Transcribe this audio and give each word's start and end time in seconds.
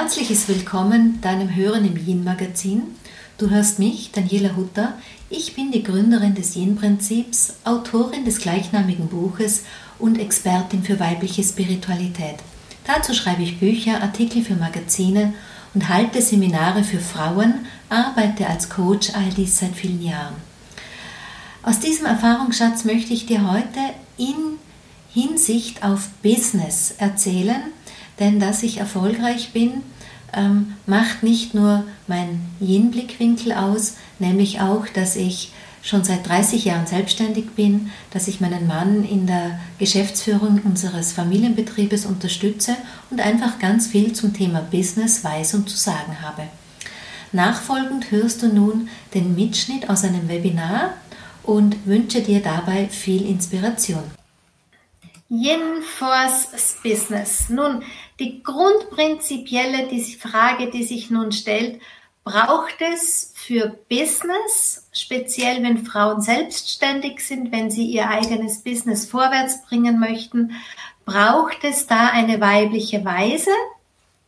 herzliches 0.00 0.46
Willkommen 0.46 1.20
deinem 1.22 1.56
Hören 1.56 1.84
im 1.84 1.96
Yin-Magazin. 1.96 2.82
Du 3.36 3.50
hörst 3.50 3.80
mich, 3.80 4.12
Daniela 4.12 4.54
Hutter. 4.54 4.92
Ich 5.28 5.56
bin 5.56 5.72
die 5.72 5.82
Gründerin 5.82 6.36
des 6.36 6.54
Yin-Prinzips, 6.54 7.54
Autorin 7.64 8.24
des 8.24 8.38
gleichnamigen 8.38 9.08
Buches 9.08 9.64
und 9.98 10.20
Expertin 10.20 10.84
für 10.84 11.00
weibliche 11.00 11.42
Spiritualität. 11.42 12.36
Dazu 12.86 13.12
schreibe 13.12 13.42
ich 13.42 13.58
Bücher, 13.58 14.00
Artikel 14.00 14.42
für 14.42 14.54
Magazine 14.54 15.34
und 15.74 15.88
halte 15.88 16.22
Seminare 16.22 16.84
für 16.84 17.00
Frauen, 17.00 17.66
arbeite 17.88 18.46
als 18.46 18.70
Coach, 18.70 19.10
all 19.14 19.30
dies 19.36 19.58
seit 19.58 19.74
vielen 19.74 20.00
Jahren. 20.00 20.36
Aus 21.64 21.80
diesem 21.80 22.06
Erfahrungsschatz 22.06 22.84
möchte 22.84 23.12
ich 23.12 23.26
dir 23.26 23.50
heute 23.50 23.80
in 24.16 24.60
Hinsicht 25.12 25.82
auf 25.82 26.08
Business 26.22 26.94
erzählen, 26.98 27.72
denn 28.18 28.40
dass 28.40 28.62
ich 28.62 28.78
erfolgreich 28.78 29.52
bin, 29.52 29.82
ähm, 30.32 30.74
macht 30.86 31.22
nicht 31.22 31.54
nur 31.54 31.84
mein 32.06 32.40
Yin-Blickwinkel 32.60 33.52
aus, 33.52 33.94
nämlich 34.18 34.60
auch, 34.60 34.86
dass 34.88 35.16
ich 35.16 35.52
schon 35.82 36.04
seit 36.04 36.28
30 36.28 36.66
Jahren 36.66 36.86
selbstständig 36.86 37.50
bin, 37.50 37.90
dass 38.10 38.28
ich 38.28 38.40
meinen 38.40 38.66
Mann 38.66 39.04
in 39.04 39.26
der 39.26 39.58
Geschäftsführung 39.78 40.60
unseres 40.64 41.12
Familienbetriebes 41.12 42.04
unterstütze 42.04 42.76
und 43.10 43.20
einfach 43.20 43.58
ganz 43.58 43.86
viel 43.86 44.12
zum 44.12 44.34
Thema 44.34 44.60
Business 44.60 45.24
weiß 45.24 45.54
und 45.54 45.70
zu 45.70 45.76
sagen 45.76 46.20
habe. 46.20 46.42
Nachfolgend 47.32 48.10
hörst 48.10 48.42
du 48.42 48.48
nun 48.48 48.88
den 49.14 49.34
Mitschnitt 49.34 49.88
aus 49.88 50.04
einem 50.04 50.28
Webinar 50.28 50.94
und 51.42 51.86
wünsche 51.86 52.22
dir 52.22 52.42
dabei 52.42 52.88
viel 52.88 53.26
Inspiration. 53.26 54.02
Yin 55.30 55.82
Force 55.82 56.76
Business. 56.82 57.50
Nun, 57.50 57.82
die 58.18 58.42
grundprinzipielle 58.42 59.86
die 59.88 60.02
Frage, 60.14 60.70
die 60.70 60.84
sich 60.84 61.10
nun 61.10 61.32
stellt, 61.32 61.80
braucht 62.24 62.76
es 62.80 63.32
für 63.34 63.78
Business, 63.88 64.88
speziell 64.92 65.62
wenn 65.62 65.86
Frauen 65.86 66.20
selbstständig 66.20 67.26
sind, 67.26 67.52
wenn 67.52 67.70
sie 67.70 67.86
ihr 67.86 68.10
eigenes 68.10 68.62
Business 68.62 69.06
vorwärts 69.06 69.64
bringen 69.64 69.98
möchten, 69.98 70.52
braucht 71.06 71.64
es 71.64 71.86
da 71.86 72.08
eine 72.08 72.40
weibliche 72.40 73.04
Weise? 73.04 73.50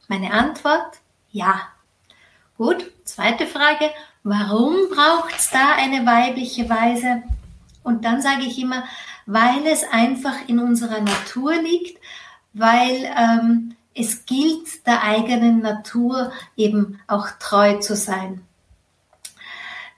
Meine 0.09 0.33
Antwort, 0.33 0.99
ja. 1.31 1.61
Gut, 2.57 2.91
zweite 3.05 3.47
Frage, 3.47 3.91
warum 4.23 4.77
braucht 4.91 5.37
es 5.37 5.51
da 5.51 5.75
eine 5.77 6.07
weibliche 6.07 6.71
Weise? 6.71 7.23
Und 7.83 8.05
dann 8.05 8.23
sage 8.23 8.45
ich 8.47 8.59
immer, 8.59 8.85
weil 9.27 9.67
es 9.67 9.85
einfach 9.85 10.37
in 10.49 10.59
unserer 10.59 11.01
Natur 11.01 11.55
liegt, 11.61 11.99
weil 12.55 13.11
ähm, 13.17 13.77
es 13.95 14.25
gilt, 14.25 14.87
der 14.87 15.03
eigenen 15.03 15.61
Natur 15.61 16.33
eben 16.57 17.01
auch 17.07 17.29
treu 17.39 17.79
zu 17.79 17.97
sein. 17.97 18.43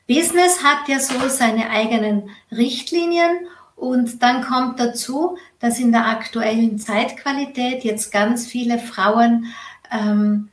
Business 0.07 0.63
hat 0.63 0.89
ja 0.89 0.99
so 0.99 1.29
seine 1.29 1.71
eigenen 1.71 2.31
Richtlinien 2.51 3.47
und 3.77 4.23
dann 4.23 4.45
kommt 4.45 4.79
dazu, 4.79 5.39
dass 5.61 5.79
in 5.79 5.93
der 5.93 6.07
aktuellen 6.07 6.79
Zeitqualität 6.79 7.85
jetzt 7.85 8.13
ganz 8.13 8.47
viele 8.47 8.79
Frauen 8.79 9.47
ähm, 9.91 10.49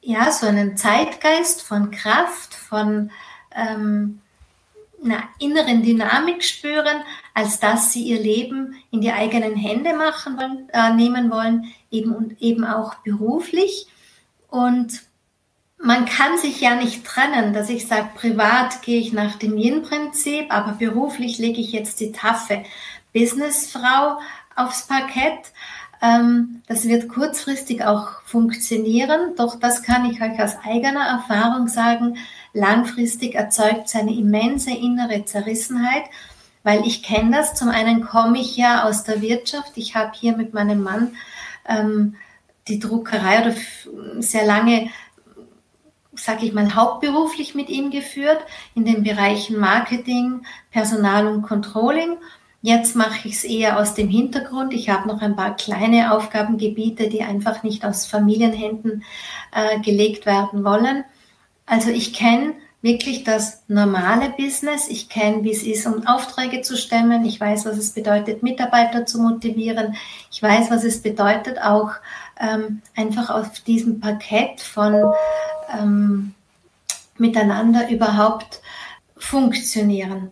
ja 0.00 0.32
so 0.32 0.46
einen 0.46 0.76
Zeitgeist 0.76 1.62
von 1.62 1.90
Kraft, 1.90 2.54
von 2.54 3.10
ähm, 3.54 4.20
einer 5.04 5.22
inneren 5.38 5.82
Dynamik 5.82 6.44
spüren, 6.44 7.02
als 7.34 7.60
dass 7.60 7.92
sie 7.92 8.02
ihr 8.02 8.20
Leben 8.20 8.74
in 8.90 9.00
die 9.00 9.12
eigenen 9.12 9.56
Hände 9.56 9.94
machen 9.94 10.36
wollen, 10.36 10.68
äh, 10.72 10.92
nehmen 10.94 11.30
wollen, 11.30 11.72
eben 11.90 12.14
und 12.14 12.40
eben 12.40 12.64
auch 12.64 12.94
beruflich. 12.96 13.86
Und 14.48 15.02
man 15.82 16.04
kann 16.04 16.36
sich 16.36 16.60
ja 16.60 16.74
nicht 16.74 17.04
trennen, 17.04 17.54
dass 17.54 17.70
ich 17.70 17.86
sage, 17.86 18.10
privat 18.14 18.82
gehe 18.82 19.00
ich 19.00 19.12
nach 19.12 19.36
dem 19.36 19.56
Yin-Prinzip, 19.56 20.52
aber 20.52 20.72
beruflich 20.72 21.38
lege 21.38 21.60
ich 21.60 21.72
jetzt 21.72 22.00
die 22.00 22.12
taffe 22.12 22.64
Businessfrau 23.14 24.18
aufs 24.56 24.86
Parkett. 24.86 25.52
Ähm, 26.02 26.62
das 26.66 26.86
wird 26.86 27.08
kurzfristig 27.08 27.84
auch 27.84 28.22
funktionieren, 28.24 29.34
doch 29.36 29.58
das 29.58 29.82
kann 29.82 30.10
ich 30.10 30.20
euch 30.20 30.40
aus 30.40 30.56
eigener 30.64 31.06
Erfahrung 31.06 31.68
sagen. 31.68 32.16
Langfristig 32.52 33.34
erzeugt 33.34 33.86
es 33.86 33.94
eine 33.94 34.14
immense 34.14 34.70
innere 34.70 35.24
Zerrissenheit, 35.24 36.04
weil 36.62 36.86
ich 36.86 37.02
kenne 37.02 37.36
das. 37.36 37.54
Zum 37.54 37.68
einen 37.68 38.04
komme 38.04 38.38
ich 38.38 38.56
ja 38.56 38.84
aus 38.84 39.04
der 39.04 39.22
Wirtschaft. 39.22 39.72
Ich 39.76 39.94
habe 39.94 40.12
hier 40.14 40.36
mit 40.36 40.54
meinem 40.54 40.82
Mann 40.82 41.16
ähm, 41.68 42.16
die 42.68 42.78
Druckerei 42.78 43.42
oder 43.42 43.54
sehr 44.20 44.46
lange 44.46 44.90
sage 46.20 46.44
ich 46.44 46.52
mal, 46.52 46.74
hauptberuflich 46.74 47.54
mit 47.54 47.68
ihm 47.68 47.90
geführt 47.90 48.44
in 48.74 48.84
den 48.84 49.02
Bereichen 49.02 49.58
Marketing, 49.58 50.42
Personal 50.70 51.26
und 51.26 51.42
Controlling. 51.42 52.16
Jetzt 52.62 52.94
mache 52.94 53.26
ich 53.26 53.36
es 53.36 53.44
eher 53.44 53.78
aus 53.78 53.94
dem 53.94 54.08
Hintergrund. 54.08 54.74
Ich 54.74 54.90
habe 54.90 55.08
noch 55.08 55.22
ein 55.22 55.34
paar 55.34 55.56
kleine 55.56 56.12
Aufgabengebiete, 56.12 57.08
die 57.08 57.22
einfach 57.22 57.62
nicht 57.62 57.84
aus 57.84 58.06
Familienhänden 58.06 59.02
äh, 59.52 59.80
gelegt 59.80 60.26
werden 60.26 60.62
wollen. 60.62 61.04
Also 61.64 61.90
ich 61.90 62.12
kenne 62.12 62.54
wirklich 62.82 63.24
das 63.24 63.62
normale 63.68 64.30
Business. 64.30 64.88
Ich 64.88 65.08
kenne, 65.08 65.44
wie 65.44 65.52
es 65.52 65.62
ist, 65.62 65.86
um 65.86 66.06
Aufträge 66.06 66.62
zu 66.62 66.76
stemmen. 66.76 67.24
Ich 67.24 67.40
weiß, 67.40 67.66
was 67.66 67.76
es 67.76 67.90
bedeutet, 67.90 68.42
Mitarbeiter 68.42 69.04
zu 69.06 69.20
motivieren. 69.20 69.96
Ich 70.30 70.42
weiß, 70.42 70.70
was 70.70 70.84
es 70.84 71.02
bedeutet, 71.02 71.60
auch 71.62 71.92
ähm, 72.40 72.80
einfach 72.96 73.30
auf 73.30 73.60
diesem 73.60 74.00
Parkett 74.00 74.60
von 74.60 75.12
ähm, 75.78 76.34
miteinander 77.18 77.90
überhaupt 77.90 78.62
funktionieren. 79.16 80.30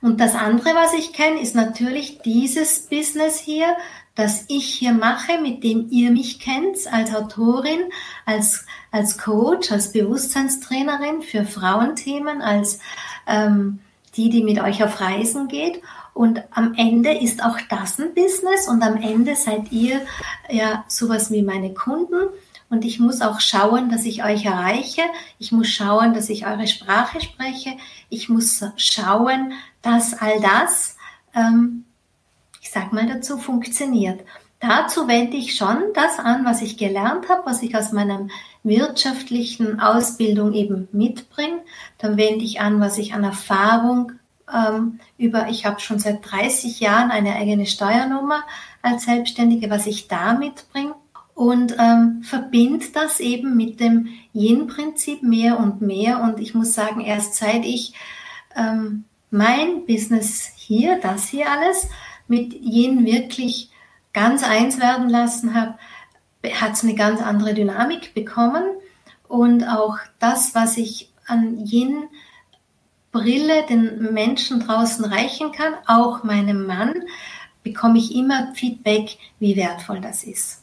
Und 0.00 0.20
das 0.20 0.34
andere, 0.34 0.74
was 0.74 0.92
ich 0.92 1.12
kenne, 1.12 1.40
ist 1.40 1.56
natürlich 1.56 2.20
dieses 2.20 2.86
Business 2.86 3.38
hier, 3.38 3.76
das 4.18 4.46
ich 4.48 4.74
hier 4.74 4.94
mache, 4.94 5.40
mit 5.40 5.62
dem 5.62 5.86
ihr 5.90 6.10
mich 6.10 6.40
kennt, 6.40 6.76
als 6.92 7.14
Autorin, 7.14 7.78
als, 8.26 8.66
als 8.90 9.16
Coach, 9.16 9.70
als 9.70 9.92
Bewusstseinstrainerin 9.92 11.22
für 11.22 11.44
Frauenthemen, 11.44 12.42
als 12.42 12.80
ähm, 13.28 13.78
die, 14.16 14.28
die 14.28 14.42
mit 14.42 14.60
euch 14.60 14.82
auf 14.82 15.00
Reisen 15.00 15.46
geht. 15.46 15.80
Und 16.14 16.42
am 16.50 16.74
Ende 16.74 17.16
ist 17.16 17.44
auch 17.44 17.58
das 17.70 18.00
ein 18.00 18.12
Business 18.12 18.66
und 18.66 18.82
am 18.82 18.96
Ende 18.96 19.36
seid 19.36 19.70
ihr 19.70 20.00
ja 20.50 20.84
sowas 20.88 21.30
wie 21.30 21.42
meine 21.42 21.72
Kunden. 21.72 22.26
Und 22.70 22.84
ich 22.84 22.98
muss 22.98 23.20
auch 23.20 23.38
schauen, 23.38 23.88
dass 23.88 24.04
ich 24.04 24.24
euch 24.24 24.46
erreiche. 24.46 25.02
Ich 25.38 25.52
muss 25.52 25.68
schauen, 25.68 26.12
dass 26.12 26.28
ich 26.28 26.44
eure 26.44 26.66
Sprache 26.66 27.20
spreche. 27.20 27.70
Ich 28.08 28.28
muss 28.28 28.64
schauen, 28.74 29.52
dass 29.80 30.12
all 30.12 30.40
das, 30.40 30.96
ähm, 31.36 31.84
ich 32.68 32.74
sag 32.74 32.92
mal 32.92 33.06
dazu, 33.06 33.38
funktioniert. 33.38 34.20
Dazu 34.60 35.08
wende 35.08 35.38
ich 35.38 35.54
schon 35.54 35.78
das 35.94 36.18
an, 36.18 36.44
was 36.44 36.60
ich 36.60 36.76
gelernt 36.76 37.30
habe, 37.30 37.46
was 37.46 37.62
ich 37.62 37.74
aus 37.74 37.92
meiner 37.92 38.28
wirtschaftlichen 38.62 39.80
Ausbildung 39.80 40.52
eben 40.52 40.86
mitbringe. 40.92 41.60
Dann 41.96 42.18
wende 42.18 42.44
ich 42.44 42.60
an, 42.60 42.78
was 42.78 42.98
ich 42.98 43.14
an 43.14 43.24
Erfahrung 43.24 44.12
ähm, 44.54 45.00
über, 45.16 45.48
ich 45.48 45.64
habe 45.64 45.80
schon 45.80 45.98
seit 45.98 46.30
30 46.30 46.78
Jahren 46.80 47.10
eine 47.10 47.36
eigene 47.36 47.64
Steuernummer 47.64 48.42
als 48.82 49.04
Selbstständige, 49.04 49.70
was 49.70 49.86
ich 49.86 50.06
da 50.06 50.34
mitbringe 50.34 50.94
und 51.34 51.74
ähm, 51.78 52.22
verbinde 52.22 52.84
das 52.92 53.18
eben 53.18 53.56
mit 53.56 53.80
dem 53.80 54.08
Yin-Prinzip 54.34 55.22
mehr 55.22 55.58
und 55.58 55.80
mehr. 55.80 56.20
Und 56.20 56.38
ich 56.38 56.54
muss 56.54 56.74
sagen, 56.74 57.00
erst 57.00 57.36
seit 57.36 57.64
ich 57.64 57.94
ähm, 58.54 59.04
mein 59.30 59.86
Business 59.86 60.52
hier, 60.54 60.98
das 61.00 61.28
hier 61.28 61.50
alles, 61.50 61.88
mit 62.28 62.54
Yin 62.54 63.04
wirklich 63.04 63.70
ganz 64.12 64.42
eins 64.42 64.78
werden 64.78 65.08
lassen 65.08 65.54
habe, 65.54 65.78
hat 66.60 66.72
es 66.72 66.84
eine 66.84 66.94
ganz 66.94 67.20
andere 67.20 67.54
Dynamik 67.54 68.14
bekommen. 68.14 68.64
Und 69.26 69.64
auch 69.64 69.98
das, 70.18 70.54
was 70.54 70.76
ich 70.76 71.10
an 71.26 71.66
Yin 71.66 72.08
Brille 73.10 73.64
den 73.68 74.12
Menschen 74.12 74.60
draußen 74.60 75.04
reichen 75.04 75.52
kann, 75.52 75.74
auch 75.86 76.24
meinem 76.24 76.66
Mann, 76.66 76.94
bekomme 77.62 77.98
ich 77.98 78.14
immer 78.14 78.54
Feedback, 78.54 79.18
wie 79.38 79.56
wertvoll 79.56 80.00
das 80.00 80.24
ist. 80.24 80.62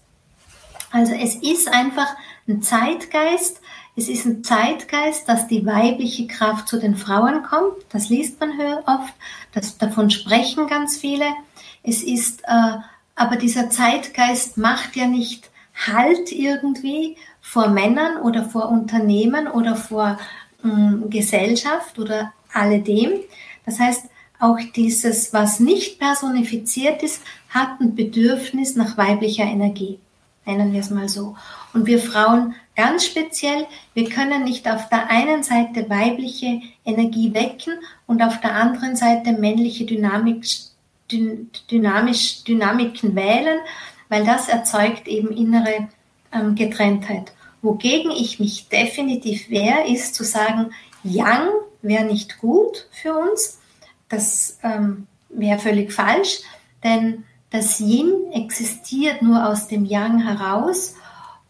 Also 0.91 1.13
es 1.13 1.35
ist 1.35 1.67
einfach 1.67 2.07
ein 2.47 2.61
Zeitgeist. 2.61 3.61
Es 3.95 4.07
ist 4.09 4.25
ein 4.25 4.43
Zeitgeist, 4.43 5.27
dass 5.27 5.47
die 5.47 5.65
weibliche 5.65 6.27
Kraft 6.27 6.67
zu 6.67 6.79
den 6.79 6.95
Frauen 6.95 7.43
kommt. 7.43 7.77
Das 7.89 8.09
liest 8.09 8.39
man 8.39 8.51
oft. 8.85 9.13
Das, 9.53 9.77
davon 9.77 10.09
sprechen 10.09 10.67
ganz 10.67 10.97
viele. 10.97 11.25
Es 11.85 12.03
ist, 12.03 12.41
äh, 12.45 12.77
aber 13.15 13.35
dieser 13.37 13.69
Zeitgeist 13.69 14.57
macht 14.57 14.95
ja 14.95 15.07
nicht 15.07 15.49
Halt 15.87 16.31
irgendwie 16.31 17.17
vor 17.41 17.67
Männern 17.67 18.21
oder 18.21 18.45
vor 18.45 18.69
Unternehmen 18.69 19.47
oder 19.47 19.75
vor 19.75 20.17
äh, 20.63 21.09
Gesellschaft 21.09 21.99
oder 21.99 22.31
alledem. 22.53 23.11
Das 23.65 23.79
heißt, 23.79 24.05
auch 24.39 24.57
dieses, 24.75 25.33
was 25.33 25.59
nicht 25.59 25.99
personifiziert 25.99 27.03
ist, 27.03 27.21
hat 27.49 27.79
ein 27.79 27.95
Bedürfnis 27.95 28.75
nach 28.75 28.97
weiblicher 28.97 29.43
Energie. 29.43 29.99
nennen 30.45 30.73
wir 30.73 30.79
es 30.79 30.89
mal 30.89 31.09
so. 31.09 31.35
Und 31.73 31.87
wir 31.87 31.99
Frauen 31.99 32.55
ganz 32.75 33.05
speziell, 33.05 33.65
wir 33.93 34.09
können 34.09 34.43
nicht 34.43 34.69
auf 34.69 34.89
der 34.89 35.09
einen 35.09 35.43
Seite 35.43 35.89
weibliche 35.89 36.61
Energie 36.85 37.33
wecken 37.33 37.73
und 38.07 38.21
auf 38.21 38.39
der 38.41 38.55
anderen 38.55 38.95
Seite 38.95 39.33
männliche 39.33 39.85
Dynamik, 39.85 40.45
dynamisch, 41.11 42.43
Dynamiken 42.43 43.15
wählen, 43.15 43.59
weil 44.09 44.25
das 44.25 44.47
erzeugt 44.47 45.07
eben 45.07 45.31
innere 45.31 45.89
ähm, 46.31 46.55
Getrenntheit. 46.55 47.33
Wogegen 47.61 48.11
ich 48.11 48.39
mich 48.39 48.69
definitiv 48.69 49.49
wehre, 49.49 49.87
ist 49.87 50.15
zu 50.15 50.23
sagen, 50.23 50.71
Yang 51.03 51.49
wäre 51.81 52.05
nicht 52.05 52.39
gut 52.39 52.87
für 52.91 53.13
uns. 53.15 53.59
Das 54.09 54.59
ähm, 54.63 55.07
wäre 55.29 55.59
völlig 55.59 55.91
falsch, 55.91 56.41
denn 56.83 57.23
das 57.49 57.79
Yin 57.79 58.31
existiert 58.33 59.21
nur 59.21 59.47
aus 59.47 59.67
dem 59.67 59.85
Yang 59.85 60.19
heraus. 60.19 60.95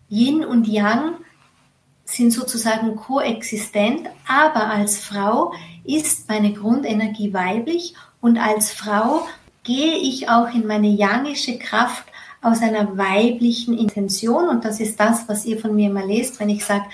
Yin 0.09 0.45
und 0.45 0.67
Yang 0.67 1.15
sind 2.05 2.31
sozusagen 2.31 2.95
koexistent, 2.95 4.07
aber 4.27 4.69
als 4.69 4.99
Frau 4.99 5.51
ist 5.83 6.29
meine 6.29 6.53
Grundenergie 6.53 7.33
weiblich 7.33 7.95
und 8.21 8.37
als 8.37 8.71
Frau 8.71 9.27
gehe 9.65 9.97
ich 9.97 10.29
auch 10.29 10.53
in 10.53 10.65
meine 10.65 10.87
yangische 10.87 11.59
Kraft 11.59 12.05
aus 12.41 12.61
einer 12.61 12.97
weiblichen 12.97 13.77
Intention 13.77 14.47
und 14.47 14.63
das 14.63 14.79
ist 14.79 14.99
das, 14.99 15.27
was 15.27 15.45
ihr 15.45 15.59
von 15.59 15.75
mir 15.75 15.89
immer 15.89 16.05
lest, 16.05 16.39
wenn 16.39 16.49
ich 16.49 16.63
sage, 16.63 16.85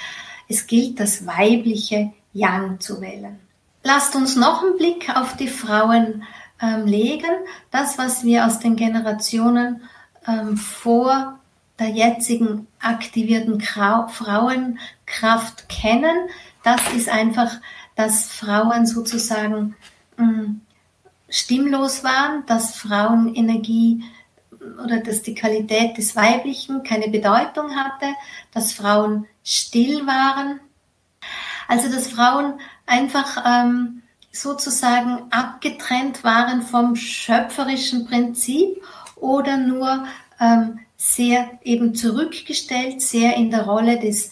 es 0.48 0.66
gilt 0.66 1.00
das 1.00 1.28
weibliche 1.28 2.14
Yang 2.34 2.80
zu 2.80 3.02
wählen. 3.02 3.40
Lasst 3.84 4.16
uns 4.16 4.36
noch 4.36 4.64
einen 4.64 4.78
Blick 4.78 5.16
auf 5.16 5.36
die 5.36 5.48
Frauen 5.48 6.24
ähm, 6.62 6.86
legen. 6.86 7.32
Das, 7.72 7.98
was 7.98 8.24
wir 8.24 8.46
aus 8.46 8.60
den 8.60 8.76
Generationen 8.76 9.82
ähm, 10.28 10.56
vor 10.56 11.40
der 11.80 11.90
jetzigen 11.90 12.68
aktivierten 12.80 13.58
Krau 13.58 14.08
Frauenkraft 14.08 15.68
kennen, 15.68 16.30
das 16.64 16.82
ist 16.94 17.10
einfach, 17.10 17.52
dass 17.96 18.28
Frauen 18.28 18.86
sozusagen 18.86 19.76
mh, 20.18 20.26
mm, 20.26 20.62
stimmlos 21.32 22.04
waren, 22.04 22.46
dass 22.46 22.76
Frauenenergie 22.76 24.04
oder 24.84 25.00
dass 25.00 25.24
die 25.24 25.34
Qualität 25.34 25.98
des 25.98 26.16
Weiblichen 26.16 26.84
keine 26.84 27.08
Bedeutung 27.08 27.76
hatte, 27.76 28.14
dass 28.54 28.74
Frauen 28.74 29.26
still 29.44 30.06
waren. 30.06 30.60
Also 31.68 31.92
dass 31.92 32.10
Frauen 32.10 32.60
einfach 32.86 33.44
ähm, 33.46 34.04
sozusagen 34.32 35.32
abgetrennt 35.32 36.24
waren 36.24 36.62
vom 36.62 36.96
schöpferischen 36.96 38.06
Prinzip 38.06 38.84
oder 39.16 39.58
nur 39.58 40.06
ähm, 40.40 40.80
sehr 40.98 41.50
eben 41.64 41.96
zurückgestellt, 41.96 43.02
sehr 43.02 43.36
in 43.36 43.50
der 43.52 43.64
Rolle 43.64 44.00
des 44.00 44.32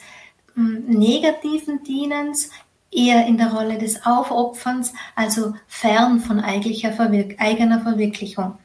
ähm, 0.56 0.84
negativen 0.86 1.84
Dienens, 1.84 2.51
eher 2.91 3.25
in 3.25 3.38
der 3.38 3.53
Rolle 3.53 3.77
des 3.77 4.06
Aufopferns, 4.06 4.94
also 5.15 5.53
fern 5.68 6.19
von 6.19 6.39
Verwirk 6.39 7.36
eigener 7.39 7.81
Verwirklichung. 7.81 8.57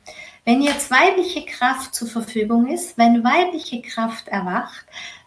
Wenn 0.44 0.60
jetzt 0.60 0.90
weibliche 0.90 1.44
Kraft 1.46 1.94
zur 1.94 2.08
Verfügung 2.08 2.68
ist, 2.68 2.98
wenn 2.98 3.24
weibliche 3.24 3.80
Kraft 3.80 4.28
erwacht, 4.28 4.84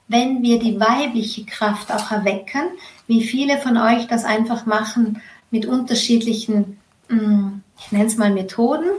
wenn 0.07 0.41
wir 0.41 0.59
die 0.59 0.79
weibliche 0.79 1.45
Kraft 1.45 1.91
auch 1.91 2.11
erwecken, 2.11 2.63
wie 3.07 3.23
viele 3.23 3.57
von 3.57 3.77
euch 3.77 4.07
das 4.07 4.25
einfach 4.25 4.65
machen 4.65 5.21
mit 5.51 5.65
unterschiedlichen, 5.65 6.79
mm, 7.09 7.61
ich 7.79 7.91
nenne 7.91 8.05
es 8.05 8.17
mal 8.17 8.31
Methoden 8.31 8.89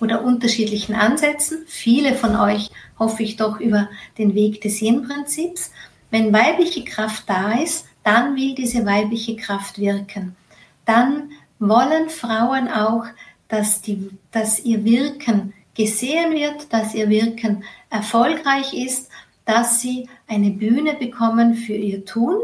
oder 0.00 0.24
unterschiedlichen 0.24 0.94
Ansätzen. 0.94 1.64
Viele 1.66 2.14
von 2.14 2.36
euch 2.36 2.70
hoffe 2.98 3.22
ich 3.22 3.36
doch 3.36 3.60
über 3.60 3.88
den 4.18 4.34
Weg 4.34 4.60
des 4.60 4.80
Yin-Prinzips. 4.80 5.70
Wenn 6.10 6.32
weibliche 6.32 6.84
Kraft 6.84 7.24
da 7.26 7.52
ist, 7.52 7.86
dann 8.04 8.36
will 8.36 8.54
diese 8.54 8.86
weibliche 8.86 9.34
Kraft 9.36 9.78
wirken. 9.78 10.36
Dann 10.84 11.32
wollen 11.58 12.10
Frauen 12.10 12.68
auch, 12.68 13.06
dass, 13.48 13.82
die, 13.82 14.10
dass 14.30 14.60
ihr 14.60 14.84
Wirken 14.84 15.54
gesehen 15.74 16.32
wird, 16.32 16.72
dass 16.72 16.94
ihr 16.94 17.08
Wirken 17.08 17.64
erfolgreich 17.90 18.74
ist, 18.74 19.10
dass 19.44 19.80
sie 19.80 20.08
eine 20.26 20.50
Bühne 20.50 20.94
bekommen 20.94 21.54
für 21.54 21.74
ihr 21.74 22.04
Tun. 22.04 22.36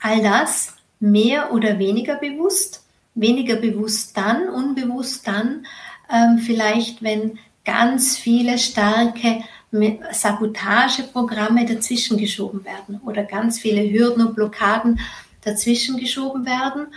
All 0.00 0.22
das 0.22 0.76
mehr 1.00 1.52
oder 1.52 1.78
weniger 1.78 2.16
bewusst, 2.16 2.84
weniger 3.14 3.56
bewusst 3.56 4.16
dann, 4.16 4.48
unbewusst 4.48 5.26
dann, 5.26 5.66
ähm, 6.10 6.38
vielleicht 6.38 7.02
wenn 7.02 7.38
ganz 7.64 8.16
viele 8.16 8.58
starke 8.58 9.42
Sabotageprogramme 10.12 11.64
dazwischen 11.64 12.18
geschoben 12.18 12.64
werden 12.64 13.00
oder 13.04 13.24
ganz 13.24 13.58
viele 13.58 13.82
Hürden 13.90 14.26
und 14.26 14.34
Blockaden 14.34 15.00
dazwischen 15.40 15.96
geschoben 15.96 16.44
werden. 16.44 16.88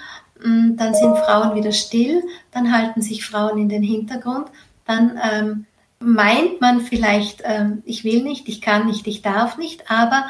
Mm, 0.44 0.76
dann 0.76 0.94
sind 0.94 1.18
Frauen 1.18 1.56
wieder 1.56 1.72
still, 1.72 2.24
dann 2.52 2.72
halten 2.72 3.02
sich 3.02 3.26
Frauen 3.26 3.58
in 3.58 3.70
den 3.70 3.84
Hintergrund, 3.84 4.48
dann 4.86 5.20
ähm, 5.32 5.66
meint 6.00 6.60
man 6.60 6.82
vielleicht, 6.82 7.42
ähm, 7.46 7.82
ich 7.86 8.04
will 8.04 8.24
nicht, 8.24 8.50
ich 8.50 8.62
kann 8.62 8.86
nicht, 8.88 9.08
ich 9.08 9.22
darf 9.22 9.58
nicht, 9.58 9.90
aber 9.90 10.26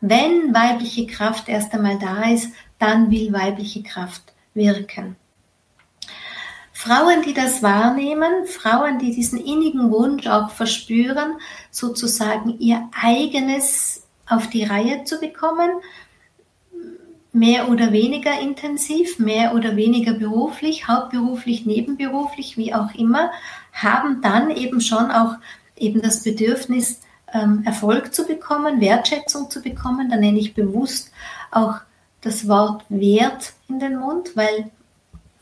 wenn 0.00 0.54
weibliche 0.54 1.06
Kraft 1.06 1.48
erst 1.48 1.74
einmal 1.74 1.98
da 1.98 2.30
ist, 2.30 2.52
dann 2.78 3.10
will 3.10 3.32
weibliche 3.32 3.82
Kraft 3.82 4.22
wirken. 4.54 5.16
Frauen, 6.82 7.20
die 7.20 7.34
das 7.34 7.62
wahrnehmen, 7.62 8.46
Frauen, 8.46 8.98
die 8.98 9.14
diesen 9.14 9.38
innigen 9.38 9.90
Wunsch 9.90 10.26
auch 10.26 10.48
verspüren, 10.48 11.34
sozusagen 11.70 12.58
ihr 12.58 12.88
eigenes 12.98 14.04
auf 14.26 14.48
die 14.48 14.64
Reihe 14.64 15.04
zu 15.04 15.20
bekommen, 15.20 15.68
mehr 17.34 17.68
oder 17.68 17.92
weniger 17.92 18.40
intensiv, 18.40 19.18
mehr 19.18 19.54
oder 19.54 19.76
weniger 19.76 20.14
beruflich, 20.14 20.88
hauptberuflich, 20.88 21.66
nebenberuflich, 21.66 22.56
wie 22.56 22.72
auch 22.72 22.94
immer, 22.94 23.30
haben 23.74 24.22
dann 24.22 24.50
eben 24.50 24.80
schon 24.80 25.10
auch 25.10 25.34
eben 25.76 26.00
das 26.00 26.22
Bedürfnis, 26.22 27.02
ähm, 27.34 27.62
Erfolg 27.66 28.14
zu 28.14 28.24
bekommen, 28.24 28.80
Wertschätzung 28.80 29.50
zu 29.50 29.60
bekommen. 29.60 30.08
Da 30.08 30.16
nenne 30.16 30.38
ich 30.38 30.54
bewusst 30.54 31.12
auch 31.50 31.74
das 32.22 32.48
Wort 32.48 32.84
Wert 32.88 33.52
in 33.68 33.80
den 33.80 33.98
Mund, 33.98 34.34
weil 34.34 34.70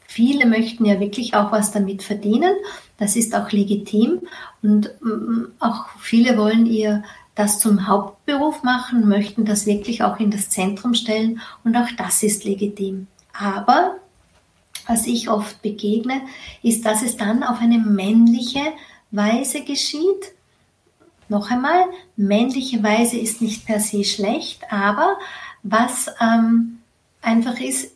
viele 0.08 0.46
möchten 0.46 0.87
ja 0.87 0.99
wirklich 0.99 1.35
auch 1.35 1.52
was 1.52 1.71
damit 1.71 2.02
verdienen. 2.02 2.54
Das 2.97 3.14
ist 3.14 3.37
auch 3.37 3.52
legitim 3.52 4.23
und 4.62 4.90
mm, 5.00 5.52
auch 5.61 5.87
viele 6.00 6.37
wollen 6.37 6.66
ihr 6.66 7.04
das 7.37 7.61
zum 7.61 7.87
Hauptberuf 7.87 8.64
machen, 8.64 9.06
möchten 9.06 9.44
das 9.44 9.66
wirklich 9.66 10.02
auch 10.02 10.18
in 10.18 10.33
das 10.33 10.50
Zentrum 10.50 10.94
stellen 10.94 11.40
und 11.62 11.76
auch 11.76 11.87
das 11.97 12.25
ist 12.25 12.44
legitim. 12.44 13.06
Aber 13.38 13.99
was 14.88 15.06
ich 15.06 15.28
oft 15.28 15.62
begegne, 15.62 16.23
ist, 16.62 16.85
dass 16.85 17.02
es 17.02 17.16
dann 17.16 17.44
auf 17.44 17.61
eine 17.61 17.78
männliche 17.78 18.62
Weise 19.11 19.62
geschieht. 19.62 20.33
Noch 21.28 21.50
einmal, 21.50 21.85
männliche 22.16 22.83
Weise 22.83 23.18
ist 23.18 23.42
nicht 23.42 23.66
per 23.66 23.80
se 23.80 24.02
schlecht, 24.02 24.62
aber 24.73 25.18
was 25.62 26.11
ähm, 26.21 26.78
einfach 27.21 27.61
ist, 27.61 27.92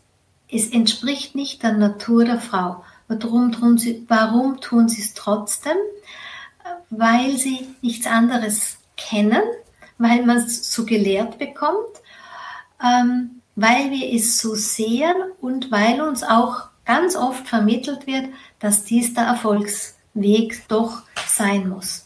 es 0.53 0.71
entspricht 0.71 1.35
nicht 1.35 1.63
der 1.63 1.73
Natur 1.73 2.25
der 2.25 2.39
Frau. 2.39 2.85
Warum 3.09 3.53
tun 3.53 3.79
sie, 3.79 4.05
warum 4.09 4.61
tun 4.61 4.89
sie 4.89 5.01
es 5.01 5.15
trotzdem? 5.15 5.77
Weil 6.91 7.39
sie 7.39 7.67
nichts 7.81 8.07
anderes 8.07 8.79
kennen, 8.97 9.43
weil 9.99 10.25
man 10.25 10.37
es 10.39 10.71
so 10.71 10.85
gelehrt 10.85 11.39
bekommt, 11.39 12.01
ähm, 12.85 13.43
weil 13.57 13.91
wir 13.91 14.13
es 14.15 14.39
so 14.39 14.55
sehen 14.55 15.15
und 15.41 15.71
weil 15.71 16.01
uns 16.03 16.23
auch 16.23 16.69
ganz 16.85 17.17
oft 17.17 17.49
vermittelt 17.49 18.07
wird, 18.07 18.27
dass 18.61 18.85
dies 18.85 19.15
der 19.15 19.25
Erfolgsweg 19.25 20.69
doch 20.69 21.03
sein 21.27 21.69
muss. 21.69 22.02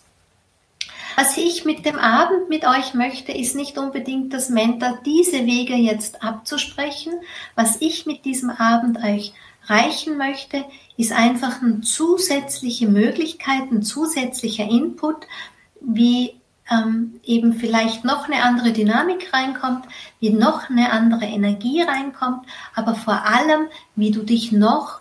Was 1.17 1.39
ich 1.39 1.65
mit 1.65 1.87
dem 1.87 1.99
Abend 1.99 2.51
mit 2.51 2.67
euch 2.67 2.93
möchte, 2.93 3.33
ist 3.33 3.57
nicht 3.57 3.79
unbedingt 3.79 4.35
das 4.35 4.51
Mentor, 4.51 4.99
diese 5.07 5.47
Wege 5.47 5.75
jetzt 5.75 6.23
abzusprechen. 6.23 7.15
Was 7.55 7.81
ich 7.81 8.05
mit 8.05 8.27
diesem 8.27 8.51
Abend 8.51 8.99
euch 9.03 9.33
reichen 9.65 10.19
möchte, 10.19 10.67
ist 10.99 11.13
einfach 11.13 11.63
eine 11.63 11.81
zusätzliche 11.81 12.87
Möglichkeit, 12.87 13.73
ein 13.73 13.83
zusätzlicher 13.83 14.65
Input, 14.65 15.27
wie 15.81 16.35
ähm, 16.71 17.19
eben 17.25 17.55
vielleicht 17.55 18.05
noch 18.05 18.29
eine 18.29 18.43
andere 18.43 18.73
Dynamik 18.73 19.33
reinkommt, 19.33 19.87
wie 20.21 20.31
noch 20.31 20.69
eine 20.69 20.93
andere 20.93 21.25
Energie 21.25 21.81
reinkommt, 21.81 22.45
aber 22.75 22.95
vor 22.95 23.25
allem, 23.25 23.69
wie 23.95 24.11
du 24.11 24.23
dich 24.23 24.53
noch 24.53 25.01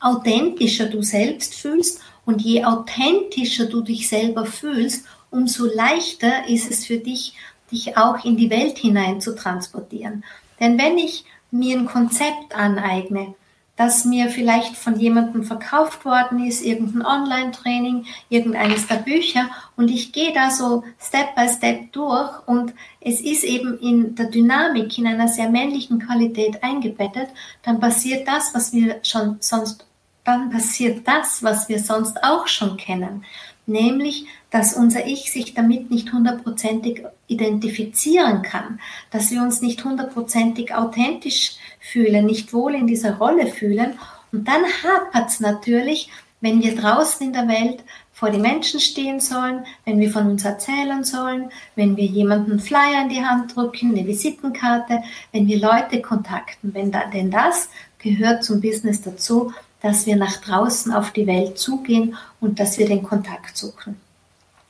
authentischer 0.00 0.86
du 0.86 1.02
selbst 1.02 1.54
fühlst 1.54 2.02
und 2.26 2.42
je 2.42 2.64
authentischer 2.64 3.66
du 3.66 3.80
dich 3.80 4.08
selber 4.08 4.44
fühlst, 4.44 5.06
umso 5.36 5.66
leichter 5.66 6.48
ist 6.48 6.70
es 6.70 6.86
für 6.86 6.96
dich, 6.96 7.34
dich 7.70 7.96
auch 7.96 8.24
in 8.24 8.36
die 8.36 8.50
Welt 8.50 8.78
hinein 8.78 9.20
zu 9.20 9.34
transportieren. 9.36 10.24
Denn 10.58 10.78
wenn 10.78 10.96
ich 10.96 11.24
mir 11.50 11.76
ein 11.76 11.86
Konzept 11.86 12.56
aneigne, 12.56 13.34
das 13.76 14.06
mir 14.06 14.30
vielleicht 14.30 14.74
von 14.74 14.98
jemandem 14.98 15.44
verkauft 15.44 16.06
worden 16.06 16.42
ist, 16.42 16.64
irgendein 16.64 17.04
Online-Training, 17.04 18.06
irgendeines 18.30 18.86
der 18.86 18.96
Bücher 18.96 19.50
und 19.76 19.90
ich 19.90 20.12
gehe 20.12 20.32
da 20.32 20.50
so 20.50 20.82
Step 20.98 21.34
by 21.36 21.46
Step 21.46 21.92
durch 21.92 22.30
und 22.46 22.72
es 23.02 23.20
ist 23.20 23.44
eben 23.44 23.78
in 23.78 24.14
der 24.14 24.30
Dynamik, 24.30 24.96
in 24.96 25.06
einer 25.06 25.28
sehr 25.28 25.50
männlichen 25.50 25.98
Qualität 25.98 26.62
eingebettet, 26.62 27.28
dann 27.62 27.78
passiert 27.78 28.26
das, 28.26 28.54
was 28.54 28.72
wir 28.72 29.00
schon 29.02 29.36
sonst, 29.40 29.84
dann 30.24 30.48
passiert 30.48 31.06
das, 31.06 31.42
was 31.42 31.68
wir 31.68 31.78
sonst 31.78 32.24
auch 32.24 32.46
schon 32.46 32.78
kennen 32.78 33.22
nämlich 33.66 34.26
dass 34.50 34.74
unser 34.74 35.06
Ich 35.06 35.32
sich 35.32 35.54
damit 35.54 35.90
nicht 35.90 36.12
hundertprozentig 36.12 37.02
identifizieren 37.26 38.42
kann, 38.42 38.80
dass 39.10 39.30
wir 39.30 39.42
uns 39.42 39.60
nicht 39.60 39.84
hundertprozentig 39.84 40.74
authentisch 40.74 41.56
fühlen, 41.80 42.26
nicht 42.26 42.52
wohl 42.52 42.74
in 42.74 42.86
dieser 42.86 43.16
Rolle 43.16 43.46
fühlen. 43.48 43.98
Und 44.32 44.46
dann 44.48 44.64
hapert 44.64 45.28
es 45.28 45.40
natürlich, 45.40 46.10
wenn 46.40 46.62
wir 46.62 46.76
draußen 46.76 47.26
in 47.26 47.32
der 47.32 47.48
Welt 47.48 47.82
vor 48.12 48.30
die 48.30 48.38
Menschen 48.38 48.80
stehen 48.80 49.20
sollen, 49.20 49.64
wenn 49.84 50.00
wir 50.00 50.10
von 50.10 50.26
uns 50.26 50.44
erzählen 50.44 51.04
sollen, 51.04 51.50
wenn 51.74 51.96
wir 51.96 52.04
jemanden 52.04 52.60
Flyer 52.60 53.02
in 53.02 53.08
die 53.08 53.24
Hand 53.24 53.54
drücken, 53.54 53.90
eine 53.90 54.06
Visitenkarte, 54.06 55.02
wenn 55.32 55.46
wir 55.48 55.58
Leute 55.58 56.00
kontakten, 56.00 56.72
wenn 56.72 56.90
da, 56.90 57.06
denn 57.12 57.30
das 57.30 57.68
gehört 57.98 58.44
zum 58.44 58.60
Business 58.60 59.02
dazu, 59.02 59.52
dass 59.82 60.06
wir 60.06 60.16
nach 60.16 60.36
draußen 60.38 60.92
auf 60.92 61.10
die 61.10 61.26
Welt 61.26 61.58
zugehen 61.58 62.16
und 62.40 62.58
dass 62.58 62.78
wir 62.78 62.86
den 62.86 63.02
Kontakt 63.02 63.56
suchen. 63.56 64.05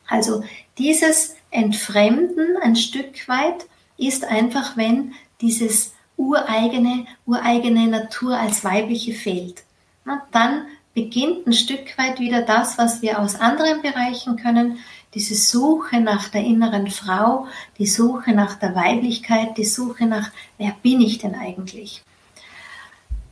Also 0.08 0.44
dieses 0.78 1.36
Entfremden 1.50 2.56
ein 2.62 2.76
Stück 2.76 3.28
weit 3.28 3.66
ist 3.96 4.24
einfach, 4.24 4.76
wenn 4.76 5.14
dieses 5.40 5.94
ureigene, 6.16 7.06
ureigene 7.26 7.86
Natur 7.88 8.38
als 8.38 8.64
weibliche 8.64 9.12
fehlt. 9.12 9.64
Na, 10.04 10.26
dann 10.32 10.66
beginnt 10.94 11.46
ein 11.46 11.52
Stück 11.52 11.98
weit 11.98 12.20
wieder 12.20 12.42
das, 12.42 12.78
was 12.78 13.02
wir 13.02 13.18
aus 13.18 13.38
anderen 13.38 13.82
Bereichen 13.82 14.36
können, 14.36 14.78
diese 15.14 15.34
Suche 15.34 16.00
nach 16.00 16.28
der 16.28 16.42
inneren 16.42 16.90
Frau, 16.90 17.46
die 17.78 17.86
Suche 17.86 18.32
nach 18.32 18.54
der 18.56 18.74
Weiblichkeit, 18.74 19.56
die 19.56 19.64
Suche 19.64 20.06
nach, 20.06 20.30
wer 20.58 20.74
bin 20.82 21.00
ich 21.00 21.18
denn 21.18 21.34
eigentlich? 21.34 22.02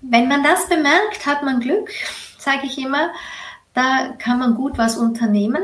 Wenn 0.00 0.28
man 0.28 0.42
das 0.42 0.68
bemerkt, 0.68 1.26
hat 1.26 1.42
man 1.42 1.60
Glück, 1.60 1.90
sage 2.38 2.66
ich 2.66 2.78
immer. 2.78 3.10
Da 3.72 4.14
kann 4.18 4.38
man 4.38 4.54
gut 4.54 4.78
was 4.78 4.96
unternehmen. 4.96 5.62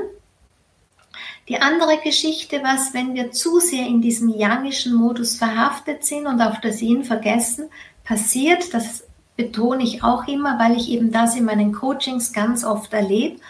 Die 1.50 1.60
andere 1.60 1.98
Geschichte, 1.98 2.62
was, 2.62 2.94
wenn 2.94 3.14
wir 3.14 3.32
zu 3.32 3.58
sehr 3.58 3.84
in 3.84 4.00
diesem 4.00 4.28
yangischen 4.28 4.94
Modus 4.94 5.36
verhaftet 5.36 6.04
sind 6.04 6.28
und 6.28 6.40
auf 6.40 6.60
das 6.60 6.80
Yin 6.80 7.02
vergessen, 7.02 7.68
passiert, 8.04 8.72
das 8.72 9.02
betone 9.36 9.82
ich 9.82 10.04
auch 10.04 10.28
immer, 10.28 10.60
weil 10.60 10.76
ich 10.76 10.88
eben 10.90 11.10
das 11.10 11.34
in 11.34 11.44
meinen 11.44 11.72
Coachings 11.72 12.32
ganz 12.32 12.62
oft 12.62 12.92
erlebe, 12.92 13.40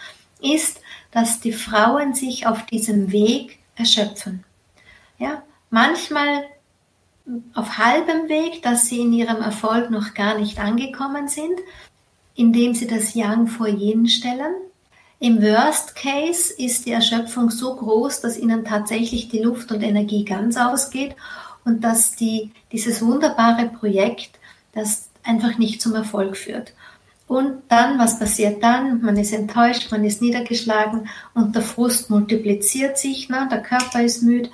ist, 0.41 0.81
dass 1.11 1.41
die 1.41 1.51
Frauen 1.51 2.15
sich 2.15 2.47
auf 2.47 2.65
diesem 2.65 3.11
Weg 3.11 3.59
erschöpfen. 3.75 4.45
Ja, 5.19 5.43
manchmal 5.69 6.45
auf 7.53 7.77
halbem 7.77 8.29
Weg, 8.29 8.63
dass 8.63 8.87
sie 8.87 9.01
in 9.01 9.13
ihrem 9.13 9.43
Erfolg 9.43 9.91
noch 9.91 10.15
gar 10.15 10.39
nicht 10.39 10.59
angekommen 10.59 11.27
sind, 11.27 11.59
indem 12.33 12.73
sie 12.73 12.87
das 12.87 13.13
Yang 13.13 13.45
vor 13.45 13.67
Yin 13.67 14.07
stellen. 14.07 14.55
Im 15.23 15.39
Worst 15.39 15.95
Case 15.95 16.51
ist 16.51 16.87
die 16.87 16.93
Erschöpfung 16.93 17.51
so 17.51 17.75
groß, 17.75 18.21
dass 18.21 18.39
ihnen 18.39 18.65
tatsächlich 18.65 19.29
die 19.29 19.37
Luft 19.37 19.71
und 19.71 19.83
Energie 19.83 20.25
ganz 20.25 20.57
ausgeht 20.57 21.15
und 21.63 21.83
dass 21.83 22.15
die, 22.15 22.49
dieses 22.71 23.05
wunderbare 23.05 23.67
Projekt 23.67 24.39
das 24.73 25.09
einfach 25.21 25.59
nicht 25.59 25.79
zum 25.79 25.93
Erfolg 25.93 26.35
führt. 26.35 26.73
Und 27.27 27.61
dann, 27.67 27.99
was 27.99 28.17
passiert 28.17 28.63
dann? 28.63 29.03
Man 29.03 29.15
ist 29.15 29.31
enttäuscht, 29.31 29.91
man 29.91 30.03
ist 30.03 30.23
niedergeschlagen 30.23 31.07
und 31.35 31.55
der 31.55 31.61
Frust 31.61 32.09
multipliziert 32.09 32.97
sich, 32.97 33.29
ne? 33.29 33.47
der 33.51 33.61
Körper 33.61 34.01
ist 34.01 34.23
müde, 34.23 34.49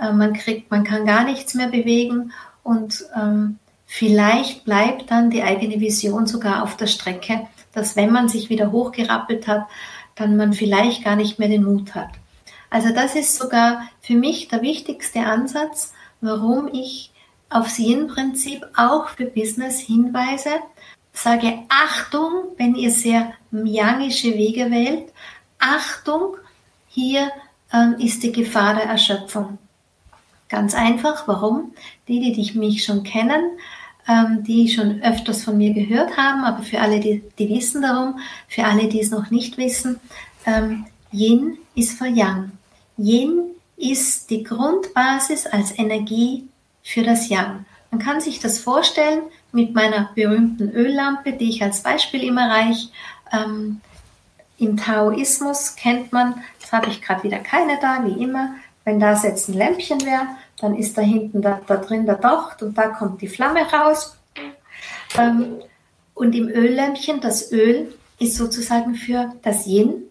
äh, 0.00 0.12
man 0.12 0.32
kriegt, 0.32 0.68
man 0.72 0.82
kann 0.82 1.06
gar 1.06 1.22
nichts 1.22 1.54
mehr 1.54 1.68
bewegen 1.68 2.32
und 2.64 3.04
ähm, 3.14 3.60
vielleicht 3.86 4.64
bleibt 4.64 5.12
dann 5.12 5.30
die 5.30 5.44
eigene 5.44 5.78
Vision 5.78 6.26
sogar 6.26 6.64
auf 6.64 6.76
der 6.76 6.88
Strecke, 6.88 7.46
dass 7.72 7.94
wenn 7.94 8.10
man 8.10 8.28
sich 8.28 8.50
wieder 8.50 8.72
hochgerappelt 8.72 9.46
hat, 9.46 9.66
dann 10.18 10.36
man 10.36 10.52
vielleicht 10.52 11.04
gar 11.04 11.16
nicht 11.16 11.38
mehr 11.38 11.48
den 11.48 11.64
Mut 11.64 11.94
hat. 11.94 12.10
Also 12.70 12.92
das 12.92 13.14
ist 13.14 13.36
sogar 13.36 13.88
für 14.00 14.14
mich 14.14 14.48
der 14.48 14.62
wichtigste 14.62 15.20
Ansatz, 15.20 15.94
warum 16.20 16.68
ich 16.72 17.12
aufs 17.50 17.78
Yin-Prinzip 17.78 18.66
auch 18.76 19.08
für 19.08 19.24
Business 19.24 19.80
hinweise. 19.80 20.50
Sage 21.12 21.60
Achtung, 21.68 22.48
wenn 22.58 22.74
ihr 22.74 22.90
sehr 22.90 23.32
yangische 23.50 24.34
Wege 24.34 24.70
wählt. 24.70 25.12
Achtung, 25.58 26.36
hier 26.88 27.30
ähm, 27.72 27.96
ist 27.98 28.22
die 28.22 28.32
Gefahr 28.32 28.74
der 28.74 28.84
Erschöpfung. 28.84 29.58
Ganz 30.48 30.74
einfach. 30.74 31.26
Warum? 31.26 31.72
Die, 32.06 32.20
die 32.20 32.32
dich 32.32 32.54
mich 32.54 32.84
schon 32.84 33.02
kennen, 33.02 33.58
ähm, 34.08 34.42
die 34.42 34.68
schon 34.68 35.02
öfters 35.02 35.44
von 35.44 35.58
mir 35.58 35.74
gehört 35.74 36.16
haben, 36.16 36.42
aber 36.44 36.62
für 36.62 36.80
alle, 36.80 36.98
die, 36.98 37.22
die 37.38 37.48
wissen 37.50 37.82
darum, 37.82 38.18
für 38.48 38.64
alle, 38.64 38.88
die 38.88 39.00
es 39.00 39.10
noch 39.10 39.30
nicht 39.30 39.58
wissen, 39.58 40.00
ähm, 40.46 40.86
Yin 41.12 41.58
ist 41.74 41.98
für 41.98 42.06
Yang. 42.06 42.52
Yin 42.96 43.42
ist 43.76 44.30
die 44.30 44.42
Grundbasis 44.42 45.46
als 45.46 45.78
Energie 45.78 46.48
für 46.82 47.02
das 47.02 47.28
Yang. 47.28 47.66
Man 47.90 48.00
kann 48.00 48.20
sich 48.20 48.40
das 48.40 48.58
vorstellen 48.58 49.20
mit 49.52 49.74
meiner 49.74 50.10
berühmten 50.14 50.70
Öllampe, 50.70 51.32
die 51.32 51.50
ich 51.50 51.62
als 51.62 51.82
Beispiel 51.82 52.22
immer 52.22 52.50
reiche. 52.50 52.88
Ähm, 53.32 53.80
Im 54.58 54.76
Taoismus 54.76 55.76
kennt 55.76 56.12
man, 56.12 56.42
jetzt 56.60 56.72
habe 56.72 56.88
ich 56.88 57.00
gerade 57.00 57.22
wieder 57.22 57.38
keine 57.38 57.78
da, 57.80 58.04
wie 58.04 58.22
immer, 58.22 58.54
wenn 58.84 58.98
das 58.98 59.22
jetzt 59.22 59.48
ein 59.48 59.54
Lämpchen 59.54 60.00
wäre, 60.04 60.26
dann 60.60 60.74
ist 60.74 60.98
da 60.98 61.02
hinten 61.02 61.42
da, 61.42 61.60
da 61.66 61.76
drin 61.76 62.06
der 62.06 62.16
Docht 62.16 62.62
und 62.62 62.76
da 62.76 62.88
kommt 62.88 63.22
die 63.22 63.28
Flamme 63.28 63.60
raus. 63.70 64.16
Ähm, 65.16 65.60
und 66.14 66.34
im 66.34 66.48
Öllämpchen, 66.48 67.20
das 67.20 67.52
Öl 67.52 67.94
ist 68.18 68.36
sozusagen 68.36 68.94
für 68.94 69.32
das 69.42 69.66
Yin 69.66 70.02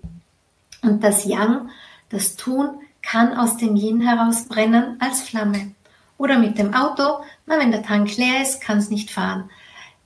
und 0.81 1.03
das 1.03 1.25
Yang, 1.25 1.69
das 2.09 2.35
Tun, 2.35 2.69
kann 3.01 3.37
aus 3.37 3.57
dem 3.57 3.75
Yin 3.75 4.01
heraus 4.01 4.45
brennen 4.45 4.97
als 4.99 5.21
Flamme. 5.21 5.71
Oder 6.17 6.39
mit 6.39 6.57
dem 6.57 6.73
Auto, 6.73 7.23
na, 7.45 7.59
wenn 7.59 7.71
der 7.71 7.83
Tank 7.83 8.15
leer 8.17 8.41
ist, 8.41 8.61
kann 8.61 8.79
es 8.79 8.89
nicht 8.89 9.11
fahren. 9.11 9.49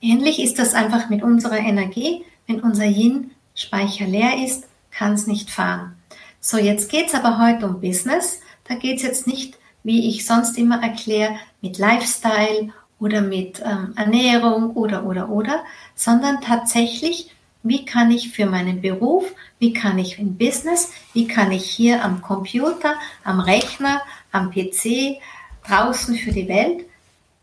Ähnlich 0.00 0.42
ist 0.42 0.58
das 0.58 0.74
einfach 0.74 1.08
mit 1.08 1.22
unserer 1.22 1.58
Energie. 1.58 2.24
Wenn 2.46 2.60
unser 2.60 2.84
Yin-Speicher 2.84 4.06
leer 4.06 4.44
ist, 4.44 4.64
kann 4.90 5.14
es 5.14 5.26
nicht 5.26 5.50
fahren. 5.50 5.96
So, 6.40 6.58
jetzt 6.58 6.90
geht 6.90 7.06
es 7.06 7.14
aber 7.14 7.38
heute 7.38 7.66
um 7.66 7.80
Business. 7.80 8.40
Da 8.64 8.74
geht 8.74 8.96
es 8.96 9.02
jetzt 9.02 9.26
nicht, 9.26 9.56
wie 9.82 10.08
ich 10.08 10.26
sonst 10.26 10.58
immer 10.58 10.82
erkläre, 10.82 11.36
mit 11.60 11.78
Lifestyle 11.78 12.72
oder 12.98 13.20
mit 13.20 13.60
ähm, 13.64 13.94
Ernährung 13.96 14.70
oder 14.76 15.04
oder 15.04 15.28
oder, 15.28 15.64
sondern 15.94 16.40
tatsächlich, 16.40 17.30
wie 17.64 17.84
kann 17.84 18.10
ich 18.10 18.30
für 18.30 18.46
meinen 18.46 18.80
Beruf, 18.80 19.24
wie 19.58 19.72
kann 19.72 19.98
ich 19.98 20.18
im 20.18 20.36
Business, 20.36 20.90
wie 21.12 21.26
kann 21.26 21.52
ich 21.52 21.64
hier 21.64 22.04
am 22.04 22.22
Computer, 22.22 22.94
am 23.24 23.40
Rechner, 23.40 24.02
am 24.30 24.50
PC, 24.50 25.20
draußen 25.66 26.16
für 26.16 26.32
die 26.32 26.48
Welt, 26.48 26.84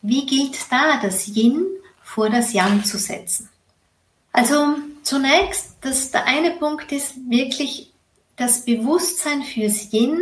wie 0.01 0.25
gilt 0.25 0.57
da 0.71 0.99
das 1.01 1.27
Yin 1.27 1.65
vor 2.01 2.29
das 2.29 2.53
Yang 2.53 2.83
zu 2.85 2.97
setzen? 2.97 3.49
Also 4.31 4.75
zunächst, 5.03 5.75
das, 5.81 6.11
der 6.11 6.25
eine 6.25 6.51
Punkt 6.51 6.91
ist 6.91 7.15
wirklich 7.29 7.91
das 8.37 8.63
Bewusstsein 8.63 9.43
fürs 9.43 9.91
Yin 9.91 10.21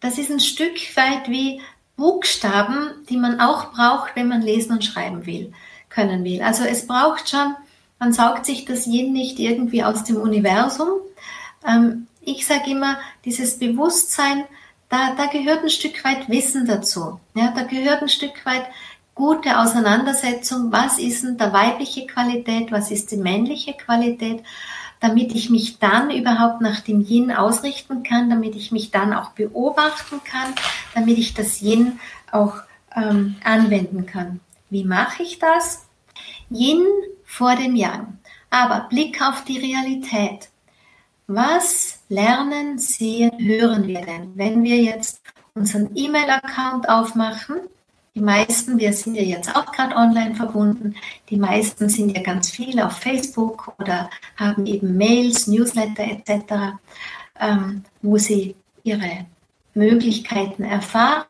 das 0.00 0.18
ist 0.18 0.30
ein 0.30 0.40
Stück 0.40 0.74
weit 0.96 1.28
wie 1.28 1.60
Buchstaben, 1.96 2.90
die 3.08 3.16
man 3.16 3.40
auch 3.40 3.72
braucht, 3.72 4.14
wenn 4.14 4.28
man 4.28 4.42
lesen 4.42 4.72
und 4.72 4.84
schreiben 4.84 5.26
will, 5.26 5.52
können 5.88 6.24
will. 6.24 6.42
Also 6.42 6.64
es 6.64 6.86
braucht 6.86 7.28
schon, 7.28 7.56
man 7.98 8.12
saugt 8.12 8.46
sich 8.46 8.64
das 8.64 8.86
Yin 8.86 9.12
nicht 9.12 9.38
irgendwie 9.40 9.82
aus 9.82 10.04
dem 10.04 10.16
Universum. 10.16 10.88
Ähm, 11.66 12.06
ich 12.20 12.46
sage 12.46 12.70
immer, 12.70 12.98
dieses 13.24 13.58
Bewusstsein, 13.58 14.44
da, 14.88 15.14
da 15.16 15.26
gehört 15.26 15.64
ein 15.64 15.70
Stück 15.70 16.04
weit 16.04 16.28
Wissen 16.28 16.66
dazu. 16.66 17.18
Ja, 17.34 17.52
da 17.54 17.62
gehört 17.64 18.02
ein 18.02 18.08
Stück 18.08 18.46
weit 18.46 18.66
gute 19.14 19.58
Auseinandersetzung, 19.58 20.70
was 20.70 20.98
ist 20.98 21.24
denn 21.24 21.36
der 21.36 21.52
weibliche 21.52 22.06
Qualität, 22.06 22.70
was 22.70 22.92
ist 22.92 23.10
die 23.10 23.16
männliche 23.16 23.72
Qualität 23.72 24.44
damit 25.00 25.34
ich 25.34 25.50
mich 25.50 25.78
dann 25.78 26.10
überhaupt 26.10 26.60
nach 26.60 26.80
dem 26.80 27.00
Yin 27.00 27.32
ausrichten 27.32 28.02
kann, 28.02 28.30
damit 28.30 28.56
ich 28.56 28.72
mich 28.72 28.90
dann 28.90 29.12
auch 29.12 29.30
beobachten 29.30 30.20
kann, 30.24 30.54
damit 30.94 31.18
ich 31.18 31.34
das 31.34 31.62
Yin 31.62 32.00
auch 32.32 32.54
ähm, 32.96 33.36
anwenden 33.44 34.06
kann. 34.06 34.40
Wie 34.70 34.84
mache 34.84 35.22
ich 35.22 35.38
das? 35.38 35.86
Yin 36.50 36.84
vor 37.24 37.56
dem 37.56 37.76
Yang. 37.76 38.18
Aber 38.50 38.86
Blick 38.88 39.22
auf 39.22 39.44
die 39.44 39.58
Realität. 39.58 40.48
Was 41.26 42.00
lernen, 42.08 42.78
sehen, 42.78 43.32
hören 43.38 43.86
wir 43.86 44.00
denn, 44.00 44.32
wenn 44.34 44.62
wir 44.62 44.82
jetzt 44.82 45.20
unseren 45.54 45.90
E-Mail-Account 45.94 46.88
aufmachen? 46.88 47.56
Die 48.14 48.20
meisten, 48.20 48.78
wir 48.78 48.92
sind 48.92 49.14
ja 49.14 49.22
jetzt 49.22 49.54
auch 49.54 49.70
gerade 49.72 49.94
online 49.94 50.34
verbunden, 50.34 50.96
die 51.30 51.36
meisten 51.36 51.88
sind 51.88 52.16
ja 52.16 52.22
ganz 52.22 52.50
viel 52.50 52.80
auf 52.80 52.98
Facebook 52.98 53.72
oder 53.78 54.10
haben 54.36 54.66
eben 54.66 54.96
Mails, 54.96 55.46
Newsletter 55.46 56.04
etc., 56.04 56.78
ähm, 57.38 57.84
wo 58.02 58.18
sie 58.18 58.56
ihre 58.82 59.26
Möglichkeiten 59.74 60.64
erfahren. 60.64 61.26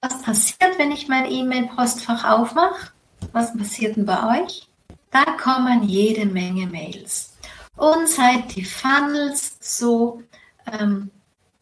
Was 0.00 0.22
passiert, 0.22 0.78
wenn 0.78 0.92
ich 0.92 1.08
mein 1.08 1.30
E-Mail-Postfach 1.30 2.24
aufmache? 2.24 2.92
Was 3.32 3.56
passiert 3.56 3.96
denn 3.96 4.06
bei 4.06 4.42
euch? 4.42 4.68
Da 5.10 5.24
kommen 5.24 5.82
jede 5.82 6.26
Menge 6.26 6.66
Mails. 6.66 7.34
Und 7.76 8.08
seit 8.08 8.54
die 8.54 8.64
Funnels 8.64 9.56
so 9.60 10.22
ähm, 10.70 11.10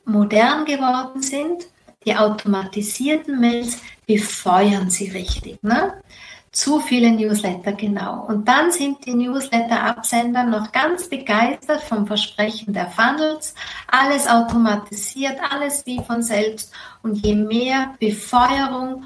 modern 0.05 0.65
geworden 0.65 1.23
sind, 1.23 1.67
die 2.07 2.17
automatisierten 2.17 3.41
Mails 3.41 3.79
befeuern 4.07 4.89
sie 4.89 5.11
richtig. 5.11 5.63
Ne? 5.63 5.95
Zu 6.53 6.81
viele 6.81 7.11
Newsletter, 7.11 7.73
genau. 7.73 8.25
Und 8.27 8.49
dann 8.49 8.73
sind 8.73 9.05
die 9.05 9.15
Newsletter-Absender 9.15 10.45
noch 10.45 10.73
ganz 10.73 11.09
begeistert 11.09 11.83
vom 11.83 12.07
Versprechen 12.07 12.73
der 12.73 12.89
Funnels. 12.89 13.55
Alles 13.89 14.27
automatisiert, 14.27 15.39
alles 15.51 15.85
wie 15.85 16.01
von 16.03 16.23
selbst. 16.23 16.73
Und 17.03 17.27
je 17.27 17.35
mehr 17.35 17.95
Befeuerung, 17.99 19.05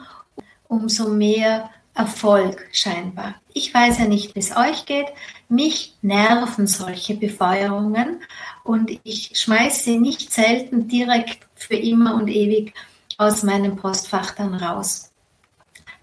umso 0.69 1.09
mehr 1.09 1.71
Erfolg 1.95 2.69
scheinbar. 2.73 3.35
Ich 3.53 3.75
weiß 3.75 3.99
ja 3.99 4.05
nicht, 4.07 4.35
wie 4.35 4.41
es 4.41 4.57
euch 4.57 4.87
geht. 4.87 5.07
Mich 5.49 5.97
nerven 6.03 6.67
solche 6.67 7.15
Befeuerungen 7.15 8.21
und 8.63 8.93
ich 9.03 9.33
schmeiße 9.35 9.83
sie 9.83 9.99
nicht 9.99 10.33
selten 10.33 10.87
direkt 10.87 11.49
für 11.57 11.75
immer 11.75 12.15
und 12.15 12.29
ewig 12.29 12.75
aus 13.21 13.43
meinem 13.43 13.77
Postfach 13.77 14.31
dann 14.33 14.55
raus. 14.55 15.11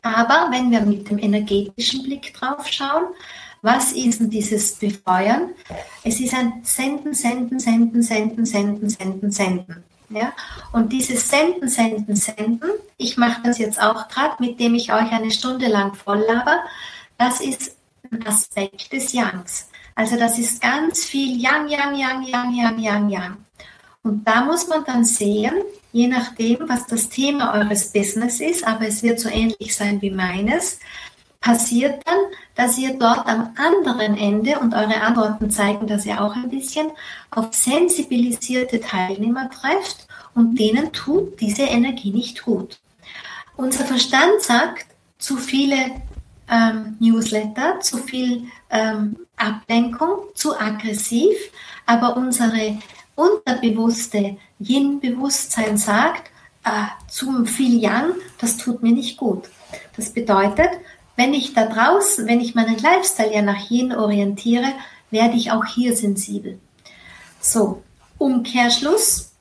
Aber 0.04 0.50
wenn 0.52 0.70
wir 0.70 0.82
mit 0.82 1.10
dem 1.10 1.18
energetischen 1.18 2.04
Blick 2.04 2.32
drauf 2.36 2.68
schauen, 2.68 3.06
was 3.64 3.92
ist 3.92 4.20
denn 4.20 4.30
dieses 4.30 4.76
Befeuern? 4.76 5.50
Es 6.04 6.20
ist 6.20 6.36
ein 6.36 6.62
Senden, 6.64 7.16
Senden, 7.16 7.60
Senden, 7.60 8.04
Senden, 8.04 8.46
Senden, 8.46 8.90
Senden, 8.90 9.32
Senden. 9.32 9.84
Ja? 10.10 10.32
Und 10.74 10.94
dieses 10.94 11.28
Senden, 11.28 11.68
Senden, 11.68 12.16
Senden, 12.16 12.70
ich 12.98 13.18
mache 13.18 13.42
das 13.44 13.58
jetzt 13.58 13.82
auch 13.82 14.08
gerade, 14.10 14.36
mit 14.40 14.60
dem 14.60 14.76
ich 14.76 14.94
euch 14.94 15.12
eine 15.12 15.32
Stunde 15.32 15.68
lang 15.68 15.96
voll 15.96 16.24
laber, 16.28 16.60
das 17.18 17.42
ist 17.42 17.76
ein 18.12 18.26
Aspekt 18.28 18.94
des 18.94 19.12
Yangs. 19.12 19.70
Also 19.96 20.18
das 20.18 20.38
ist 20.38 20.62
ganz 20.62 21.04
viel 21.04 21.42
Yang, 21.42 21.70
Yang, 21.70 21.96
Yang, 21.96 22.24
Yang, 22.28 22.54
Yang, 22.54 22.80
Yang, 22.80 23.10
Yang. 23.10 23.47
Und 24.08 24.26
da 24.26 24.46
muss 24.46 24.70
man 24.70 24.86
dann 24.86 25.04
sehen, 25.04 25.54
je 25.92 26.08
nachdem, 26.08 26.60
was 26.70 26.88
das 26.88 27.10
Thema 27.10 27.54
eures 27.56 27.92
Business 27.92 28.40
ist, 28.40 28.66
aber 28.66 28.88
es 28.88 29.04
wird 29.04 29.20
so 29.20 29.28
ähnlich 29.28 29.76
sein 29.76 30.02
wie 30.02 30.12
meines, 30.12 30.80
passiert 31.42 32.02
dann, 32.08 32.18
dass 32.56 32.78
ihr 32.78 32.98
dort 32.98 33.28
am 33.28 33.54
anderen 33.58 34.18
Ende, 34.18 34.60
und 34.60 34.74
eure 34.74 35.02
Antworten 35.02 35.52
zeigen 35.52 35.88
das 35.88 36.06
ja 36.06 36.22
auch 36.22 36.38
ein 36.38 36.50
bisschen, 36.50 36.88
auf 37.32 37.54
sensibilisierte 37.54 38.80
Teilnehmer 38.80 39.50
trefft 39.50 40.08
und 40.34 40.58
denen 40.58 40.94
tut 40.94 41.42
diese 41.42 41.64
Energie 41.64 42.12
nicht 42.12 42.44
gut. 42.44 42.80
Unser 43.58 43.84
Verstand 43.84 44.42
sagt, 44.42 44.86
zu 45.18 45.36
viele 45.36 45.78
ähm, 46.50 46.96
Newsletter, 47.02 47.82
zu 47.82 47.98
viel 47.98 48.44
ähm, 48.70 49.18
Ablenkung, 49.36 50.20
zu 50.34 50.58
aggressiv, 50.58 51.36
aber 51.86 52.16
unsere 52.16 52.78
unterbewusste 53.18 54.38
Yin-Bewusstsein 54.60 55.78
sagt, 55.78 56.30
äh, 56.64 56.86
zu 57.10 57.46
viel 57.46 57.82
Yang, 57.82 58.14
das 58.40 58.58
tut 58.58 58.84
mir 58.84 58.94
nicht 58.94 59.18
gut. 59.18 59.50
Das 59.98 60.14
bedeutet, 60.14 60.70
wenn 61.16 61.34
ich 61.34 61.54
da 61.54 61.66
draußen, 61.66 62.28
wenn 62.28 62.40
ich 62.40 62.56
meinen 62.56 62.78
Lifestyle 62.78 63.34
ja 63.34 63.42
nach 63.42 63.70
Yin 63.70 63.94
orientiere, 63.94 64.72
werde 65.10 65.36
ich 65.36 65.52
auch 65.52 65.66
hier 65.66 65.96
sensibel. 65.96 66.60
So, 67.42 67.82
Umkehrschluss, 68.20 69.32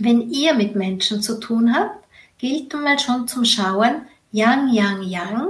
wenn 0.00 0.30
ihr 0.30 0.54
mit 0.54 0.74
Menschen 0.74 1.22
zu 1.22 1.38
tun 1.38 1.74
habt, 1.74 2.04
gilt 2.38 2.72
nun 2.72 2.82
mal 2.82 2.98
schon 2.98 3.28
zum 3.28 3.44
Schauen, 3.44 4.02
Yang, 4.32 4.72
Yang, 4.72 5.02
Yang, 5.02 5.48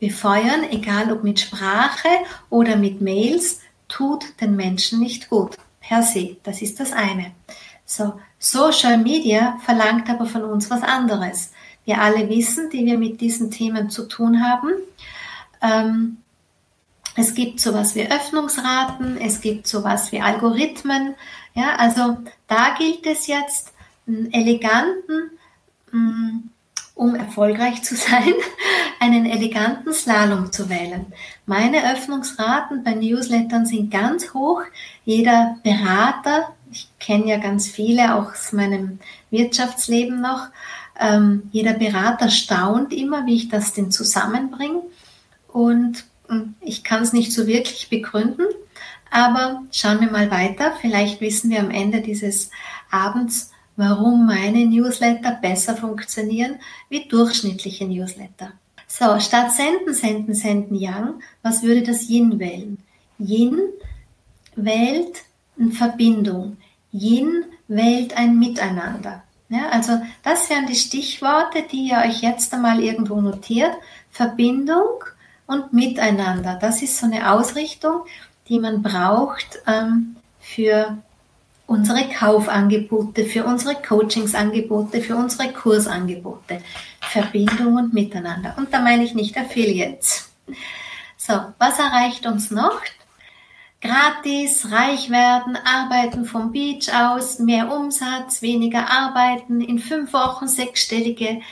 befeuern, 0.00 0.64
egal 0.70 1.12
ob 1.12 1.22
mit 1.22 1.38
Sprache 1.38 2.08
oder 2.50 2.74
mit 2.76 3.00
Mails, 3.00 3.60
tut 3.86 4.24
den 4.40 4.56
Menschen 4.56 4.98
nicht 4.98 5.30
gut 5.30 5.56
per 5.86 6.02
se. 6.02 6.36
Das 6.42 6.62
ist 6.62 6.80
das 6.80 6.92
eine. 6.92 7.32
So, 7.84 8.14
Social 8.38 8.98
Media 8.98 9.58
verlangt 9.64 10.08
aber 10.08 10.26
von 10.26 10.42
uns 10.44 10.70
was 10.70 10.82
anderes. 10.82 11.52
Wir 11.84 12.00
alle 12.00 12.28
wissen, 12.28 12.70
die 12.70 12.86
wir 12.86 12.98
mit 12.98 13.20
diesen 13.20 13.50
Themen 13.50 13.90
zu 13.90 14.08
tun 14.08 14.42
haben. 14.42 14.70
Ähm, 15.60 16.18
es 17.16 17.34
gibt 17.34 17.60
sowas 17.60 17.94
wie 17.94 18.10
Öffnungsraten, 18.10 19.18
es 19.18 19.40
gibt 19.40 19.66
sowas 19.66 20.10
wie 20.10 20.20
Algorithmen. 20.20 21.14
Ja, 21.54 21.76
also 21.76 22.18
da 22.48 22.74
gilt 22.76 23.06
es 23.06 23.26
jetzt, 23.26 23.72
einen 24.06 24.32
eleganten, 24.32 25.30
mm, 25.92 26.50
um 26.94 27.14
erfolgreich 27.14 27.82
zu 27.82 27.96
sein, 27.96 28.34
einen 29.00 29.26
eleganten 29.26 29.92
Slalom 29.92 30.52
zu 30.52 30.68
wählen. 30.68 31.06
Meine 31.46 31.92
Öffnungsraten 31.92 32.84
bei 32.84 32.94
Newslettern 32.94 33.66
sind 33.66 33.90
ganz 33.90 34.32
hoch. 34.32 34.62
Jeder 35.04 35.56
Berater, 35.62 36.54
ich 36.70 36.88
kenne 36.98 37.26
ja 37.26 37.38
ganz 37.38 37.68
viele 37.68 38.14
auch 38.14 38.32
aus 38.32 38.52
meinem 38.52 38.98
Wirtschaftsleben 39.30 40.20
noch, 40.20 40.48
ähm, 40.98 41.48
jeder 41.50 41.74
Berater 41.74 42.30
staunt 42.30 42.92
immer, 42.92 43.26
wie 43.26 43.34
ich 43.34 43.48
das 43.48 43.72
denn 43.72 43.90
zusammenbringe. 43.90 44.82
Und 45.48 46.04
hm, 46.28 46.54
ich 46.60 46.84
kann 46.84 47.02
es 47.02 47.12
nicht 47.12 47.32
so 47.32 47.46
wirklich 47.46 47.88
begründen, 47.90 48.46
aber 49.10 49.62
schauen 49.70 50.00
wir 50.00 50.10
mal 50.10 50.30
weiter. 50.30 50.72
Vielleicht 50.80 51.20
wissen 51.20 51.50
wir 51.50 51.60
am 51.60 51.70
Ende 51.70 52.00
dieses 52.00 52.50
Abends, 52.90 53.50
warum 53.76 54.26
meine 54.26 54.66
Newsletter 54.66 55.32
besser 55.32 55.76
funktionieren 55.76 56.56
wie 56.88 57.08
durchschnittliche 57.08 57.86
Newsletter. 57.86 58.52
So, 58.86 59.18
statt 59.18 59.52
senden, 59.52 59.94
senden, 59.94 60.34
senden 60.34 60.76
Yang, 60.76 61.14
was 61.42 61.62
würde 61.62 61.82
das 61.82 62.08
Yin 62.08 62.38
wählen? 62.38 62.78
Yin 63.18 63.58
wählt 64.56 65.22
eine 65.58 65.70
Verbindung. 65.70 66.58
Yin 66.92 67.44
wählt 67.66 68.16
ein 68.16 68.38
Miteinander. 68.38 69.24
Ja, 69.48 69.68
also 69.70 70.00
das 70.22 70.48
wären 70.48 70.66
die 70.66 70.74
Stichworte, 70.74 71.64
die 71.70 71.88
ihr 71.88 71.98
euch 71.98 72.22
jetzt 72.22 72.52
einmal 72.54 72.80
irgendwo 72.80 73.20
notiert. 73.20 73.72
Verbindung 74.10 75.04
und 75.46 75.72
Miteinander. 75.72 76.58
Das 76.60 76.82
ist 76.82 76.98
so 76.98 77.06
eine 77.06 77.32
Ausrichtung, 77.32 78.04
die 78.48 78.58
man 78.58 78.82
braucht 78.82 79.60
ähm, 79.66 80.16
für 80.40 80.98
unsere 81.66 82.08
Kaufangebote, 82.08 83.24
für 83.24 83.44
unsere 83.44 83.74
Coachingsangebote, 83.76 85.00
für 85.00 85.16
unsere 85.16 85.52
Kursangebote. 85.52 86.60
Verbindung 87.00 87.76
und 87.76 87.94
Miteinander. 87.94 88.54
Und 88.56 88.72
da 88.72 88.80
meine 88.80 89.04
ich 89.04 89.14
nicht 89.14 89.36
Affiliates. 89.36 90.30
So, 91.16 91.34
was 91.58 91.78
erreicht 91.78 92.26
uns 92.26 92.50
noch? 92.50 92.80
Gratis, 93.80 94.70
reich 94.70 95.10
werden, 95.10 95.56
arbeiten 95.56 96.24
vom 96.24 96.52
Beach 96.52 96.88
aus, 96.94 97.38
mehr 97.38 97.70
Umsatz, 97.70 98.40
weniger 98.40 98.90
arbeiten, 98.90 99.60
in 99.60 99.78
fünf 99.78 100.14
Wochen 100.14 100.48
sechsstellige, 100.48 101.42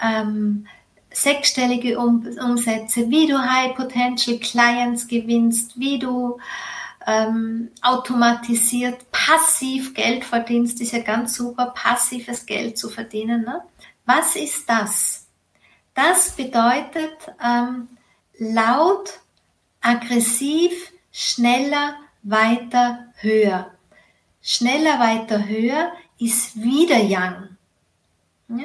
ähm, 0.00 0.66
sechsstellige 1.12 1.98
um 1.98 2.26
Umsätze, 2.42 3.10
wie 3.10 3.26
du 3.26 3.38
High 3.38 3.74
Potential 3.76 4.38
Clients 4.38 5.06
gewinnst, 5.06 5.78
wie 5.78 5.98
du 5.98 6.38
ähm, 7.06 7.70
automatisiert 7.82 9.10
passiv 9.10 9.94
Geld 9.94 10.24
verdienst, 10.24 10.80
ist 10.80 10.92
ja 10.92 11.00
ganz 11.00 11.34
super, 11.34 11.66
passives 11.66 12.46
Geld 12.46 12.78
zu 12.78 12.88
verdienen. 12.88 13.42
Ne? 13.42 13.62
Was 14.06 14.36
ist 14.36 14.68
das? 14.68 15.26
Das 15.94 16.32
bedeutet 16.32 17.16
ähm, 17.42 17.88
laut, 18.38 19.20
aggressiv, 19.80 20.72
schneller, 21.12 21.96
weiter, 22.22 23.06
höher. 23.16 23.70
Schneller, 24.42 24.98
weiter, 24.98 25.46
höher 25.46 25.92
ist 26.18 26.60
wieder 26.60 26.98
Yang. 26.98 27.56
Ja? 28.48 28.64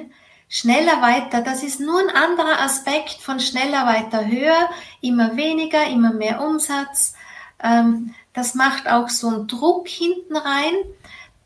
Schneller, 0.52 1.02
weiter, 1.02 1.42
das 1.42 1.62
ist 1.62 1.80
nur 1.80 2.00
ein 2.00 2.10
anderer 2.10 2.60
Aspekt 2.62 3.22
von 3.22 3.40
schneller, 3.40 3.86
weiter, 3.86 4.26
höher, 4.26 4.70
immer 5.00 5.38
weniger, 5.38 5.86
immer 5.88 6.12
mehr 6.12 6.42
Umsatz. 6.42 7.14
Ähm, 7.62 8.16
das 8.34 8.56
macht 8.56 8.88
auch 8.90 9.10
so 9.10 9.28
einen 9.28 9.48
Druck 9.48 9.88
hinten 9.88 10.36
rein. 10.36 10.74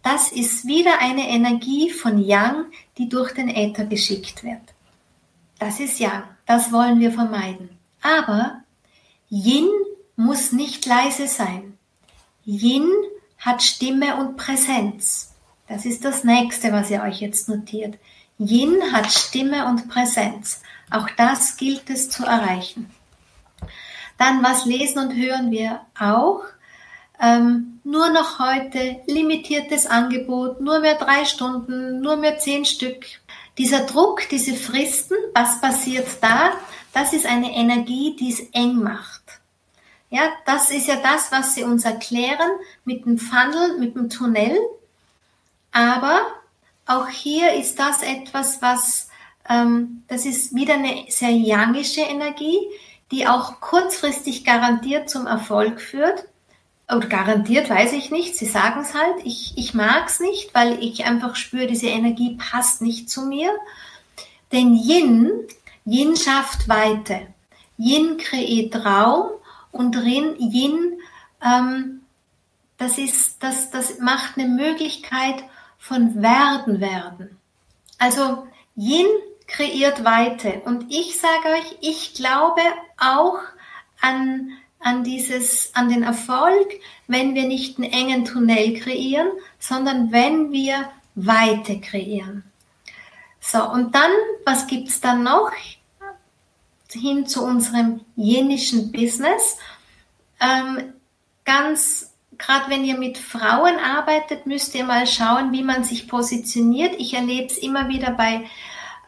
Das 0.04 0.32
ist 0.32 0.65
wieder 0.65 1.00
eine 1.00 1.30
Energie 1.30 1.89
von 1.89 2.17
Yang, 2.17 2.65
die 2.98 3.10
durch 3.10 3.34
den 3.34 3.50
Äther 3.50 3.86
geschickt 3.86 4.43
wird. 4.43 4.62
Das 5.60 5.80
ist 5.80 6.00
Yang. 6.00 6.24
Das 6.46 6.72
wollen 6.72 7.00
wir 7.00 7.12
vermeiden. 7.12 7.69
Aber 8.02 8.62
Yin 9.30 9.69
muss 10.15 10.52
nicht 10.52 10.86
leise 10.86 11.28
sein. 11.28 11.78
Yin 12.46 12.89
hat 13.38 13.63
Stimme 13.63 14.17
und 14.17 14.36
Präsenz. 14.36 15.34
Das 15.67 15.86
ist 15.86 16.04
das 16.04 16.24
nächste, 16.24 16.72
was 16.74 16.89
ihr 16.89 17.02
euch 17.02 17.22
jetzt 17.22 17.48
notiert. 17.48 17.98
Yin 18.38 18.91
hat 18.91 19.12
Stimme 19.12 19.67
und 19.67 19.88
Präsenz. 19.88 20.62
Auch 20.91 21.10
das 21.17 21.56
gilt 21.58 21.89
es 21.89 22.10
zu 22.10 22.26
erreichen. 22.26 22.91
Dann, 24.17 24.43
was 24.43 24.65
lesen 24.65 25.00
und 25.00 25.15
hören 25.15 25.50
wir 25.52 25.82
auch? 26.00 26.43
Ähm, 27.21 27.80
nur 27.84 28.10
noch 28.10 28.39
heute 28.39 29.02
limitiertes 29.08 29.86
Angebot, 29.86 30.62
nur 30.62 30.80
mehr 30.80 30.95
drei 30.95 31.26
Stunden, 31.26 32.02
nur 32.02 32.15
mehr 32.15 32.39
zehn 32.39 32.65
Stück. 32.65 33.06
Dieser 33.58 33.82
Druck, 33.82 34.28
diese 34.30 34.56
Fristen, 34.56 35.15
was 35.34 35.62
passiert 35.62 36.08
da? 36.21 36.52
Das 36.93 37.13
ist 37.13 37.26
eine 37.26 37.54
Energie, 37.54 38.15
die 38.19 38.30
es 38.30 38.39
eng 38.52 38.82
macht. 38.82 39.21
Ja, 40.10 40.32
das 40.45 40.69
ist 40.69 40.88
ja 40.88 40.97
das, 40.97 41.32
was 41.32 41.56
sie 41.56 41.63
uns 41.63 41.86
erklären 41.86 42.52
mit 42.86 43.06
dem 43.06 43.17
Funnel, 43.17 43.80
mit 43.80 43.95
dem 43.95 44.10
Tunnel. 44.10 44.56
Aber 45.71 46.21
auch 46.86 47.08
hier 47.08 47.54
ist 47.54 47.80
das 47.80 48.04
etwas, 48.04 48.62
was, 48.62 49.10
ähm, 49.49 50.04
das 50.08 50.26
ist 50.26 50.54
wieder 50.54 50.76
eine 50.76 51.06
sehr 51.10 51.32
yangische 51.32 52.02
Energie, 52.02 52.60
die 53.12 53.28
auch 53.28 53.60
kurzfristig 53.60 54.45
garantiert 54.45 55.10
zum 55.10 55.26
Erfolg 55.28 55.82
führt. 55.82 56.26
Oder 56.89 57.08
garantiert 57.08 57.69
weiß 57.69 57.93
ich 57.93 58.12
nicht, 58.12 58.36
sie 58.36 58.46
sagen 58.46 58.82
es 58.82 58.93
halt. 58.93 59.26
Ich, 59.26 59.58
ich 59.58 59.74
mag 59.74 60.08
es 60.08 60.19
nicht, 60.19 60.54
weil 60.54 60.84
ich 60.84 61.06
einfach 61.06 61.36
spüre, 61.36 61.67
diese 61.67 61.88
Energie 61.88 62.38
passt 62.38 62.82
nicht 62.82 63.10
zu 63.10 63.26
mir. 63.26 63.52
Denn 64.52 64.76
Yin, 64.76 65.32
Yin 65.86 66.15
schafft 66.15 66.67
Weite. 66.67 67.28
Yin 67.78 68.17
kreiert 68.17 68.86
Raum 68.86 69.32
und 69.72 69.96
Yin, 69.96 71.00
ähm, 71.43 72.02
das, 72.78 72.98
ist, 72.98 73.41
das, 73.41 73.72
das 73.72 74.00
macht 74.00 74.38
eine 74.38 74.48
Möglichkeit 74.48 75.43
von 75.80 76.22
Werden 76.22 76.80
werden. 76.80 77.38
Also 77.98 78.48
Yin 78.76 79.08
kreiert 79.48 80.04
Weite. 80.04 80.62
Und 80.65 80.91
ich 80.91 81.19
sage 81.19 81.56
euch, 81.58 81.78
ich 81.82 82.13
glaube 82.13 82.62
auch 82.98 83.39
an, 84.02 84.52
an 84.84 85.04
dieses, 85.04 85.74
an 85.74 85.89
den 85.89 86.04
Erfolg, 86.04 86.74
wenn 87.08 87.36
wir 87.36 87.48
nicht 87.48 87.78
einen 87.78 87.91
engen 87.91 88.26
Tunnel 88.26 88.80
kreieren, 88.80 89.28
sondern 89.60 90.12
wenn 90.12 90.52
wir 90.52 90.89
Weite 91.15 91.80
kreieren. 91.80 92.43
So, 93.39 93.63
und 93.69 93.93
dann, 93.96 94.12
was 94.46 94.67
gibt's 94.67 95.02
dann 95.02 95.24
noch? 95.24 95.52
Hin 96.91 97.26
zu 97.26 97.43
unserem 97.43 98.02
jenischen 98.15 98.91
Business. 98.91 99.58
Ähm, 100.39 100.93
ganz 101.43 102.13
gerade 102.38 102.69
wenn 102.69 102.84
ihr 102.84 102.98
mit 102.98 103.17
Frauen 103.17 103.78
arbeitet, 103.80 104.46
müsst 104.46 104.76
ihr 104.76 104.84
mal 104.84 105.08
schauen, 105.08 105.52
wie 105.52 105.63
man 105.63 105.84
sich 105.84 106.08
positioniert. 106.08 106.96
Ich 106.98 107.13
erlebe 107.13 107.48
es 107.48 107.58
immer 107.58 107.89
wieder 107.89 108.12
bei 108.12 108.46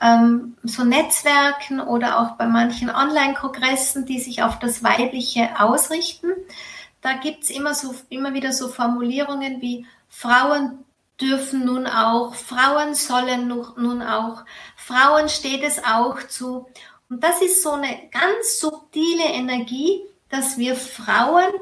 ähm, 0.01 0.57
so 0.63 0.83
Netzwerken 0.83 1.79
oder 1.79 2.19
auch 2.19 2.31
bei 2.31 2.45
manchen 2.45 2.89
Online-Kongressen, 2.89 4.05
die 4.05 4.19
sich 4.19 4.43
auf 4.43 4.59
das 4.59 4.83
Weibliche 4.83 5.59
ausrichten. 5.59 6.31
Da 7.01 7.13
gibt 7.13 7.43
es 7.43 7.49
immer, 7.49 7.73
so, 7.73 7.93
immer 8.09 8.33
wieder 8.33 8.51
so 8.51 8.67
Formulierungen 8.67 9.61
wie 9.61 9.85
Frauen 10.09 10.85
dürfen 11.19 11.65
nun 11.65 11.87
auch, 11.87 12.35
Frauen 12.35 12.93
sollen 12.93 13.47
nun 13.47 14.01
auch, 14.01 14.43
Frauen 14.75 15.29
steht 15.29 15.63
es 15.63 15.83
auch 15.83 16.21
zu. 16.27 16.67
Und 17.09 17.23
das 17.23 17.41
ist 17.41 17.63
so 17.63 17.71
eine 17.71 18.09
ganz 18.11 18.59
subtile 18.59 19.25
Energie, 19.25 20.01
dass 20.29 20.57
wir 20.57 20.75
Frauen 20.75 21.53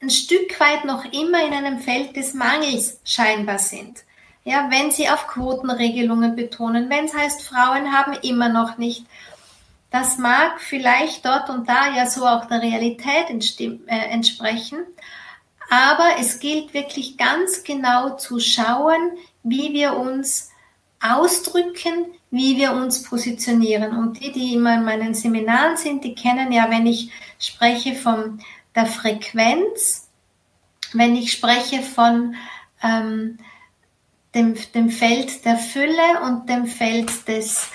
ein 0.00 0.10
Stück 0.10 0.58
weit 0.60 0.84
noch 0.84 1.04
immer 1.06 1.44
in 1.44 1.52
einem 1.52 1.78
Feld 1.78 2.16
des 2.16 2.34
Mangels 2.34 3.00
scheinbar 3.04 3.58
sind. 3.58 4.04
Ja, 4.44 4.68
wenn 4.70 4.90
sie 4.90 5.08
auf 5.08 5.26
Quotenregelungen 5.26 6.34
betonen, 6.36 6.88
wenn 6.88 7.04
es 7.04 7.14
heißt, 7.14 7.42
Frauen 7.42 7.92
haben 7.92 8.14
immer 8.22 8.48
noch 8.48 8.78
nicht. 8.78 9.04
Das 9.90 10.18
mag 10.18 10.60
vielleicht 10.60 11.24
dort 11.24 11.48
und 11.50 11.68
da 11.68 11.94
ja 11.94 12.06
so 12.06 12.26
auch 12.26 12.46
der 12.46 12.62
Realität 12.62 13.30
äh, 13.30 13.96
entsprechen, 14.10 14.78
aber 15.70 16.18
es 16.18 16.40
gilt 16.40 16.72
wirklich 16.74 17.16
ganz 17.16 17.62
genau 17.62 18.16
zu 18.16 18.40
schauen, 18.40 19.12
wie 19.42 19.72
wir 19.72 19.96
uns 19.96 20.50
ausdrücken, 21.00 22.06
wie 22.30 22.56
wir 22.56 22.72
uns 22.72 23.02
positionieren. 23.02 23.96
Und 23.96 24.20
die, 24.20 24.32
die 24.32 24.54
immer 24.54 24.74
in 24.74 24.84
meinen 24.84 25.14
Seminaren 25.14 25.76
sind, 25.76 26.04
die 26.04 26.14
kennen 26.14 26.52
ja, 26.52 26.70
wenn 26.70 26.86
ich 26.86 27.10
spreche 27.38 27.94
vom 27.94 28.40
der 28.74 28.86
Frequenz, 28.86 30.08
wenn 30.92 31.14
ich 31.16 31.32
spreche 31.32 31.82
von 31.82 32.34
ähm, 32.82 33.38
dem, 34.34 34.54
dem 34.74 34.90
Feld 34.90 35.44
der 35.44 35.56
Fülle 35.56 36.22
und 36.24 36.48
dem 36.48 36.66
Feld 36.66 37.26
des, 37.28 37.68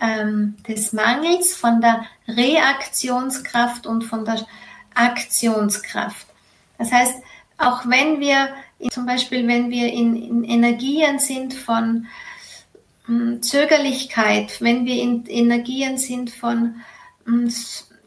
ähm, 0.00 0.56
des 0.66 0.92
Mangels, 0.92 1.54
von 1.54 1.80
der 1.80 2.06
Reaktionskraft 2.26 3.86
und 3.86 4.02
von 4.04 4.24
der 4.24 4.46
Aktionskraft. 4.94 6.26
Das 6.78 6.90
heißt, 6.90 7.16
auch 7.58 7.82
wenn 7.86 8.20
wir 8.20 8.48
zum 8.90 9.04
Beispiel, 9.04 9.46
wenn 9.46 9.70
wir 9.70 9.92
in, 9.92 10.16
in 10.16 10.44
Energien 10.44 11.18
sind 11.18 11.52
von 11.52 12.06
hm, 13.04 13.42
Zögerlichkeit, 13.42 14.60
wenn 14.60 14.86
wir 14.86 15.02
in 15.02 15.26
Energien 15.26 15.98
sind 15.98 16.30
von, 16.30 16.76
hm, 17.26 17.52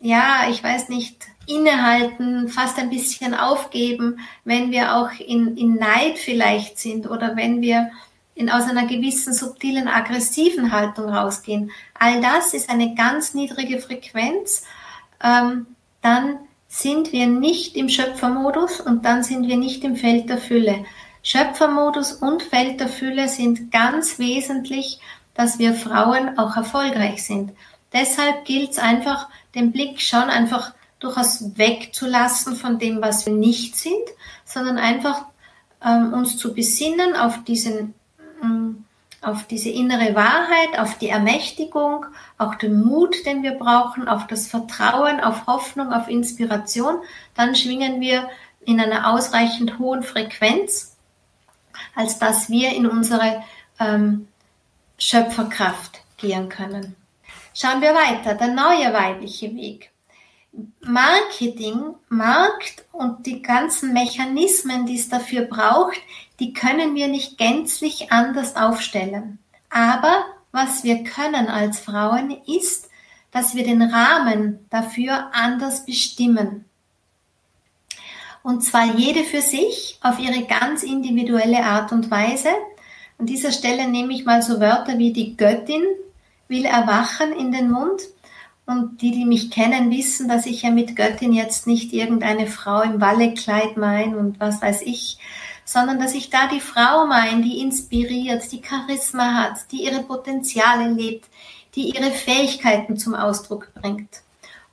ja, 0.02 0.48
ich 0.50 0.64
weiß 0.64 0.90
nicht, 0.90 1.28
innehalten, 1.48 2.48
fast 2.48 2.78
ein 2.80 2.90
bisschen 2.90 3.34
aufgeben, 3.34 4.20
wenn 4.46 4.72
wir 4.72 4.96
auch 4.96 5.12
in, 5.20 5.58
in 5.58 5.76
Neid 5.76 6.18
vielleicht 6.18 6.80
sind 6.80 7.10
oder 7.10 7.36
wenn 7.36 7.62
wir 7.62 7.92
in, 8.36 8.50
aus 8.50 8.64
einer 8.68 8.88
gewissen 8.88 9.34
subtilen 9.34 9.88
aggressiven 9.88 10.72
Haltung 10.72 11.10
rausgehen. 11.10 11.72
All 12.00 12.22
das 12.22 12.54
ist 12.54 12.70
eine 12.70 12.96
ganz 12.96 13.34
niedrige 13.34 13.80
Frequenz. 13.80 14.64
Ähm, 15.24 15.68
dann 16.02 16.40
sind 16.68 17.12
wir 17.12 17.28
nicht 17.28 17.76
im 17.76 17.90
Schöpfermodus 17.90 18.82
und 18.82 19.06
dann 19.06 19.24
sind 19.24 19.48
wir 19.48 19.58
nicht 19.58 19.84
im 19.84 19.96
Feld 19.96 20.30
der 20.30 20.40
Fülle. 20.40 20.86
Schöpfermodus 21.22 22.14
und 22.14 22.42
Feld 22.42 22.80
der 22.80 22.90
Fülle 22.90 23.30
sind 23.30 23.72
ganz 23.72 24.18
wesentlich, 24.18 25.00
dass 25.36 25.60
wir 25.60 25.74
Frauen 25.74 26.38
auch 26.38 26.58
erfolgreich 26.58 27.24
sind. 27.24 27.52
Deshalb 27.94 28.46
gilt 28.46 28.72
es 28.72 28.80
einfach, 28.80 29.30
den 29.54 29.72
Blick 29.72 30.02
schon 30.02 30.24
einfach 30.24 30.74
durchaus 31.04 31.58
wegzulassen 31.58 32.56
von 32.56 32.80
dem, 32.80 33.02
was 33.02 33.26
wir 33.26 33.34
nicht 33.34 33.76
sind, 33.76 34.10
sondern 34.46 34.78
einfach 34.78 35.26
ähm, 35.84 36.14
uns 36.14 36.38
zu 36.38 36.54
besinnen 36.54 37.16
auf 37.16 37.44
diesen, 37.44 37.94
ähm, 38.42 38.86
auf 39.22 39.46
diese 39.46 39.70
innere 39.70 40.16
Wahrheit, 40.16 40.80
auf 40.80 40.98
die 40.98 41.10
Ermächtigung, 41.10 42.06
auch 42.38 42.56
den 42.56 42.82
Mut, 42.82 43.26
den 43.26 43.44
wir 43.44 43.54
brauchen, 43.54 44.08
auf 44.08 44.28
das 44.28 44.48
Vertrauen, 44.48 45.20
auf 45.20 45.48
Hoffnung, 45.48 45.92
auf 45.94 46.08
Inspiration, 46.08 46.96
dann 47.36 47.56
schwingen 47.56 48.00
wir 48.02 48.30
in 48.66 48.80
einer 48.80 49.12
ausreichend 49.14 49.80
hohen 49.80 50.04
Frequenz, 50.04 50.96
als 51.96 52.18
dass 52.20 52.50
wir 52.50 52.72
in 52.74 52.88
unsere 52.88 53.44
ähm, 53.80 54.28
Schöpferkraft 54.98 56.02
gehen 56.18 56.48
können. 56.50 56.96
Schauen 57.54 57.82
wir 57.82 57.94
weiter, 57.94 58.36
der 58.36 58.48
neue 58.48 58.94
weibliche 58.94 59.54
Weg. 59.56 59.93
Marketing, 60.82 61.96
Markt 62.10 62.86
und 62.92 63.26
die 63.26 63.42
ganzen 63.42 63.94
Mechanismen, 63.94 64.86
die 64.86 64.96
es 64.96 65.10
dafür 65.10 65.44
braucht, 65.44 65.98
die 66.40 66.54
können 66.54 66.94
wir 66.94 67.08
nicht 67.08 67.38
gänzlich 67.38 68.12
anders 68.12 68.56
aufstellen. 68.56 69.40
Aber 69.70 70.26
was 70.52 70.84
wir 70.84 71.04
können 71.04 71.48
als 71.48 71.80
Frauen 71.80 72.38
ist, 72.46 72.90
dass 73.32 73.56
wir 73.56 73.64
den 73.64 73.82
Rahmen 73.82 74.66
dafür 74.70 75.32
anders 75.34 75.86
bestimmen. 75.86 76.66
Und 78.44 78.64
zwar 78.64 78.96
jede 78.96 79.24
für 79.24 79.42
sich 79.42 79.98
auf 80.02 80.20
ihre 80.20 80.44
ganz 80.44 80.84
individuelle 80.84 81.64
Art 81.64 81.92
und 81.92 82.12
Weise. 82.12 82.50
An 83.18 83.26
dieser 83.26 83.52
Stelle 83.52 83.88
nehme 83.88 84.14
ich 84.14 84.26
mal 84.26 84.44
so 84.44 84.60
Wörter 84.60 85.00
wie 85.00 85.14
die 85.14 85.36
Göttin 85.36 85.84
will 86.48 86.66
erwachen 86.66 87.32
in 87.32 87.52
den 87.52 87.72
Mund 87.72 88.02
und 88.66 89.02
die, 89.02 89.12
die 89.12 89.26
mich 89.26 89.52
kennen, 89.52 89.92
wissen, 89.92 90.28
dass 90.28 90.46
ich 90.46 90.62
ja 90.62 90.72
mit 90.72 90.96
Göttin 90.96 91.34
jetzt 91.34 91.68
nicht 91.68 91.92
irgendeine 91.92 92.48
Frau 92.48 92.82
im 92.82 93.02
Wallekleid 93.02 93.78
mein 93.78 94.16
und 94.16 94.40
was 94.40 94.62
weiß 94.62 94.84
ich, 94.84 95.18
sondern 95.66 96.00
dass 96.00 96.14
ich 96.14 96.30
da 96.30 96.48
die 96.48 96.62
Frau 96.62 97.06
mein, 97.06 97.42
die 97.42 97.60
inspiriert, 97.60 98.50
die 98.52 98.62
Charisma 98.64 99.34
hat, 99.36 99.72
die 99.72 99.84
ihre 99.84 100.04
Potenziale 100.04 100.92
lebt, 100.92 101.26
die 101.76 101.90
ihre 101.96 102.12
Fähigkeiten 102.12 102.98
zum 102.98 103.16
Ausdruck 103.16 103.72
bringt. 103.74 104.22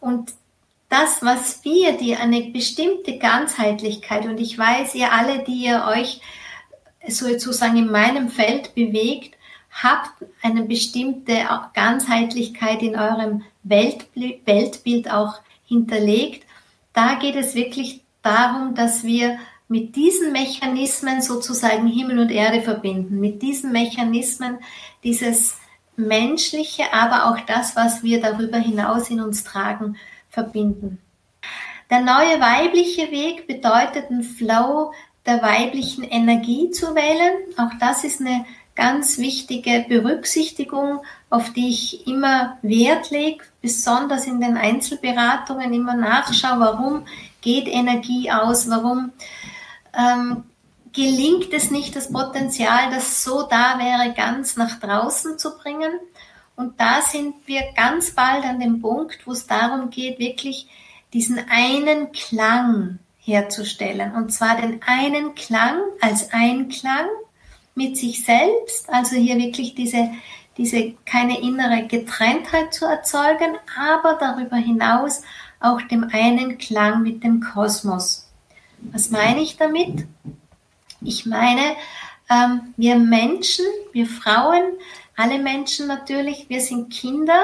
Und 0.01 0.33
das, 0.89 1.23
was 1.23 1.65
wir, 1.65 1.93
die 1.93 2.17
eine 2.17 2.43
bestimmte 2.51 3.19
Ganzheitlichkeit, 3.19 4.27
und 4.27 4.39
ich 4.39 4.59
weiß, 4.59 4.95
ihr 4.95 5.13
alle, 5.13 5.45
die 5.45 5.65
ihr 5.65 5.87
euch 5.89 6.21
sozusagen 7.07 7.77
in 7.77 7.91
meinem 7.91 8.29
Feld 8.29 8.75
bewegt, 8.75 9.37
habt 9.71 10.25
eine 10.43 10.63
bestimmte 10.63 11.47
Ganzheitlichkeit 11.75 12.83
in 12.83 12.97
eurem 12.97 13.43
Weltbild 13.63 15.11
auch 15.11 15.41
hinterlegt. 15.67 16.47
Da 16.93 17.15
geht 17.15 17.37
es 17.37 17.55
wirklich 17.55 18.03
darum, 18.23 18.75
dass 18.75 19.05
wir 19.05 19.39
mit 19.69 19.95
diesen 19.95 20.33
Mechanismen 20.33 21.23
sozusagen 21.23 21.87
Himmel 21.87 22.19
und 22.19 22.31
Erde 22.31 22.61
verbinden, 22.61 23.21
mit 23.21 23.41
diesen 23.41 23.71
Mechanismen 23.71 24.59
dieses 25.05 25.59
Menschliche, 25.97 26.93
aber 26.93 27.31
auch 27.31 27.41
das, 27.47 27.77
was 27.77 28.03
wir 28.03 28.21
darüber 28.21 28.59
hinaus 28.59 29.11
in 29.11 29.21
uns 29.21 29.45
tragen, 29.45 29.97
verbinden. 30.29 30.99
Der 31.89 32.01
neue 32.01 32.41
weibliche 32.41 33.11
Weg 33.11 33.47
bedeutet 33.47 34.11
einen 34.11 34.23
Flow 34.25 34.93
der 35.27 35.43
weiblichen 35.43 36.03
Energie 36.03 36.71
zu 36.71 36.95
wählen. 36.95 37.33
Auch 37.57 37.79
das 37.79 38.05
ist 38.05 38.21
eine 38.21 38.45
ganz 38.81 39.19
wichtige 39.19 39.85
Berücksichtigung, 39.87 41.01
auf 41.29 41.53
die 41.53 41.69
ich 41.69 42.07
immer 42.07 42.57
Wert 42.63 43.11
lege, 43.11 43.45
besonders 43.61 44.27
in 44.27 44.41
den 44.41 44.57
Einzelberatungen 44.57 45.75
immer 45.75 45.95
nachschaue, 45.95 46.61
warum 46.61 47.07
geht 47.43 47.69
Energie 47.69 48.31
aus, 48.31 48.71
warum 48.71 49.13
ähm, 49.93 50.45
gelingt 50.95 51.53
es 51.53 51.71
nicht, 51.71 51.95
das 51.95 52.11
Potenzial, 52.11 52.91
das 52.91 53.23
so 53.23 53.43
da 53.43 53.79
wäre, 53.79 54.15
ganz 54.15 54.57
nach 54.57 54.81
draußen 54.81 55.39
zu 55.39 55.59
bringen. 55.59 55.93
Und 56.57 56.81
da 56.81 57.03
sind 57.03 57.35
wir 57.45 57.61
ganz 57.77 58.13
bald 58.13 58.45
an 58.45 58.61
dem 58.61 58.81
Punkt, 58.81 59.27
wo 59.27 59.33
es 59.33 59.47
darum 59.47 59.91
geht, 59.91 60.19
wirklich 60.19 60.69
diesen 61.13 61.39
einen 61.51 62.13
Klang 62.13 62.99
herzustellen. 63.19 64.15
Und 64.15 64.33
zwar 64.33 64.57
den 64.57 64.81
einen 64.87 65.35
Klang 65.35 65.81
als 66.01 66.33
Einklang 66.33 67.07
mit 67.81 67.97
sich 67.97 68.23
selbst, 68.23 68.91
also 68.91 69.17
hier 69.17 69.39
wirklich 69.39 69.75
diese, 69.75 70.11
diese 70.59 70.93
keine 71.07 71.41
innere 71.41 71.87
Getrenntheit 71.87 72.75
zu 72.75 72.85
erzeugen, 72.85 73.57
aber 73.75 74.19
darüber 74.21 74.57
hinaus 74.57 75.23
auch 75.61 75.81
dem 75.81 76.05
einen 76.13 76.59
Klang 76.59 77.03
mit 77.03 77.25
dem 77.25 77.41
Kosmos. 77.41 78.29
Was 78.93 79.11
meine 79.11 79.41
ich 79.41 79.57
damit? 79.57 80.07
Ich 81.01 81.25
meine, 81.25 81.75
ähm, 82.29 82.75
wir 82.77 82.97
Menschen, 82.97 83.65
wir 83.93 84.07
Frauen, 84.07 84.63
alle 85.17 85.39
Menschen 85.39 85.87
natürlich, 85.87 86.51
wir 86.51 86.61
sind 86.61 86.93
Kinder 86.93 87.43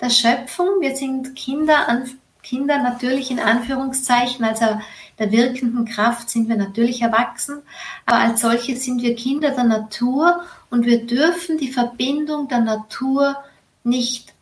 der 0.00 0.08
Schöpfung, 0.10 0.80
wir 0.80 0.96
sind 0.96 1.36
Kinder, 1.36 1.88
an, 1.88 2.08
Kinder 2.42 2.78
natürlich 2.82 3.30
in 3.30 3.40
Anführungszeichen, 3.40 4.46
also 4.46 4.80
der 5.18 5.32
wirkenden 5.32 5.84
Kraft 5.84 6.30
sind 6.30 6.48
wir 6.48 6.56
natürlich 6.56 7.02
erwachsen, 7.02 7.62
aber 8.06 8.18
als 8.18 8.40
solche 8.40 8.76
sind 8.76 9.02
wir 9.02 9.16
Kinder 9.16 9.50
der 9.50 9.64
Natur 9.64 10.42
und 10.70 10.86
wir 10.86 11.06
dürfen 11.06 11.58
die 11.58 11.72
Verbindung 11.72 12.48
der 12.48 12.60
Natur 12.60 13.36
nicht 13.82 14.32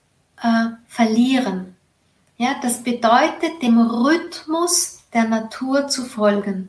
äh, 0.43 0.67
verlieren. 0.89 1.77
Ja, 2.37 2.57
das 2.61 2.83
bedeutet, 2.83 3.63
dem 3.63 3.81
Rhythmus 3.81 5.05
der 5.15 5.25
Natur 5.25 5.89
zu 5.89 6.05
folgen. 6.05 6.69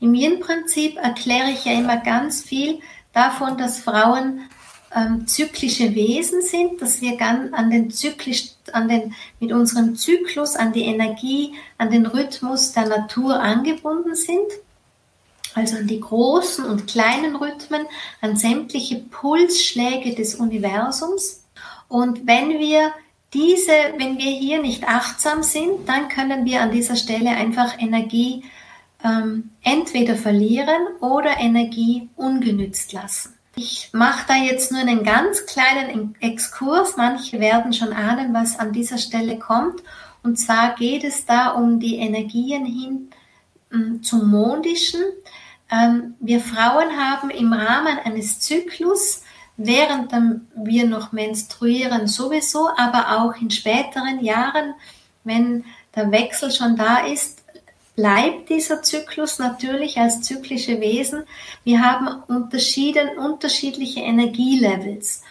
Im 0.00 0.14
Yin-Prinzip 0.14 0.96
erkläre 0.98 1.50
ich 1.50 1.64
ja 1.64 1.72
immer 1.72 1.96
ganz 1.96 2.42
viel 2.42 2.80
davon, 3.12 3.56
dass 3.56 3.80
Frauen 3.80 4.42
ähm, 4.94 5.26
zyklische 5.26 5.94
Wesen 5.94 6.42
sind, 6.42 6.80
dass 6.80 7.00
wir 7.00 7.16
ganz 7.16 7.52
an 7.52 7.70
den 7.70 7.90
zyklisch, 7.90 8.50
an 8.72 8.88
den, 8.88 9.14
mit 9.40 9.52
unserem 9.52 9.96
Zyklus, 9.96 10.56
an 10.56 10.72
die 10.72 10.84
Energie, 10.84 11.54
an 11.76 11.90
den 11.90 12.06
Rhythmus 12.06 12.72
der 12.72 12.86
Natur 12.86 13.40
angebunden 13.40 14.14
sind. 14.14 14.46
Also 15.54 15.76
an 15.76 15.86
die 15.86 16.00
großen 16.00 16.64
und 16.64 16.86
kleinen 16.86 17.36
Rhythmen, 17.36 17.86
an 18.20 18.36
sämtliche 18.36 18.96
Pulsschläge 18.96 20.14
des 20.14 20.36
Universums. 20.36 21.44
Und 21.88 22.26
wenn 22.26 22.58
wir 22.58 22.92
diese, 23.34 23.72
wenn 23.96 24.18
wir 24.18 24.30
hier 24.30 24.62
nicht 24.62 24.84
achtsam 24.84 25.42
sind, 25.42 25.88
dann 25.88 26.08
können 26.08 26.44
wir 26.44 26.62
an 26.62 26.70
dieser 26.70 26.96
Stelle 26.96 27.30
einfach 27.30 27.78
Energie 27.78 28.44
ähm, 29.04 29.50
entweder 29.62 30.16
verlieren 30.16 30.86
oder 31.00 31.38
Energie 31.38 32.08
ungenützt 32.16 32.92
lassen. 32.92 33.37
Ich 33.60 33.90
mache 33.92 34.24
da 34.28 34.36
jetzt 34.36 34.70
nur 34.70 34.80
einen 34.80 35.02
ganz 35.02 35.44
kleinen 35.44 36.14
Exkurs. 36.20 36.96
Manche 36.96 37.40
werden 37.40 37.72
schon 37.72 37.92
ahnen, 37.92 38.32
was 38.32 38.56
an 38.56 38.72
dieser 38.72 38.98
Stelle 38.98 39.36
kommt. 39.36 39.82
Und 40.22 40.36
zwar 40.36 40.76
geht 40.76 41.02
es 41.02 41.26
da 41.26 41.48
um 41.48 41.80
die 41.80 41.96
Energien 41.96 42.64
hin 42.64 43.10
ähm, 43.72 44.00
zum 44.00 44.30
Mondischen. 44.30 45.00
Ähm, 45.72 46.14
wir 46.20 46.38
Frauen 46.38 46.96
haben 46.96 47.30
im 47.30 47.52
Rahmen 47.52 47.98
eines 48.04 48.38
Zyklus, 48.38 49.24
während 49.56 50.12
wir 50.54 50.86
noch 50.86 51.10
menstruieren 51.10 52.06
sowieso, 52.06 52.68
aber 52.76 53.18
auch 53.18 53.34
in 53.42 53.50
späteren 53.50 54.22
Jahren, 54.22 54.74
wenn 55.24 55.64
der 55.96 56.12
Wechsel 56.12 56.52
schon 56.52 56.76
da 56.76 56.98
ist, 56.98 57.37
bleibt 57.98 58.48
dieser 58.48 58.80
Zyklus 58.80 59.40
natürlich 59.40 59.98
als 59.98 60.22
zyklische 60.22 60.80
Wesen. 60.80 61.24
Wir 61.64 61.82
haben 61.82 62.22
unterschieden, 62.28 63.18
unterschiedliche 63.18 64.02
Energielevels. 64.02 65.24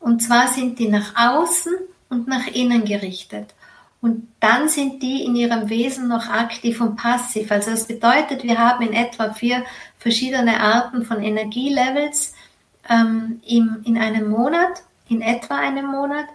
Und 0.00 0.22
zwar 0.22 0.48
sind 0.48 0.78
die 0.78 0.88
nach 0.88 1.14
außen 1.16 1.72
und 2.10 2.28
nach 2.28 2.46
innen 2.48 2.84
gerichtet. 2.84 3.54
Und 4.02 4.28
dann 4.38 4.68
sind 4.68 5.02
die 5.02 5.24
in 5.24 5.34
ihrem 5.34 5.70
Wesen 5.70 6.08
noch 6.08 6.28
aktiv 6.28 6.82
und 6.82 6.96
passiv. 6.96 7.50
Also 7.50 7.70
das 7.70 7.86
bedeutet, 7.86 8.42
wir 8.42 8.58
haben 8.58 8.86
in 8.86 8.92
etwa 8.92 9.32
vier 9.32 9.64
verschiedene 9.98 10.60
Arten 10.60 11.06
von 11.06 11.22
Energielevels 11.22 12.34
ähm, 12.90 13.40
im, 13.46 13.80
in 13.84 13.96
einem 13.96 14.28
Monat, 14.28 14.82
in 15.08 15.22
etwa 15.22 15.56
einem 15.56 15.86
Monat. 15.86 16.26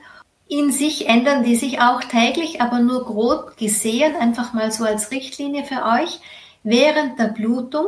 In 0.47 0.71
sich 0.71 1.08
ändern 1.08 1.43
die 1.43 1.55
sich 1.55 1.81
auch 1.81 2.03
täglich, 2.03 2.62
aber 2.62 2.79
nur 2.79 3.03
grob 3.05 3.58
gesehen, 3.58 4.15
einfach 4.15 4.53
mal 4.53 4.71
so 4.71 4.84
als 4.84 5.10
Richtlinie 5.12 5.63
für 5.63 5.84
euch. 5.86 6.19
Während 6.63 7.17
der 7.19 7.29
Blutung, 7.29 7.88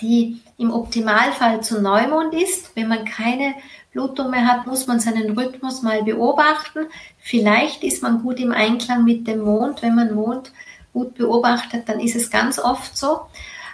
die 0.00 0.40
im 0.56 0.72
Optimalfall 0.72 1.62
zu 1.62 1.80
Neumond 1.80 2.34
ist, 2.34 2.74
wenn 2.76 2.88
man 2.88 3.04
keine 3.04 3.54
Blutung 3.92 4.30
mehr 4.30 4.46
hat, 4.46 4.66
muss 4.66 4.86
man 4.86 5.00
seinen 5.00 5.38
Rhythmus 5.38 5.82
mal 5.82 6.02
beobachten. 6.02 6.86
Vielleicht 7.18 7.84
ist 7.84 8.02
man 8.02 8.22
gut 8.22 8.40
im 8.40 8.52
Einklang 8.52 9.04
mit 9.04 9.26
dem 9.26 9.40
Mond. 9.40 9.82
Wenn 9.82 9.94
man 9.94 10.14
Mond 10.14 10.52
gut 10.92 11.14
beobachtet, 11.14 11.88
dann 11.88 12.00
ist 12.00 12.16
es 12.16 12.30
ganz 12.30 12.58
oft 12.58 12.96
so. 12.96 13.20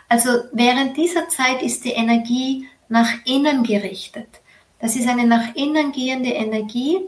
Also 0.08 0.30
während 0.52 0.96
dieser 0.96 1.28
Zeit 1.28 1.62
ist 1.62 1.84
die 1.84 1.92
Energie 1.92 2.68
nach 2.88 3.10
innen 3.24 3.62
gerichtet. 3.62 4.28
Das 4.80 4.96
ist 4.96 5.08
eine 5.08 5.26
nach 5.26 5.54
innen 5.54 5.92
gehende 5.92 6.30
Energie 6.30 6.98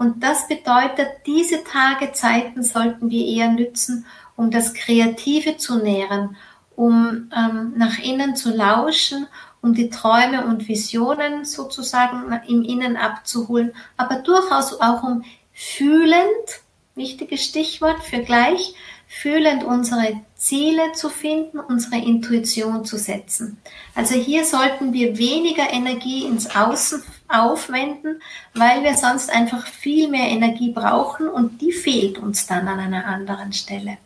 und 0.00 0.22
das 0.22 0.48
bedeutet, 0.48 1.08
diese 1.26 1.62
Tage, 1.62 2.12
Zeiten 2.12 2.62
sollten 2.62 3.10
wir 3.10 3.22
eher 3.26 3.50
nützen, 3.50 4.06
um 4.34 4.50
das 4.50 4.72
Kreative 4.72 5.58
zu 5.58 5.76
nähren, 5.76 6.38
um 6.74 7.30
ähm, 7.36 7.74
nach 7.76 7.98
innen 7.98 8.34
zu 8.34 8.48
lauschen, 8.48 9.26
um 9.60 9.74
die 9.74 9.90
Träume 9.90 10.46
und 10.46 10.68
Visionen 10.68 11.44
sozusagen 11.44 12.32
im 12.48 12.62
Innen 12.62 12.96
abzuholen, 12.96 13.74
aber 13.98 14.20
durchaus 14.20 14.80
auch 14.80 15.02
um 15.02 15.22
fühlend, 15.52 16.62
wichtiges 16.94 17.44
Stichwort 17.44 18.02
für 18.02 18.20
gleich, 18.20 18.74
fühlend 19.06 19.64
unsere 19.64 20.18
Ziele 20.34 20.92
zu 20.94 21.10
finden, 21.10 21.58
unsere 21.58 21.96
Intuition 22.02 22.86
zu 22.86 22.96
setzen. 22.96 23.58
Also 23.94 24.14
hier 24.14 24.46
sollten 24.46 24.94
wir 24.94 25.18
weniger 25.18 25.70
Energie 25.70 26.24
ins 26.24 26.56
Außen 26.56 27.02
aufwenden, 27.32 28.20
weil 28.54 28.82
wir 28.82 28.94
sonst 28.94 29.30
einfach 29.30 29.66
viel 29.66 30.08
mehr 30.08 30.28
Energie 30.28 30.72
brauchen 30.72 31.28
und 31.28 31.60
die 31.60 31.72
fehlt 31.72 32.18
uns 32.18 32.46
dann 32.46 32.68
an 32.68 32.80
einer 32.80 33.06
anderen 33.06 33.52
Stelle. 33.52 33.98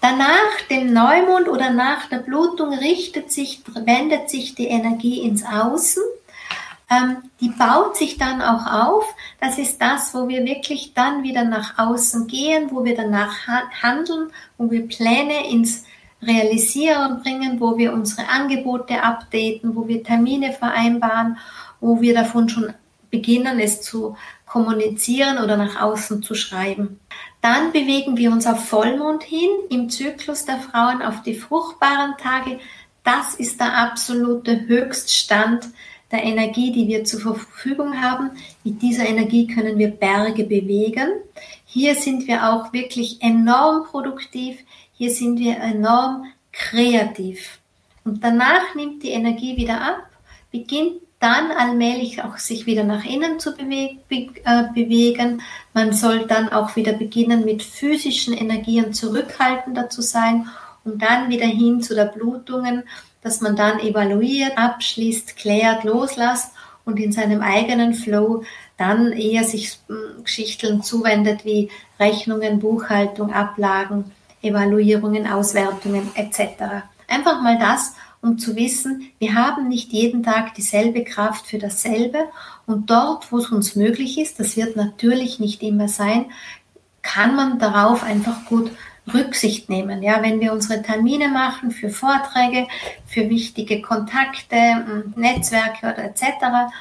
Danach, 0.00 0.60
dem 0.70 0.92
Neumond 0.92 1.48
oder 1.48 1.70
nach 1.70 2.08
der 2.08 2.18
Blutung, 2.18 2.72
richtet 2.72 3.32
sich, 3.32 3.62
wendet 3.74 4.30
sich 4.30 4.54
die 4.54 4.68
Energie 4.68 5.22
ins 5.22 5.44
Außen. 5.44 6.02
Ähm, 6.88 7.16
die 7.40 7.48
baut 7.48 7.96
sich 7.96 8.16
dann 8.16 8.40
auch 8.40 8.66
auf. 8.66 9.04
Das 9.40 9.58
ist 9.58 9.82
das, 9.82 10.14
wo 10.14 10.28
wir 10.28 10.44
wirklich 10.44 10.94
dann 10.94 11.24
wieder 11.24 11.42
nach 11.42 11.78
außen 11.78 12.28
gehen, 12.28 12.70
wo 12.70 12.84
wir 12.84 12.94
danach 12.94 13.48
handeln, 13.82 14.30
wo 14.58 14.70
wir 14.70 14.86
Pläne 14.86 15.50
ins 15.50 15.85
Realisieren 16.22 17.22
bringen, 17.22 17.60
wo 17.60 17.76
wir 17.76 17.92
unsere 17.92 18.28
Angebote 18.28 19.02
updaten, 19.02 19.76
wo 19.76 19.86
wir 19.86 20.02
Termine 20.02 20.52
vereinbaren, 20.52 21.38
wo 21.80 22.00
wir 22.00 22.14
davon 22.14 22.48
schon 22.48 22.72
beginnen, 23.10 23.60
es 23.60 23.82
zu 23.82 24.16
kommunizieren 24.46 25.38
oder 25.38 25.56
nach 25.56 25.80
außen 25.80 26.22
zu 26.22 26.34
schreiben. 26.34 27.00
Dann 27.42 27.72
bewegen 27.72 28.16
wir 28.16 28.30
uns 28.30 28.46
auf 28.46 28.68
Vollmond 28.68 29.22
hin, 29.22 29.50
im 29.70 29.90
Zyklus 29.90 30.44
der 30.44 30.58
Frauen 30.58 31.02
auf 31.02 31.22
die 31.22 31.34
fruchtbaren 31.34 32.14
Tage. 32.18 32.58
Das 33.04 33.34
ist 33.34 33.60
der 33.60 33.76
absolute 33.76 34.66
Höchststand 34.66 35.68
der 36.10 36.22
Energie, 36.22 36.72
die 36.72 36.88
wir 36.88 37.04
zur 37.04 37.20
Verfügung 37.20 38.00
haben. 38.00 38.30
Mit 38.64 38.80
dieser 38.82 39.06
Energie 39.06 39.46
können 39.46 39.78
wir 39.78 39.88
Berge 39.88 40.44
bewegen. 40.44 41.08
Hier 41.64 41.94
sind 41.94 42.26
wir 42.26 42.48
auch 42.50 42.72
wirklich 42.72 43.22
enorm 43.22 43.84
produktiv. 43.84 44.58
Hier 44.98 45.10
sind 45.10 45.38
wir 45.38 45.58
enorm 45.58 46.24
kreativ. 46.52 47.58
Und 48.04 48.24
danach 48.24 48.74
nimmt 48.74 49.02
die 49.02 49.10
Energie 49.10 49.56
wieder 49.56 49.80
ab, 49.80 50.06
beginnt 50.50 51.02
dann 51.20 51.50
allmählich 51.50 52.22
auch 52.22 52.38
sich 52.38 52.66
wieder 52.66 52.84
nach 52.84 53.04
innen 53.04 53.40
zu 53.40 53.50
äh, 53.58 53.96
bewegen. 54.74 55.42
Man 55.74 55.92
soll 55.92 56.26
dann 56.26 56.50
auch 56.50 56.76
wieder 56.76 56.92
beginnen, 56.92 57.44
mit 57.44 57.62
physischen 57.62 58.34
Energien 58.34 58.92
zurückhaltender 58.92 59.90
zu 59.90 60.02
sein, 60.02 60.48
um 60.84 60.98
dann 60.98 61.30
wieder 61.30 61.46
hin 61.46 61.82
zu 61.82 61.94
der 61.94 62.06
Blutungen, 62.06 62.84
dass 63.22 63.40
man 63.40 63.56
dann 63.56 63.80
evaluiert, 63.80 64.56
abschließt, 64.56 65.36
klärt, 65.36 65.84
loslässt 65.84 66.52
und 66.84 66.98
in 66.98 67.12
seinem 67.12 67.42
eigenen 67.42 67.92
Flow 67.92 68.44
dann 68.76 69.12
eher 69.12 69.44
sich 69.44 69.78
hm, 69.88 70.22
Geschichten 70.22 70.82
zuwendet 70.82 71.44
wie 71.44 71.70
Rechnungen, 71.98 72.60
Buchhaltung, 72.60 73.32
Ablagen, 73.32 74.12
Evaluierungen, 74.42 75.26
Auswertungen 75.26 76.10
etc. 76.14 76.84
Einfach 77.08 77.42
mal 77.42 77.58
das, 77.58 77.94
um 78.22 78.38
zu 78.38 78.56
wissen, 78.56 79.10
wir 79.18 79.34
haben 79.34 79.68
nicht 79.68 79.92
jeden 79.92 80.22
Tag 80.22 80.54
dieselbe 80.54 81.04
Kraft 81.04 81.46
für 81.46 81.58
dasselbe 81.58 82.18
und 82.66 82.90
dort, 82.90 83.30
wo 83.30 83.38
es 83.38 83.50
uns 83.50 83.76
möglich 83.76 84.18
ist, 84.18 84.40
das 84.40 84.56
wird 84.56 84.76
natürlich 84.76 85.38
nicht 85.38 85.62
immer 85.62 85.88
sein, 85.88 86.26
kann 87.02 87.36
man 87.36 87.58
darauf 87.58 88.02
einfach 88.02 88.46
gut 88.46 88.70
Rücksicht 89.12 89.68
nehmen. 89.68 90.02
Ja, 90.02 90.22
wenn 90.22 90.40
wir 90.40 90.52
unsere 90.52 90.82
Termine 90.82 91.28
machen 91.28 91.70
für 91.70 91.90
Vorträge, 91.90 92.66
für 93.06 93.30
wichtige 93.30 93.80
Kontakte, 93.80 94.56
hm, 94.56 95.14
Netzwerke 95.16 95.86
oder 95.86 96.04
etc., 96.04 96.72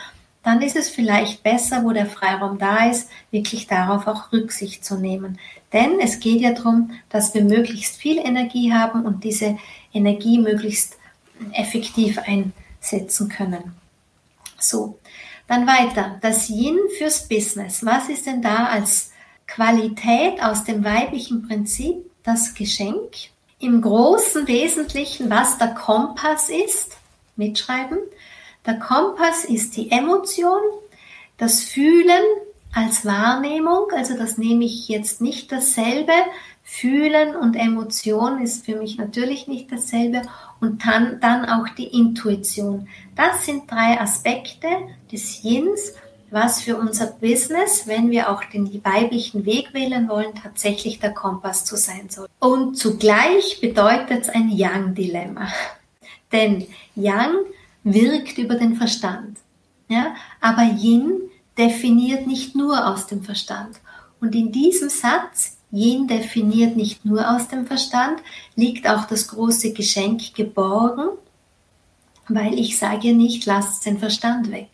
dann 0.43 0.61
ist 0.61 0.75
es 0.75 0.89
vielleicht 0.89 1.41
besser, 1.41 1.83
wo 1.83 1.91
der 1.91 2.05
Freiraum 2.05 2.59
da 2.59 2.89
ist, 2.89 3.09
wirklich 3.31 3.65
darauf 3.65 4.05
auch 4.07 4.31
Rücksicht 4.31 4.85
zu 4.85 4.95
nehmen. 4.95 5.39
Denn 5.75 5.99
es 5.99 6.21
geht 6.21 6.39
ja 6.39 6.53
darum, 6.53 6.91
dass 7.09 7.33
wir 7.33 7.43
möglichst 7.43 7.97
viel 7.97 8.17
Energie 8.17 8.71
haben 8.71 9.05
und 9.05 9.25
diese 9.25 9.57
Energie 9.93 10.39
möglichst 10.39 10.97
effektiv 11.51 12.17
einsetzen 12.17 13.27
können. 13.27 13.75
So, 14.57 14.97
dann 15.47 15.67
weiter. 15.67 16.17
Das 16.21 16.49
Yin 16.49 16.79
fürs 16.97 17.27
Business. 17.27 17.85
Was 17.85 18.07
ist 18.07 18.25
denn 18.25 18.41
da 18.41 18.67
als 18.67 19.11
Qualität 19.47 20.41
aus 20.41 20.63
dem 20.63 20.85
weiblichen 20.85 21.45
Prinzip 21.45 21.97
das 22.23 22.53
Geschenk? 22.53 23.11
Im 23.59 23.81
großen 23.81 24.47
Wesentlichen, 24.47 25.29
was 25.29 25.57
der 25.57 25.73
Kompass 25.73 26.47
ist, 26.49 26.95
mitschreiben. 27.35 27.97
Der 28.65 28.79
Kompass 28.79 29.43
ist 29.43 29.75
die 29.75 29.91
Emotion, 29.91 30.61
das 31.37 31.63
Fühlen 31.63 32.23
als 32.75 33.05
Wahrnehmung, 33.05 33.87
also 33.95 34.17
das 34.17 34.37
nehme 34.37 34.65
ich 34.65 34.89
jetzt 34.89 35.21
nicht 35.21 35.51
dasselbe. 35.51 36.11
Fühlen 36.61 37.35
und 37.35 37.55
Emotion 37.55 38.41
ist 38.41 38.65
für 38.65 38.75
mich 38.75 38.97
natürlich 38.97 39.47
nicht 39.47 39.71
dasselbe 39.71 40.23
und 40.59 40.85
dann, 40.85 41.19
dann 41.21 41.45
auch 41.45 41.69
die 41.69 41.87
Intuition. 41.87 42.87
Das 43.15 43.45
sind 43.45 43.71
drei 43.71 44.01
Aspekte 44.01 44.67
des 45.11 45.43
Yins, 45.43 45.93
was 46.31 46.63
für 46.63 46.75
unser 46.75 47.05
Business, 47.05 47.87
wenn 47.87 48.09
wir 48.09 48.29
auch 48.29 48.43
den 48.43 48.83
weiblichen 48.83 49.45
Weg 49.45 49.73
wählen 49.73 50.09
wollen, 50.09 50.33
tatsächlich 50.35 50.99
der 50.99 51.13
Kompass 51.13 51.63
zu 51.65 51.77
sein 51.77 52.09
soll. 52.09 52.27
Und 52.39 52.77
zugleich 52.77 53.61
bedeutet 53.61 54.23
es 54.23 54.29
ein 54.29 54.49
Yang-Dilemma. 54.49 55.47
Denn 56.31 56.67
Yang 56.95 57.35
wirkt 57.83 58.37
über 58.37 58.55
den 58.55 58.75
Verstand. 58.75 59.37
Ja? 59.87 60.15
Aber 60.41 60.63
Yin 60.63 61.24
definiert 61.57 62.27
nicht 62.27 62.55
nur 62.55 62.87
aus 62.87 63.07
dem 63.07 63.23
Verstand. 63.23 63.79
Und 64.19 64.35
in 64.35 64.51
diesem 64.51 64.89
Satz, 64.89 65.57
Yin 65.71 66.07
definiert 66.07 66.75
nicht 66.75 67.05
nur 67.05 67.29
aus 67.29 67.47
dem 67.47 67.65
Verstand, 67.65 68.21
liegt 68.55 68.87
auch 68.87 69.05
das 69.05 69.27
große 69.27 69.73
Geschenk 69.73 70.33
geborgen, 70.33 71.09
weil 72.27 72.57
ich 72.57 72.77
sage 72.77 73.13
nicht, 73.13 73.45
lasst 73.45 73.85
den 73.85 73.99
Verstand 73.99 74.51
weg. 74.51 74.69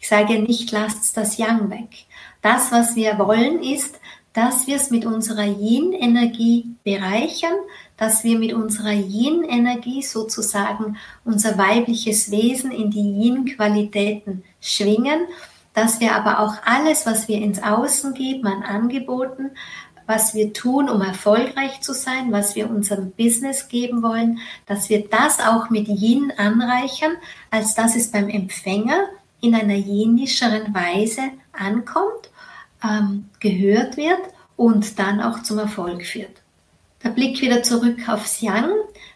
Ich 0.00 0.08
sage 0.08 0.40
nicht, 0.40 0.72
lasst 0.72 1.16
das 1.16 1.36
Yang 1.36 1.70
weg. 1.70 2.06
Das, 2.40 2.72
was 2.72 2.96
wir 2.96 3.18
wollen, 3.18 3.62
ist, 3.62 4.00
dass 4.32 4.66
wir 4.66 4.76
es 4.76 4.90
mit 4.90 5.04
unserer 5.04 5.44
Yin-Energie 5.44 6.74
bereichern, 6.82 7.54
dass 7.96 8.24
wir 8.24 8.38
mit 8.38 8.52
unserer 8.52 8.92
Yin-Energie 8.92 10.02
sozusagen 10.02 10.96
unser 11.24 11.58
weibliches 11.58 12.30
Wesen 12.30 12.72
in 12.72 12.90
die 12.90 13.00
Yin-Qualitäten 13.00 14.42
schwingen, 14.60 15.26
dass 15.74 16.00
wir 16.00 16.14
aber 16.14 16.40
auch 16.40 16.54
alles, 16.64 17.06
was 17.06 17.28
wir 17.28 17.38
ins 17.38 17.62
Außen 17.62 18.14
geben 18.14 18.46
an 18.46 18.62
Angeboten, 18.62 19.50
was 20.06 20.34
wir 20.34 20.52
tun, 20.52 20.88
um 20.88 21.00
erfolgreich 21.00 21.80
zu 21.80 21.94
sein, 21.94 22.32
was 22.32 22.54
wir 22.54 22.68
unserem 22.68 23.12
Business 23.12 23.68
geben 23.68 24.02
wollen, 24.02 24.40
dass 24.66 24.88
wir 24.90 25.08
das 25.08 25.40
auch 25.40 25.70
mit 25.70 25.88
Yin 25.88 26.32
anreichern, 26.36 27.12
als 27.50 27.74
dass 27.74 27.96
es 27.96 28.10
beim 28.10 28.28
Empfänger 28.28 29.04
in 29.40 29.54
einer 29.54 29.74
jenischeren 29.74 30.74
Weise 30.74 31.22
ankommt 31.52 32.30
ähm, 32.84 33.28
gehört 33.40 33.96
wird 33.96 34.20
und 34.56 34.98
dann 34.98 35.20
auch 35.20 35.42
zum 35.42 35.58
Erfolg 35.58 36.04
führt. 36.04 36.42
Der 37.02 37.10
Blick 37.10 37.40
wieder 37.40 37.62
zurück 37.62 38.08
aufs 38.08 38.40
Yang. 38.40 38.70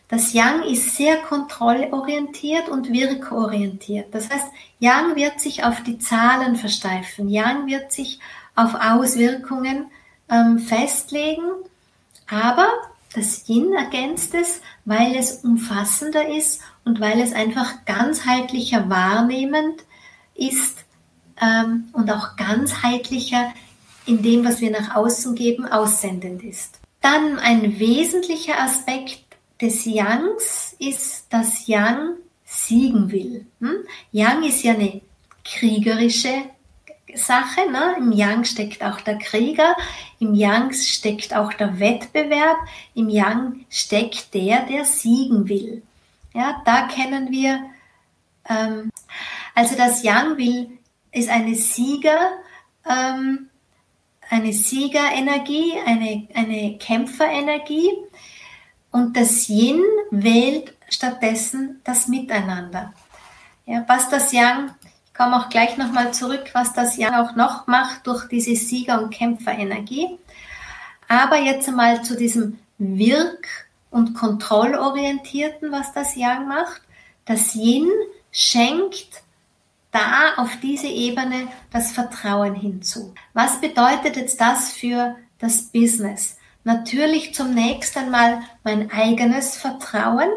Das 0.08 0.32
Yang 0.32 0.64
ist 0.64 0.96
sehr 0.96 1.16
kontrollorientiert 1.16 2.68
und 2.68 2.92
wirkorientiert. 2.92 4.14
Das 4.14 4.30
heißt, 4.30 4.46
Yang 4.78 5.16
wird 5.16 5.40
sich 5.40 5.64
auf 5.64 5.82
die 5.82 5.98
Zahlen 5.98 6.56
versteifen. 6.56 7.28
Yang 7.28 7.66
wird 7.66 7.92
sich 7.92 8.20
auf 8.54 8.74
Auswirkungen 8.74 9.86
ähm, 10.30 10.58
festlegen. 10.60 11.44
Aber 12.28 12.68
das 13.14 13.48
Yin 13.48 13.72
ergänzt 13.72 14.34
es, 14.34 14.60
weil 14.84 15.16
es 15.16 15.44
umfassender 15.44 16.28
ist 16.28 16.60
und 16.84 17.00
weil 17.00 17.20
es 17.20 17.32
einfach 17.32 17.84
ganzheitlicher 17.84 18.88
wahrnehmend 18.88 19.84
ist 20.34 20.84
ähm, 21.40 21.88
und 21.92 22.10
auch 22.10 22.36
ganzheitlicher 22.36 23.52
in 24.06 24.22
dem, 24.22 24.44
was 24.44 24.60
wir 24.60 24.70
nach 24.70 24.94
außen 24.94 25.34
geben, 25.34 25.66
aussendend 25.66 26.44
ist. 26.44 26.78
Dann 27.00 27.38
ein 27.38 27.78
wesentlicher 27.78 28.60
Aspekt 28.60 29.25
des 29.60 29.84
Yangs 29.84 30.76
ist, 30.78 31.26
dass 31.30 31.66
Yang 31.66 32.16
siegen 32.44 33.10
will. 33.10 33.46
Hm? 33.60 33.84
Yang 34.12 34.44
ist 34.44 34.62
ja 34.62 34.74
eine 34.74 35.00
kriegerische 35.44 36.44
Sache. 37.14 37.70
Ne? 37.70 37.96
Im 37.98 38.12
Yang 38.12 38.44
steckt 38.44 38.82
auch 38.82 39.00
der 39.00 39.18
Krieger, 39.18 39.76
im 40.18 40.34
Yang 40.34 40.72
steckt 40.72 41.34
auch 41.34 41.52
der 41.52 41.78
Wettbewerb, 41.78 42.58
im 42.94 43.08
Yang 43.08 43.64
steckt 43.70 44.34
der, 44.34 44.66
der 44.66 44.84
siegen 44.84 45.48
will. 45.48 45.82
Ja, 46.34 46.62
da 46.64 46.86
kennen 46.88 47.30
wir, 47.30 47.60
ähm, 48.48 48.90
also 49.54 49.76
das 49.76 50.02
Yang 50.02 50.36
will 50.36 50.78
ist 51.12 51.30
eine 51.30 51.54
Sieger, 51.54 52.32
ähm, 52.84 53.48
eine 54.28 54.52
Siegerenergie, 54.52 55.74
eine, 55.86 56.28
eine 56.34 56.76
Kämpferenergie. 56.78 57.90
Und 58.96 59.14
das 59.14 59.50
Yin 59.50 59.84
wählt 60.10 60.74
stattdessen 60.88 61.82
das 61.84 62.08
Miteinander. 62.08 62.94
Ja, 63.66 63.84
was 63.86 64.08
das 64.08 64.32
Yang, 64.32 64.70
ich 65.04 65.12
komme 65.12 65.36
auch 65.36 65.50
gleich 65.50 65.76
nochmal 65.76 66.14
zurück, 66.14 66.44
was 66.54 66.72
das 66.72 66.96
Yang 66.96 67.14
auch 67.16 67.36
noch 67.36 67.66
macht 67.66 68.06
durch 68.06 68.26
diese 68.26 68.56
Sieger- 68.56 69.02
und 69.02 69.10
Kämpferenergie. 69.10 70.18
Aber 71.08 71.36
jetzt 71.36 71.68
einmal 71.68 72.04
zu 72.04 72.16
diesem 72.16 72.58
Wirk- 72.78 73.68
und 73.90 74.14
Kontrollorientierten, 74.14 75.70
was 75.70 75.92
das 75.92 76.16
Yang 76.16 76.48
macht. 76.48 76.80
Das 77.26 77.54
Yin 77.54 77.90
schenkt 78.32 79.24
da 79.90 80.36
auf 80.38 80.56
diese 80.62 80.88
Ebene 80.88 81.48
das 81.70 81.92
Vertrauen 81.92 82.54
hinzu. 82.54 83.12
Was 83.34 83.60
bedeutet 83.60 84.16
jetzt 84.16 84.40
das 84.40 84.72
für 84.72 85.16
das 85.38 85.64
Business? 85.64 86.35
Natürlich 86.66 87.32
zunächst 87.32 87.96
einmal 87.96 88.40
mein 88.64 88.90
eigenes 88.90 89.56
Vertrauen, 89.56 90.28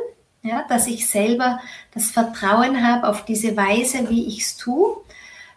ja, 0.43 0.63
dass 0.69 0.85
ich 0.85 1.09
selber 1.09 1.59
das 1.91 2.11
Vertrauen 2.11 2.87
habe 2.87 3.07
auf 3.07 3.25
diese 3.25 3.57
Weise, 3.57 4.11
wie 4.11 4.27
ich 4.27 4.41
es 4.41 4.55
tue. 4.55 5.03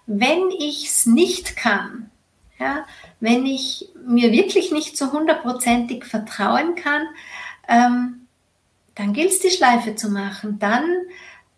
Wenn 0.06 0.50
ich 0.50 0.86
es 0.86 1.04
nicht 1.04 1.56
kann, 1.56 2.10
ja, 2.58 2.86
wenn 3.20 3.44
ich 3.44 3.90
mir 4.06 4.32
wirklich 4.32 4.72
nicht 4.72 4.96
so 4.96 5.12
hundertprozentig 5.12 6.06
vertrauen 6.06 6.74
kann, 6.74 7.02
ähm, 7.68 8.26
dann 8.94 9.12
gilt 9.12 9.32
es, 9.32 9.40
die 9.40 9.50
Schleife 9.50 9.94
zu 9.94 10.08
machen. 10.08 10.58
Dann 10.58 10.86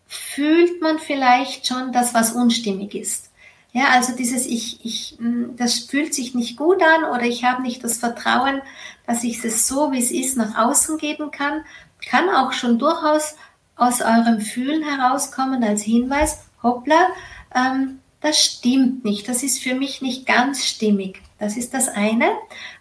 fühlt 0.07 0.81
man 0.81 0.99
vielleicht 0.99 1.67
schon, 1.67 1.93
dass 1.93 2.13
was 2.13 2.33
unstimmig 2.33 2.93
ist. 2.93 3.31
Ja, 3.75 3.89
also 3.89 4.15
dieses 4.15 4.45
ich, 4.45 4.85
ich, 4.85 5.15
hm, 5.19 5.57
das 5.57 5.79
fühlt 5.79 6.13
sich 6.13 6.33
nicht 6.33 6.55
gut 6.55 6.81
an 6.81 7.03
oder 7.03 7.23
ich 7.23 7.43
habe 7.43 7.61
nicht 7.61 7.83
das 7.83 7.97
Vertrauen, 7.97 8.61
dass 9.07 9.23
ich 9.23 9.43
es 9.43 9.67
so, 9.67 9.91
wie 9.91 9.99
es 9.99 10.11
ist, 10.11 10.37
nach 10.37 10.57
außen 10.57 10.97
geben 10.97 11.31
kann, 11.31 11.63
kann 12.07 12.29
auch 12.29 12.51
schon 12.51 12.79
durchaus 12.79 13.35
aus 13.75 14.01
eurem 14.01 14.39
Fühlen 14.39 14.83
herauskommen 14.83 15.63
als 15.63 15.81
Hinweis, 15.83 16.39
hoppla, 16.63 17.09
ähm, 17.53 17.99
das 18.21 18.39
stimmt 18.39 19.03
nicht, 19.03 19.27
das 19.27 19.43
ist 19.43 19.61
für 19.61 19.75
mich 19.75 20.01
nicht 20.01 20.25
ganz 20.25 20.65
stimmig. 20.65 21.21
Das 21.37 21.57
ist 21.57 21.73
das 21.73 21.89
eine, 21.89 22.31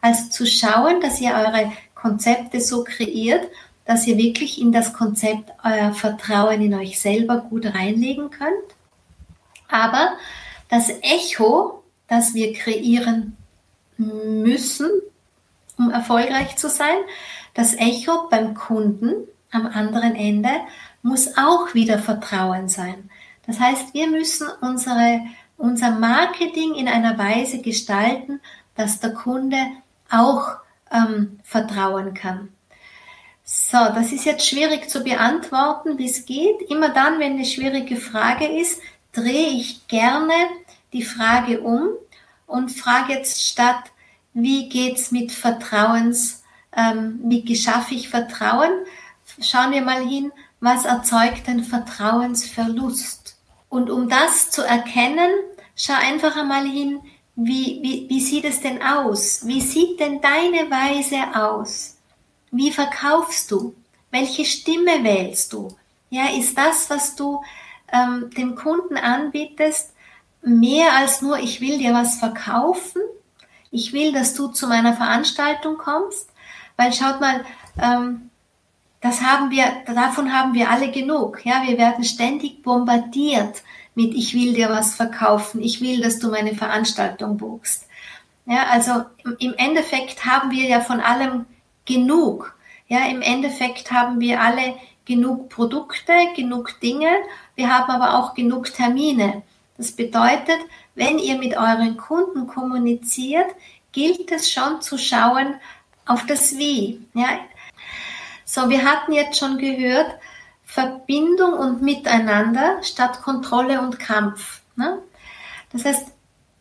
also 0.01 0.31
zu 0.31 0.47
schauen, 0.47 1.01
dass 1.01 1.21
ihr 1.21 1.33
eure 1.33 1.73
Konzepte 1.95 2.61
so 2.61 2.85
kreiert, 2.85 3.49
dass 3.85 4.07
ihr 4.07 4.17
wirklich 4.17 4.61
in 4.61 4.73
das 4.73 4.93
Konzept 4.93 5.51
euer 5.63 5.93
Vertrauen 5.93 6.63
in 6.63 6.75
euch 6.75 6.99
selber 6.99 7.39
gut 7.39 7.67
reinlegen 7.67 8.31
könnt. 8.31 8.75
Aber 9.69 10.17
das 10.71 10.89
Echo, 11.03 11.83
das 12.09 12.35
wir 12.35 12.53
kreieren 12.53 13.37
müssen, 13.99 14.89
um 15.79 15.91
erfolgreich 15.91 16.57
zu 16.57 16.69
sein, 16.69 16.97
das 17.55 17.75
Echo 17.75 18.29
beim 18.31 18.55
Kunden 18.55 19.29
am 19.51 19.67
anderen 19.67 20.15
Ende 20.17 20.51
muss 21.03 21.37
auch 21.37 21.75
wieder 21.75 21.99
Vertrauen 21.99 22.69
sein. 22.69 23.11
Das 23.47 23.61
heißt, 23.61 23.95
wir 23.95 24.09
müssen 24.09 24.49
unsere, 24.61 25.21
unser 25.57 25.93
Marketing 25.93 26.75
in 26.75 26.89
einer 26.89 27.19
Weise 27.19 27.61
gestalten, 27.61 28.41
dass 28.75 29.01
der 29.01 29.13
Kunde 29.13 29.59
auch 30.11 30.57
ähm, 30.91 31.39
vertrauen 31.45 32.15
kann. 32.15 32.49
So, 33.45 33.77
das 33.77 34.13
ist 34.13 34.25
jetzt 34.25 34.49
schwierig 34.49 34.89
zu 34.89 35.05
beantworten, 35.05 35.99
wie 35.99 36.07
es 36.07 36.25
geht. 36.25 36.63
Immer 36.71 36.89
dann, 36.89 37.19
wenn 37.19 37.35
eine 37.35 37.45
schwierige 37.45 37.97
Frage 37.97 38.47
ist, 38.47 38.81
drehe 39.13 39.49
ich 39.49 39.87
gerne 39.87 40.33
die 40.95 41.03
Frage 41.03 41.61
um 41.61 41.91
und 42.47 42.71
frage 42.71 43.13
jetzt 43.13 43.47
statt, 43.47 43.85
wie 44.35 44.69
geht's 44.69 45.13
mit 45.13 45.33
Vertrauens, 45.33 46.43
ähm, 46.77 47.21
wie 47.25 47.57
schaffe 47.57 47.95
ich 47.95 48.09
Vertrauen? 48.09 48.71
Schauen 49.41 49.73
wir 49.73 49.83
mal 49.83 50.07
hin, 50.07 50.33
was 50.61 50.85
erzeugt 50.85 51.47
den 51.47 51.65
Vertrauensverlust? 51.65 53.37
Und 53.69 53.91
um 53.91 54.09
das 54.09 54.51
zu 54.51 54.63
erkennen, 54.63 55.31
schau 55.77 55.95
einfach 55.95 56.37
einmal 56.37 56.67
hin, 56.67 57.01
wie, 57.37 57.81
wie, 57.83 58.09
wie 58.09 58.21
sieht 58.21 58.45
es 58.45 58.61
denn 58.61 58.83
aus? 58.83 59.47
Wie 59.47 59.61
sieht 59.61 59.99
denn 59.99 60.21
deine 60.21 60.71
Weise 60.71 61.35
aus? 61.35 61.97
Wie 62.51 62.71
verkaufst 62.71 63.51
du? 63.51 63.75
Welche 64.11 64.45
Stimme 64.45 65.03
wählst 65.03 65.53
du? 65.53 65.77
Ja, 66.11 66.29
ist 66.29 66.57
das, 66.57 66.89
was 66.91 67.17
du 67.17 67.43
ähm, 67.93 68.31
dem 68.37 68.55
Kunden 68.55 68.97
anbietest, 68.97 69.93
mehr 70.43 70.93
als 70.93 71.23
nur, 71.23 71.39
ich 71.39 71.61
will 71.61 71.79
dir 71.79 71.93
was 71.93 72.17
verkaufen? 72.19 73.03
Ich 73.75 73.93
will, 73.93 74.13
dass 74.13 74.35
du 74.35 74.49
zu 74.49 74.67
meiner 74.67 74.95
Veranstaltung 74.95 75.77
kommst? 75.77 76.31
Weil 76.77 76.93
schaut 76.93 77.21
mal, 77.21 77.45
ähm, 77.81 78.31
das 79.01 79.21
haben 79.21 79.51
wir, 79.51 79.67
davon 79.87 80.33
haben 80.33 80.55
wir 80.55 80.71
alle 80.71 80.91
genug. 80.91 81.45
Ja, 81.45 81.63
wir 81.67 81.77
werden 81.77 82.05
ständig 82.05 82.63
bombardiert 82.63 83.63
mit 83.95 84.15
ich 84.15 84.35
will 84.35 84.55
dir 84.55 84.71
was 84.71 84.95
verkaufen, 84.95 85.63
ich 85.63 85.81
will, 85.81 86.01
dass 86.01 86.19
du 86.19 86.31
meine 86.31 86.55
Veranstaltung 86.55 87.37
buchst. 87.37 87.87
Ja, 88.47 88.65
also 88.71 89.05
im 89.39 89.55
Endeffekt 89.55 90.25
haben 90.25 90.51
wir 90.51 90.65
ja 90.67 90.81
von 90.81 91.01
allem 91.01 91.47
genug. 91.87 92.55
Ja, 92.89 93.07
im 93.07 93.23
Endeffekt 93.23 93.91
haben 93.91 94.21
wir 94.21 94.41
alle 94.41 94.75
genug 95.07 95.49
Produkte, 95.49 96.13
genug 96.37 96.81
Dinge. 96.81 97.11
Wir 97.55 97.75
haben 97.75 97.91
aber 97.91 98.19
auch 98.19 98.35
genug 98.35 98.73
Termine. 98.75 99.43
Das 99.79 99.93
bedeutet, 99.93 100.59
wenn 100.95 101.19
ihr 101.19 101.39
mit 101.39 101.57
euren 101.57 101.97
Kunden 101.97 102.47
kommuniziert, 102.47 103.47
gilt 103.93 104.31
es 104.33 104.51
schon 104.51 104.81
zu 104.81 104.99
schauen 104.99 105.55
auf 106.07 106.27
das 106.27 106.57
Wie. 106.59 107.07
Ja. 107.15 107.41
So, 108.45 108.69
wir 108.69 108.85
hatten 108.85 109.13
jetzt 109.13 109.39
schon 109.39 109.59
gehört, 109.59 110.19
Verbindung 110.65 111.55
und 111.55 111.83
Miteinander 111.83 112.83
statt 112.83 113.23
Kontrolle 113.23 113.81
und 113.81 113.99
Kampf. 113.99 114.61
Ne? 114.77 115.03
Das 115.73 115.85
heißt, 115.85 116.09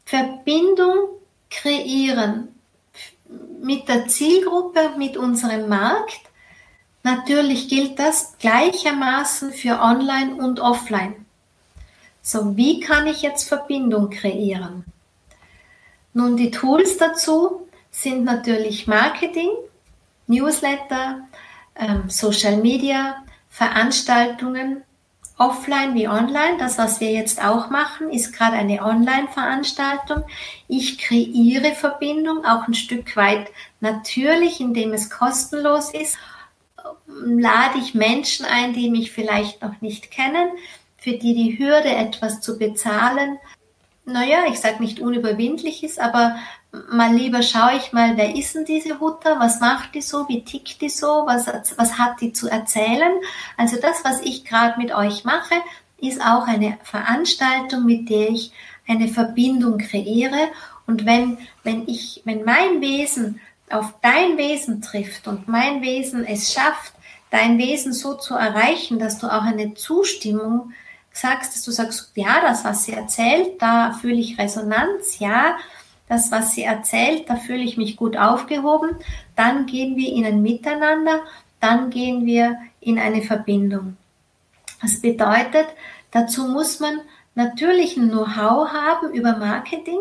Verbindung 0.06 1.10
kreieren 1.50 2.50
mit 3.62 3.88
der 3.88 4.08
Zielgruppe, 4.08 4.92
mit 4.98 5.18
unserem 5.18 5.68
Markt. 5.68 6.22
Natürlich 7.04 7.70
gilt 7.70 8.00
das 8.00 8.38
gleichermaßen 8.38 9.52
für 9.52 9.80
Online 9.80 10.36
und 10.36 10.60
Offline. 10.60 11.23
So, 12.26 12.56
wie 12.56 12.80
kann 12.80 13.06
ich 13.06 13.22
jetzt 13.22 13.50
Verbindung 13.50 14.10
kreieren? 14.10 14.86
Nun, 16.14 16.38
die 16.38 16.52
Tools 16.52 16.96
dazu 16.96 17.68
sind 17.92 18.24
natürlich 18.24 18.88
Marketing, 18.88 19.50
Newsletter, 20.28 21.28
ähm, 21.76 22.10
Social 22.10 22.58
Media, 22.58 23.18
Veranstaltungen, 23.50 24.84
offline 25.38 25.96
wie 25.96 26.08
online. 26.08 26.58
Das, 26.60 26.78
was 26.78 27.02
wir 27.02 27.12
jetzt 27.12 27.44
auch 27.44 27.70
machen, 27.70 28.10
ist 28.10 28.32
gerade 28.32 28.56
eine 28.56 28.84
Online-Veranstaltung. 28.84 30.24
Ich 30.70 31.00
kreiere 31.00 31.74
Verbindung 31.76 32.46
auch 32.46 32.70
ein 32.70 32.74
Stück 32.74 33.18
weit 33.18 33.50
natürlich, 33.82 34.62
indem 34.62 34.94
es 34.94 35.10
kostenlos 35.10 35.94
ist. 35.94 36.18
Lade 37.06 37.80
ich 37.80 37.94
Menschen 37.94 38.46
ein, 38.46 38.72
die 38.72 38.90
mich 38.90 39.12
vielleicht 39.12 39.62
noch 39.62 39.82
nicht 39.82 40.10
kennen, 40.10 40.52
für 41.04 41.12
die 41.12 41.36
die 41.36 41.60
Hürde, 41.60 41.89
etwas 41.89 42.39
zu 42.39 42.58
bezahlen, 42.58 43.38
naja, 44.06 44.45
ich 44.49 44.60
sage 44.60 44.82
nicht 44.82 44.99
unüberwindlich 44.99 45.84
ist, 45.84 45.99
aber 45.99 46.36
mal 46.89 47.14
lieber 47.14 47.41
schaue 47.41 47.76
ich 47.78 47.93
mal, 47.93 48.18
wer 48.18 48.36
ist 48.36 48.56
denn 48.56 48.66
diese 48.66 48.99
Hutter, 48.99 49.39
was 49.39 49.60
macht 49.60 49.95
die 49.95 50.01
so, 50.01 50.28
wie 50.28 50.43
tickt 50.43 50.82
die 50.82 50.89
so, 50.89 51.24
was, 51.26 51.47
was 51.78 51.97
hat 51.97 52.20
die 52.22 52.34
zu 52.34 52.49
erzählen. 52.49 53.14
Also 53.58 53.78
das, 53.82 54.04
was 54.04 54.22
ich 54.22 54.45
gerade 54.45 54.80
mit 54.80 54.93
euch 54.93 55.24
mache, 55.24 55.56
ist 55.97 56.22
auch 56.22 56.47
eine 56.47 56.78
Veranstaltung, 56.84 57.86
mit 57.86 58.10
der 58.10 58.30
ich 58.30 58.51
eine 58.88 59.08
Verbindung 59.08 59.78
kreiere. 59.78 60.49
Und 60.86 61.06
wenn, 61.06 61.38
wenn 61.64 61.88
ich, 61.88 62.22
wenn 62.26 62.43
mein 62.43 62.82
Wesen 62.82 63.39
auf 63.70 63.93
dein 64.01 64.38
Wesen 64.38 64.82
trifft 64.82 65.28
und 65.28 65.47
mein 65.47 65.82
Wesen 65.82 66.26
es 66.26 66.54
schafft, 66.54 66.93
dein 67.30 67.58
Wesen 67.58 67.93
so 67.93 68.16
zu 68.16 68.36
erreichen, 68.36 68.99
dass 68.99 69.18
du 69.18 69.28
auch 69.28 69.43
eine 69.43 69.74
Zustimmung 69.76 70.74
sagst, 71.14 71.55
dass 71.55 71.64
du 71.64 71.72
sagst, 71.72 72.11
ja, 72.16 72.41
das, 72.41 72.66
was 72.66 72.84
sie 72.84 72.93
erzählt, 72.93 73.61
da 73.61 73.93
fühle 73.93 74.20
ich 74.20 74.38
Resonanz, 74.38 75.20
ja, 75.20 75.57
das, 76.09 76.32
was 76.32 76.51
sie 76.51 76.64
erzählt, 76.64 77.30
da 77.30 77.38
fühle 77.38 77.64
ich 77.64 77.78
mich 77.78 77.95
gut 77.95 78.18
aufgehoben, 78.18 78.97
dann 79.36 79.66
gehen 79.66 79.95
wir 79.95 80.11
in 80.11 80.26
ein 80.26 80.41
Miteinander, 80.41 81.22
dann 81.61 81.89
gehen 81.89 82.26
wir 82.26 82.57
in 82.82 82.99
eine 82.99 83.22
Verbindung. 83.22 83.95
Das 84.82 84.99
bedeutet, 84.99 85.68
dazu 86.11 86.47
muss 86.47 86.80
man 86.80 86.99
natürlich 87.36 87.95
ein 87.95 88.09
Know-how 88.09 88.70
haben 88.74 89.14
über 89.14 89.38
Marketing. 89.38 89.99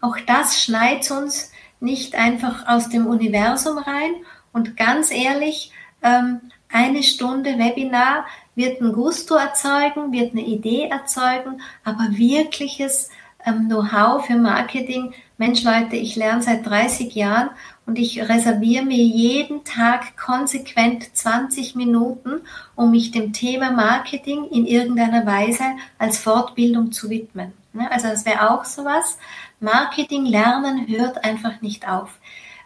Auch 0.00 0.16
das 0.26 0.62
schneit 0.62 1.10
uns 1.10 1.50
nicht 1.80 2.14
einfach 2.14 2.68
aus 2.68 2.88
dem 2.88 3.06
Universum 3.06 3.78
rein. 3.78 4.12
Und 4.52 4.76
ganz 4.76 5.10
ehrlich, 5.10 5.72
ähm, 6.02 6.40
eine 6.72 7.02
Stunde 7.02 7.58
Webinar 7.58 8.26
wird 8.54 8.80
ein 8.80 8.92
Gusto 8.92 9.34
erzeugen, 9.34 10.12
wird 10.12 10.32
eine 10.32 10.42
Idee 10.42 10.88
erzeugen, 10.88 11.60
aber 11.84 12.08
wirkliches 12.10 13.10
ähm, 13.44 13.68
Know-how 13.68 14.26
für 14.26 14.36
Marketing. 14.36 15.14
Mensch, 15.38 15.64
Leute, 15.64 15.96
ich 15.96 16.16
lerne 16.16 16.42
seit 16.42 16.66
30 16.66 17.14
Jahren 17.14 17.50
und 17.86 17.98
ich 17.98 18.20
reserviere 18.28 18.84
mir 18.84 19.02
jeden 19.02 19.64
Tag 19.64 20.16
konsequent 20.16 21.16
20 21.16 21.74
Minuten, 21.74 22.42
um 22.76 22.90
mich 22.90 23.10
dem 23.10 23.32
Thema 23.32 23.72
Marketing 23.72 24.48
in 24.50 24.66
irgendeiner 24.66 25.26
Weise 25.26 25.64
als 25.98 26.18
Fortbildung 26.18 26.92
zu 26.92 27.10
widmen. 27.10 27.52
Ne? 27.72 27.90
Also 27.90 28.08
das 28.08 28.24
wäre 28.24 28.50
auch 28.50 28.64
sowas. 28.64 29.18
Marketing 29.60 30.26
lernen 30.26 30.86
hört 30.86 31.24
einfach 31.24 31.60
nicht 31.60 31.88
auf. 31.88 32.18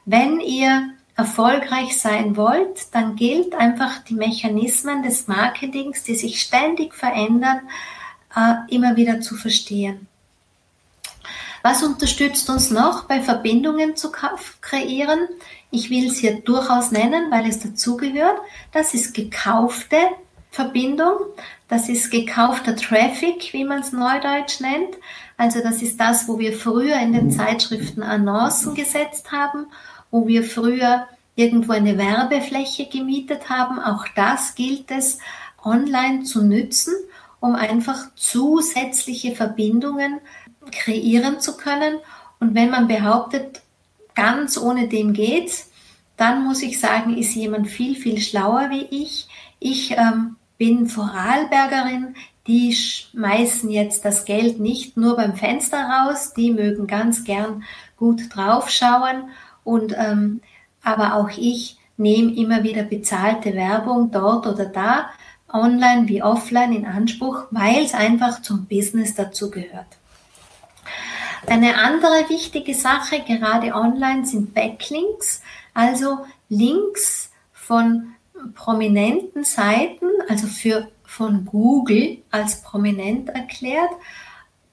Wenn 0.05 0.41
ihr 0.41 0.91
erfolgreich 1.17 1.99
sein 1.99 2.37
wollt, 2.37 2.95
dann 2.95 3.17
gilt 3.17 3.55
einfach 3.55 3.99
die 4.05 4.15
Mechanismen 4.15 5.03
des 5.03 5.29
Marketings, 5.29 6.03
die 6.03 6.15
sich 6.15 6.43
ständig 6.43 6.95
verändern, 6.95 7.61
äh, 8.35 8.55
immer 8.69 8.97
wieder 8.97 9.21
zu 9.21 9.35
verstehen. 9.35 10.07
Was 11.63 11.83
unterstützt 11.83 12.49
uns 12.51 12.71
noch 12.71 13.05
bei 13.05 13.21
Verbindungen 13.21 13.97
zu 13.97 14.13
kreieren? 14.61 15.19
Ich 15.71 15.91
will 15.91 16.07
es 16.07 16.19
hier 16.19 16.41
durchaus 16.41 16.93
nennen, 16.93 17.31
weil 17.31 17.49
es 17.49 17.59
dazugehört. 17.59 18.39
Das 18.71 18.95
ist 18.95 19.15
gekaufte 19.15 19.97
Verbindung. 20.53 21.17
Das 21.67 21.89
ist 21.89 22.13
gekaufter 22.13 22.77
Traffic, 22.77 23.53
wie 23.53 23.65
man 23.65 23.81
es 23.81 23.91
neudeutsch 23.91 24.61
nennt. 24.61 24.97
Also 25.37 25.61
das 25.61 25.83
ist 25.83 25.99
das, 25.99 26.29
wo 26.29 26.39
wir 26.39 26.53
früher 26.53 27.01
in 27.01 27.13
den 27.13 27.33
Zeitschriften 27.33 28.03
Annoncen 28.03 28.75
gesetzt 28.75 29.33
haben 29.33 29.67
wo 30.17 30.27
wir 30.27 30.45
früher 30.45 31.07
irgendwo 31.35 31.73
eine 31.73 31.99
Werbefläche 31.99 32.87
gemietet 32.87 33.51
haben. 33.51 33.79
Auch 33.79 34.07
das 34.17 34.55
gilt 34.55 34.91
es 34.91 35.19
online 35.63 36.23
zu 36.25 36.43
nützen, 36.43 36.95
um 37.39 37.55
einfach 37.55 38.15
zusätzliche 38.15 39.35
Verbindungen 39.35 40.21
kreieren 40.73 41.39
zu 41.41 41.59
können. 41.59 41.99
Und 42.41 42.55
wenn 42.55 42.71
man 42.71 42.89
behauptet, 42.89 43.61
ganz 44.15 44.57
ohne 44.57 44.89
dem 44.89 45.13
geht's, 45.13 45.71
dann 46.17 46.45
muss 46.45 46.63
ich 46.63 46.81
sagen, 46.81 47.19
ist 47.19 47.35
jemand 47.35 47.69
viel, 47.69 47.95
viel 47.95 48.19
schlauer 48.19 48.71
wie 48.71 48.87
ich. 48.91 49.29
Ich 49.59 49.91
ähm, 49.91 50.37
bin 50.57 50.89
Vorarlbergerin, 50.89 52.15
die 52.47 52.73
schmeißen 52.73 53.69
jetzt 53.69 54.07
das 54.07 54.25
Geld 54.25 54.61
nicht 54.61 54.97
nur 54.97 55.17
beim 55.17 55.35
Fenster 55.35 55.83
raus, 55.83 56.33
die 56.35 56.53
mögen 56.53 56.87
ganz 56.87 57.25
gern 57.25 57.65
gut 57.99 58.35
draufschauen 58.35 59.25
und 59.67 59.95
ähm, 59.99 60.41
aber 60.83 61.15
auch 61.15 61.31
ich 61.37 61.79
nehme 61.97 62.35
immer 62.35 62.63
wieder 62.63 62.85
bezahlte 62.85 63.55
Werbung 63.55 64.11
dort 64.13 64.47
oder 64.47 64.67
da, 64.67 65.11
online 65.53 66.09
wie 66.09 66.23
offline 66.23 66.73
in 66.73 66.87
Anspruch, 66.87 67.47
weil 67.51 67.85
es 67.85 67.95
einfach 67.95 68.43
zum 68.43 68.67
Business 68.67 69.15
dazu 69.15 69.51
gehört. 69.51 69.87
Eine 71.47 71.79
andere 71.79 72.29
wichtige 72.29 72.75
Sache, 72.75 73.21
gerade 73.27 73.75
online, 73.75 74.25
sind 74.27 74.55
Backlinks, 74.55 75.43
also 75.75 76.27
Links 76.49 77.31
von 77.53 78.15
prominenten 78.55 79.45
Seiten, 79.45 80.07
also 80.29 80.47
für 80.47 80.89
von 81.05 81.45
Google 81.45 82.19
als 82.31 82.63
prominent 82.63 83.31
erklärt, 83.31 83.91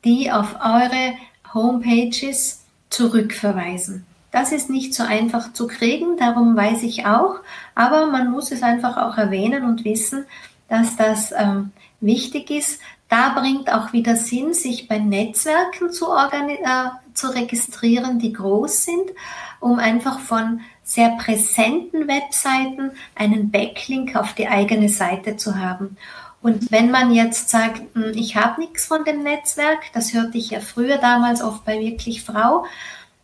die 0.04 0.32
auf 0.32 0.56
eure 0.64 1.14
Homepages 1.54 2.64
zurückverweisen. 2.90 4.06
Das 4.34 4.52
ist 4.52 4.68
nicht 4.68 4.96
so 4.96 5.04
einfach 5.04 5.54
zu 5.54 5.68
kriegen, 5.68 6.18
darum 6.18 6.58
weiß 6.58 6.82
ich 6.82 7.06
auch, 7.06 7.36
aber 7.76 8.08
man 8.08 8.32
muss 8.32 8.52
es 8.52 8.64
einfach 8.64 8.98
auch 8.98 9.16
erwähnen 9.16 9.64
und 9.64 9.86
wissen, 9.86 10.26
dass 10.68 10.96
das 10.96 11.32
ähm, 11.38 11.72
wichtig 12.02 12.50
ist. 12.50 12.82
Da 13.10 13.30
bringt 13.30 13.72
auch 13.72 13.94
wieder 13.94 14.16
Sinn, 14.16 14.56
sich 14.56 14.88
bei 14.88 14.98
Netzwerken 14.98 15.92
zu, 15.92 16.08
äh, 16.08 16.90
zu 17.14 17.28
registrieren, 17.28 18.18
die 18.18 18.34
groß 18.34 18.86
sind, 18.86 19.12
um 19.60 19.78
einfach 19.78 20.20
von 20.20 20.62
sehr 20.84 21.10
präsenten 21.12 22.08
Webseiten 22.08 22.90
einen 23.14 23.52
Backlink 23.52 24.16
auf 24.16 24.34
die 24.34 24.48
eigene 24.48 24.90
Seite 24.90 25.38
zu 25.38 25.60
haben. 25.60 25.96
Und 26.42 26.72
wenn 26.72 26.90
man 26.90 27.14
jetzt 27.14 27.50
sagt, 27.50 27.84
hm, 27.94 28.14
ich 28.16 28.36
habe 28.36 28.62
nichts 28.62 28.86
von 28.86 29.06
dem 29.06 29.22
Netzwerk, 29.22 29.94
das 29.94 30.12
hörte 30.12 30.40
ich 30.40 30.50
ja 30.50 30.60
früher 30.60 30.98
damals 30.98 31.44
oft 31.44 31.64
bei 31.66 31.80
wirklich 31.80 32.24
Frau, 32.24 32.66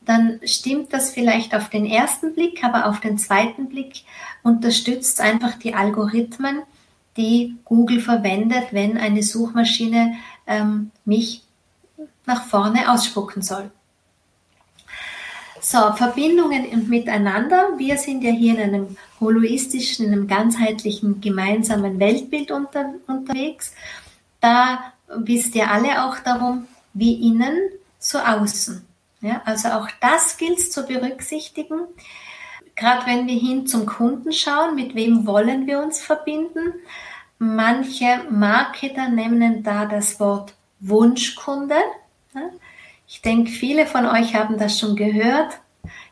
dann 0.09 0.39
stimmt 0.43 0.91
das 0.91 1.11
vielleicht 1.11 1.53
auf 1.53 1.69
den 1.69 1.85
ersten 1.85 2.33
Blick, 2.33 2.63
aber 2.63 2.87
auf 2.87 2.99
den 2.99 3.19
zweiten 3.19 3.69
Blick 3.69 4.01
unterstützt 4.41 5.21
einfach 5.21 5.53
die 5.59 5.75
Algorithmen, 5.75 6.63
die 7.15 7.57
Google 7.63 7.99
verwendet, 8.01 8.69
wenn 8.71 8.97
eine 8.97 9.21
Suchmaschine 9.21 10.15
ähm, 10.47 10.89
mich 11.05 11.43
nach 12.25 12.43
vorne 12.45 12.91
ausspucken 12.91 13.43
soll. 13.43 13.69
So, 15.61 15.93
Verbindungen 15.93 16.65
und 16.69 16.89
Miteinander. 16.89 17.77
Wir 17.77 17.99
sind 17.99 18.23
ja 18.23 18.31
hier 18.31 18.53
in 18.57 18.61
einem 18.61 18.97
holoistischen, 19.19 20.07
in 20.07 20.13
einem 20.13 20.27
ganzheitlichen 20.27 21.21
gemeinsamen 21.21 21.99
Weltbild 21.99 22.49
unter, 22.49 22.95
unterwegs. 23.05 23.75
Da 24.41 24.91
wisst 25.15 25.53
ihr 25.53 25.69
alle 25.69 26.03
auch 26.03 26.17
darum, 26.17 26.65
wie 26.95 27.27
innen, 27.29 27.59
so 27.99 28.17
außen. 28.17 28.88
Ja, 29.21 29.41
also 29.45 29.69
auch 29.69 29.87
das 30.01 30.37
gilt 30.37 30.59
es 30.59 30.71
zu 30.71 30.85
berücksichtigen. 30.85 31.81
Gerade 32.75 33.05
wenn 33.05 33.27
wir 33.27 33.37
hin 33.37 33.67
zum 33.67 33.85
Kunden 33.85 34.31
schauen, 34.31 34.75
mit 34.75 34.95
wem 34.95 35.27
wollen 35.27 35.67
wir 35.67 35.79
uns 35.81 35.99
verbinden? 35.99 36.73
Manche 37.37 38.21
Marketer 38.29 39.09
nennen 39.09 39.63
da 39.63 39.85
das 39.85 40.19
Wort 40.19 40.53
Wunschkunde. 40.79 41.75
Ich 43.07 43.21
denke, 43.21 43.51
viele 43.51 43.85
von 43.85 44.05
euch 44.05 44.35
haben 44.35 44.57
das 44.57 44.79
schon 44.79 44.95
gehört. 44.95 45.59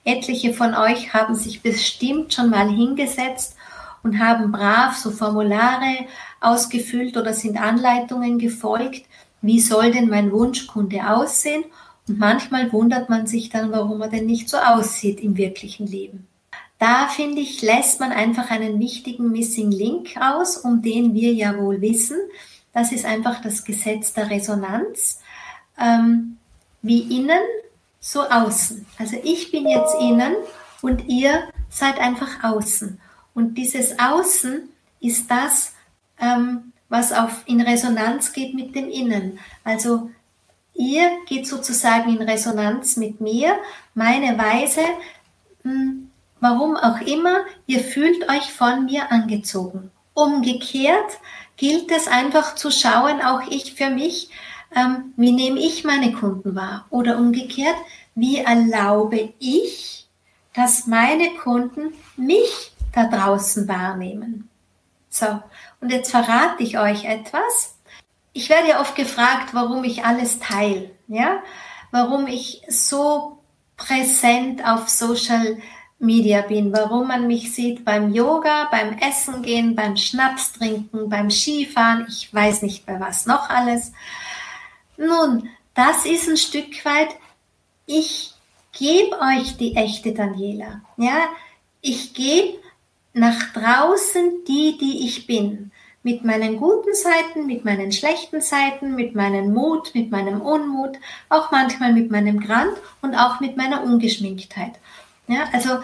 Etliche 0.04 0.54
von 0.54 0.74
euch 0.74 1.14
haben 1.14 1.36
sich 1.36 1.62
bestimmt 1.62 2.34
schon 2.34 2.50
mal 2.50 2.70
hingesetzt 2.70 3.56
und 4.04 4.20
haben 4.20 4.52
brav 4.52 4.96
so 4.96 5.12
Formulare 5.12 6.08
ausgefüllt 6.42 7.16
oder 7.18 7.34
sind 7.34 7.58
Anleitungen 7.62 8.40
gefolgt. 8.40 9.06
Wie 9.42 9.60
soll 9.60 9.92
denn 9.92 10.10
mein 10.10 10.32
Wunschkunde 10.32 11.10
aussehen? 11.10 11.64
Manchmal 12.08 12.72
wundert 12.72 13.10
man 13.10 13.28
sich 13.28 13.50
dann, 13.50 13.72
warum 13.72 14.02
er 14.02 14.08
denn 14.08 14.26
nicht 14.26 14.50
so 14.50 14.58
aussieht 14.58 15.20
im 15.20 15.36
wirklichen 15.36 15.88
Leben. 15.88 16.28
Da 16.80 17.08
finde 17.08 17.42
ich, 17.42 17.62
lässt 17.62 18.00
man 18.00 18.12
einfach 18.12 18.50
einen 18.50 18.80
wichtigen 18.80 19.32
Missing 19.32 19.72
Link 19.72 20.16
aus, 20.20 20.58
um 20.58 20.82
den 20.82 21.14
wir 21.14 21.34
ja 21.34 21.58
wohl 21.58 21.82
wissen. 21.82 22.18
Das 22.74 22.92
ist 22.92 23.06
einfach 23.06 23.42
das 23.42 23.66
Gesetz 23.66 24.14
der 24.14 24.30
Resonanz. 24.30 25.20
Ähm, 25.80 26.38
wie 26.82 27.18
innen, 27.18 27.42
so 28.00 28.22
außen. 28.22 28.86
Also 28.98 29.18
ich 29.24 29.52
bin 29.52 29.68
jetzt 29.68 29.96
innen 30.00 30.36
und 30.82 31.08
ihr 31.08 31.50
seid 31.70 32.00
einfach 32.00 32.44
außen. 32.44 33.00
Und 33.34 33.56
dieses 33.56 34.00
Außen 34.00 34.70
ist 35.02 35.30
das, 35.30 35.74
ähm, 36.20 36.72
was 36.90 37.12
auf, 37.12 37.44
in 37.48 37.60
Resonanz 37.60 38.32
geht 38.32 38.54
mit 38.54 38.76
dem 38.76 38.90
Innen. 38.90 39.40
Also 39.64 40.10
Ihr 40.78 41.10
geht 41.26 41.48
sozusagen 41.48 42.16
in 42.16 42.22
Resonanz 42.22 42.98
mit 42.98 43.20
mir, 43.20 43.58
meine 43.96 44.38
Weise, 44.38 44.84
hm, 45.64 46.12
warum 46.40 46.78
auch 46.78 47.02
immer, 47.02 47.46
ihr 47.66 47.80
fühlt 47.80 48.30
euch 48.30 48.54
von 48.54 48.86
mir 48.86 49.12
angezogen. 49.12 49.90
Umgekehrt 50.14 51.18
gilt 51.58 51.92
es 51.92 52.08
einfach 52.08 52.54
zu 52.54 52.70
schauen, 52.70 53.22
auch 53.22 53.42
ich 53.50 53.74
für 53.74 53.90
mich, 53.90 54.30
ähm, 54.76 55.14
wie 55.18 55.32
nehme 55.32 55.60
ich 55.60 55.84
meine 55.84 56.14
Kunden 56.14 56.56
wahr? 56.56 56.86
Oder 56.92 57.18
umgekehrt, 57.18 57.76
wie 58.14 58.38
erlaube 58.38 59.34
ich, 59.40 60.08
dass 60.54 60.86
meine 60.86 61.32
Kunden 61.42 61.94
mich 62.18 62.72
da 62.94 63.06
draußen 63.06 63.68
wahrnehmen? 63.68 64.48
So, 65.10 65.42
und 65.82 65.92
jetzt 65.92 66.12
verrate 66.12 66.62
ich 66.62 66.78
euch 66.78 67.06
etwas 67.06 67.77
ich 68.38 68.50
werde 68.50 68.70
ja 68.70 68.82
oft 68.82 68.96
gefragt, 68.96 69.54
warum 69.54 69.84
ich 69.84 70.06
alles 70.06 70.38
teile, 70.38 70.92
ja, 71.08 71.42
warum 71.90 72.28
ich 72.28 72.62
so 72.70 73.40
präsent 73.78 74.64
auf 74.64 74.90
Social 74.90 75.58
Media 75.98 76.42
bin, 76.42 76.72
warum 76.72 77.08
man 77.08 77.26
mich 77.26 77.56
sieht 77.56 77.84
beim 77.84 78.14
Yoga, 78.14 78.68
beim 78.70 78.96
Essen 79.00 79.42
gehen, 79.42 79.76
beim 79.76 79.98
Schnaps 79.98 80.54
trinken, 80.54 81.10
beim 81.10 81.32
Skifahren, 81.32 82.06
ich 82.08 82.32
weiß 82.32 82.62
nicht 82.62 82.86
bei 82.86 83.00
was 83.00 83.26
noch 83.26 83.50
alles. 83.50 83.92
Nun, 84.98 85.50
das 85.74 86.06
ist 86.06 86.30
ein 86.30 86.38
Stück 86.38 86.86
weit, 86.86 87.10
ich 87.88 88.36
gebe 88.72 89.20
euch 89.20 89.58
die 89.58 89.76
echte 89.76 90.14
Daniela, 90.14 90.82
ja, 90.98 91.28
ich 91.82 92.14
gebe 92.14 92.60
nach 93.14 93.52
draußen 93.54 94.46
die, 94.48 94.78
die 94.78 95.08
ich 95.08 95.26
bin 95.26 95.72
mit 96.08 96.24
meinen 96.24 96.56
guten 96.56 96.96
Seiten, 96.96 97.46
mit 97.48 97.66
meinen 97.66 97.92
schlechten 97.92 98.40
Seiten, 98.40 98.96
mit 98.96 99.14
meinem 99.14 99.54
Mut, 99.54 99.94
mit 99.94 100.10
meinem 100.10 100.40
Unmut, 100.40 100.98
auch 101.28 101.52
manchmal 101.52 101.92
mit 101.92 102.10
meinem 102.10 102.40
Grand 102.40 102.78
und 103.02 103.14
auch 103.14 103.42
mit 103.42 103.58
meiner 103.58 103.84
Ungeschminktheit. 103.84 104.72
Ja, 105.28 105.50
also, 105.52 105.80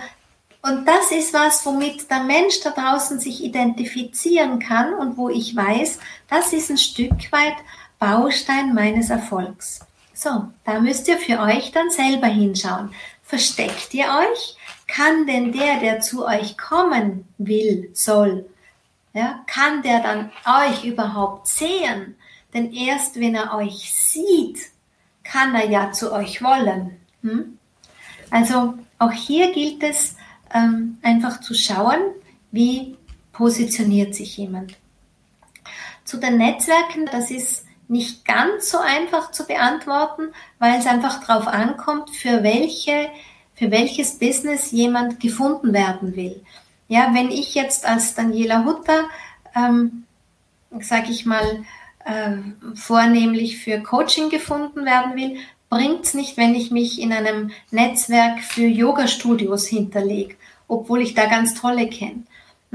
und 0.61 0.87
das 0.87 1.11
ist 1.11 1.33
was, 1.33 1.65
womit 1.65 2.09
der 2.09 2.23
Mensch 2.23 2.61
da 2.61 2.69
draußen 2.69 3.19
sich 3.19 3.43
identifizieren 3.43 4.59
kann 4.59 4.93
und 4.93 5.17
wo 5.17 5.27
ich 5.27 5.57
weiß, 5.57 5.99
das 6.29 6.53
ist 6.53 6.69
ein 6.69 6.77
Stück 6.77 7.29
weit 7.33 7.57
Baustein 7.99 8.73
meines 8.73 9.09
Erfolgs. 9.09 9.81
So, 10.13 10.45
da 10.63 10.79
müsst 10.79 11.09
ihr 11.09 11.17
für 11.17 11.41
euch 11.41 11.73
dann 11.73 11.91
selber 11.91 12.27
hinschauen. 12.27 12.95
Versteckt 13.23 13.93
ihr 13.93 14.05
euch? 14.05 14.55
Kann 14.87 15.27
denn 15.27 15.51
der, 15.51 15.81
der 15.81 15.99
zu 15.99 16.25
euch 16.25 16.57
kommen 16.57 17.27
will, 17.37 17.89
soll, 17.91 18.45
ja, 19.13 19.43
kann 19.47 19.83
der 19.83 20.01
dann 20.01 20.31
euch 20.45 20.83
überhaupt 20.85 21.47
sehen? 21.47 22.15
Denn 22.53 22.71
erst 22.71 23.19
wenn 23.19 23.35
er 23.35 23.55
euch 23.55 23.93
sieht, 23.93 24.59
kann 25.23 25.55
er 25.55 25.69
ja 25.69 25.91
zu 25.91 26.11
euch 26.11 26.41
wollen. 26.41 26.97
Hm? 27.21 27.57
Also 28.29 28.75
auch 28.99 29.11
hier 29.11 29.51
gilt 29.53 29.83
es 29.83 30.15
ähm, 30.53 30.97
einfach 31.01 31.39
zu 31.39 31.53
schauen, 31.53 31.99
wie 32.51 32.97
positioniert 33.31 34.15
sich 34.15 34.37
jemand. 34.37 34.75
Zu 36.03 36.17
den 36.17 36.37
Netzwerken, 36.37 37.07
das 37.11 37.31
ist 37.31 37.65
nicht 37.87 38.25
ganz 38.25 38.69
so 38.69 38.79
einfach 38.79 39.31
zu 39.31 39.45
beantworten, 39.45 40.33
weil 40.59 40.79
es 40.79 40.85
einfach 40.85 41.23
darauf 41.23 41.47
ankommt, 41.47 42.09
für 42.09 42.43
welche, 42.43 43.09
für 43.55 43.71
welches 43.71 44.19
Business 44.19 44.71
jemand 44.71 45.19
gefunden 45.19 45.73
werden 45.73 46.15
will. 46.15 46.41
Ja, 46.87 47.11
wenn 47.13 47.31
ich 47.31 47.55
jetzt 47.55 47.85
als 47.85 48.15
Daniela 48.15 48.65
Hutter, 48.65 49.05
ähm, 49.55 50.03
sage 50.79 51.11
ich 51.11 51.25
mal, 51.25 51.63
äh, 52.05 52.37
vornehmlich 52.75 53.57
für 53.57 53.79
Coaching 53.79 54.29
gefunden 54.29 54.85
werden 54.85 55.15
will, 55.15 55.37
bringt 55.69 56.05
es 56.05 56.13
nicht, 56.13 56.37
wenn 56.37 56.53
ich 56.53 56.71
mich 56.71 57.01
in 57.01 57.11
einem 57.11 57.51
Netzwerk 57.71 58.41
für 58.43 58.65
Yoga-Studios 58.65 59.65
hinterlege, 59.65 60.35
obwohl 60.67 61.01
ich 61.01 61.15
da 61.15 61.25
ganz 61.25 61.55
tolle 61.55 61.87
kenne. 61.87 62.23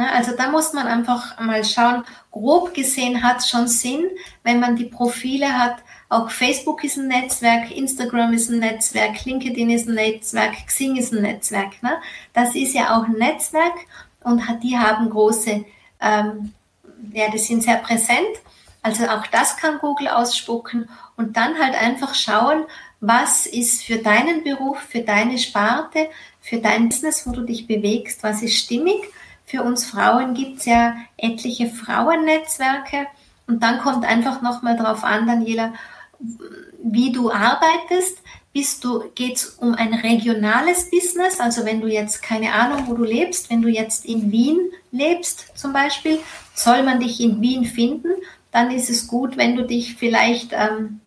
Also 0.06 0.36
da 0.36 0.50
muss 0.50 0.72
man 0.72 0.86
einfach 0.86 1.40
mal 1.40 1.64
schauen, 1.64 2.04
grob 2.30 2.72
gesehen 2.74 3.22
hat 3.22 3.38
es 3.38 3.48
schon 3.48 3.66
Sinn, 3.66 4.04
wenn 4.44 4.60
man 4.60 4.76
die 4.76 4.84
Profile 4.84 5.58
hat. 5.58 5.76
Auch 6.08 6.30
Facebook 6.30 6.84
ist 6.84 6.96
ein 6.96 7.08
Netzwerk, 7.08 7.70
Instagram 7.70 8.32
ist 8.32 8.48
ein 8.48 8.60
Netzwerk, 8.60 9.24
LinkedIn 9.24 9.70
ist 9.70 9.88
ein 9.88 9.94
Netzwerk, 9.94 10.66
Xing 10.66 10.96
ist 10.96 11.12
ein 11.12 11.22
Netzwerk. 11.22 11.82
Ne? 11.82 11.98
Das 12.32 12.54
ist 12.54 12.74
ja 12.74 12.96
auch 12.96 13.04
ein 13.04 13.18
Netzwerk 13.18 13.74
und 14.22 14.42
die 14.62 14.78
haben 14.78 15.10
große, 15.10 15.64
ähm, 16.00 16.52
ja, 17.12 17.30
die 17.30 17.38
sind 17.38 17.62
sehr 17.62 17.76
präsent. 17.76 18.38
Also 18.82 19.06
auch 19.06 19.26
das 19.26 19.56
kann 19.56 19.78
Google 19.80 20.08
ausspucken 20.08 20.88
und 21.16 21.36
dann 21.36 21.58
halt 21.58 21.74
einfach 21.74 22.14
schauen, 22.14 22.64
was 23.00 23.46
ist 23.46 23.84
für 23.84 23.98
deinen 23.98 24.44
Beruf, 24.44 24.78
für 24.78 25.02
deine 25.02 25.38
Sparte, 25.38 26.08
für 26.40 26.58
dein 26.58 26.88
Business, 26.88 27.26
wo 27.26 27.32
du 27.32 27.42
dich 27.42 27.66
bewegst, 27.66 28.22
was 28.22 28.42
ist 28.42 28.56
stimmig. 28.56 29.02
Für 29.48 29.62
uns 29.62 29.86
Frauen 29.86 30.34
gibt 30.34 30.58
es 30.58 30.66
ja 30.66 30.96
etliche 31.16 31.68
Frauennetzwerke 31.68 33.06
und 33.46 33.62
dann 33.62 33.78
kommt 33.78 34.04
einfach 34.04 34.42
nochmal 34.42 34.76
drauf 34.76 35.04
an, 35.04 35.26
Daniela, 35.26 35.72
wie 36.82 37.12
du 37.12 37.30
arbeitest, 37.30 38.18
bist 38.52 38.84
du, 38.84 39.04
geht's 39.14 39.56
um 39.60 39.74
ein 39.74 39.94
regionales 39.94 40.90
Business? 40.90 41.38
Also 41.38 41.64
wenn 41.64 41.80
du 41.80 41.86
jetzt 41.86 42.22
keine 42.22 42.52
Ahnung, 42.52 42.84
wo 42.86 42.94
du 42.94 43.04
lebst, 43.04 43.50
wenn 43.50 43.62
du 43.62 43.68
jetzt 43.68 44.04
in 44.04 44.32
Wien 44.32 44.58
lebst 44.90 45.56
zum 45.56 45.72
Beispiel, 45.72 46.18
soll 46.54 46.82
man 46.82 46.98
dich 47.00 47.20
in 47.20 47.40
Wien 47.40 47.64
finden? 47.64 48.10
dann 48.50 48.70
ist 48.70 48.90
es 48.90 49.06
gut, 49.06 49.36
wenn 49.36 49.56
du 49.56 49.64
dich 49.64 49.94
vielleicht 49.96 50.52
ähm, 50.52 51.00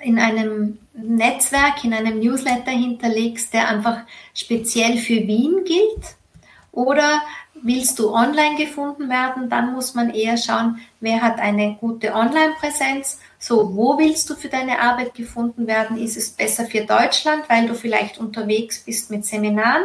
in 0.00 0.18
einem 0.18 0.78
Netzwerk, 0.94 1.84
in 1.84 1.94
einem 1.94 2.18
Newsletter 2.18 2.72
hinterlegst, 2.72 3.54
der 3.54 3.68
einfach 3.68 4.00
speziell 4.34 4.98
für 4.98 5.26
Wien 5.26 5.64
gilt. 5.64 6.16
Oder 6.72 7.20
willst 7.54 7.98
du 7.98 8.12
online 8.12 8.56
gefunden 8.56 9.10
werden, 9.10 9.50
dann 9.50 9.74
muss 9.74 9.94
man 9.94 10.10
eher 10.10 10.38
schauen, 10.38 10.80
wer 11.00 11.20
hat 11.20 11.38
eine 11.38 11.76
gute 11.78 12.14
Online-Präsenz. 12.14 13.20
So, 13.38 13.76
wo 13.76 13.98
willst 13.98 14.28
du 14.30 14.34
für 14.34 14.48
deine 14.48 14.80
Arbeit 14.80 15.14
gefunden 15.14 15.66
werden? 15.66 15.98
Ist 15.98 16.16
es 16.16 16.30
besser 16.30 16.64
für 16.64 16.84
Deutschland, 16.84 17.44
weil 17.48 17.66
du 17.66 17.74
vielleicht 17.74 18.18
unterwegs 18.18 18.80
bist 18.80 19.10
mit 19.10 19.26
Seminaren? 19.26 19.84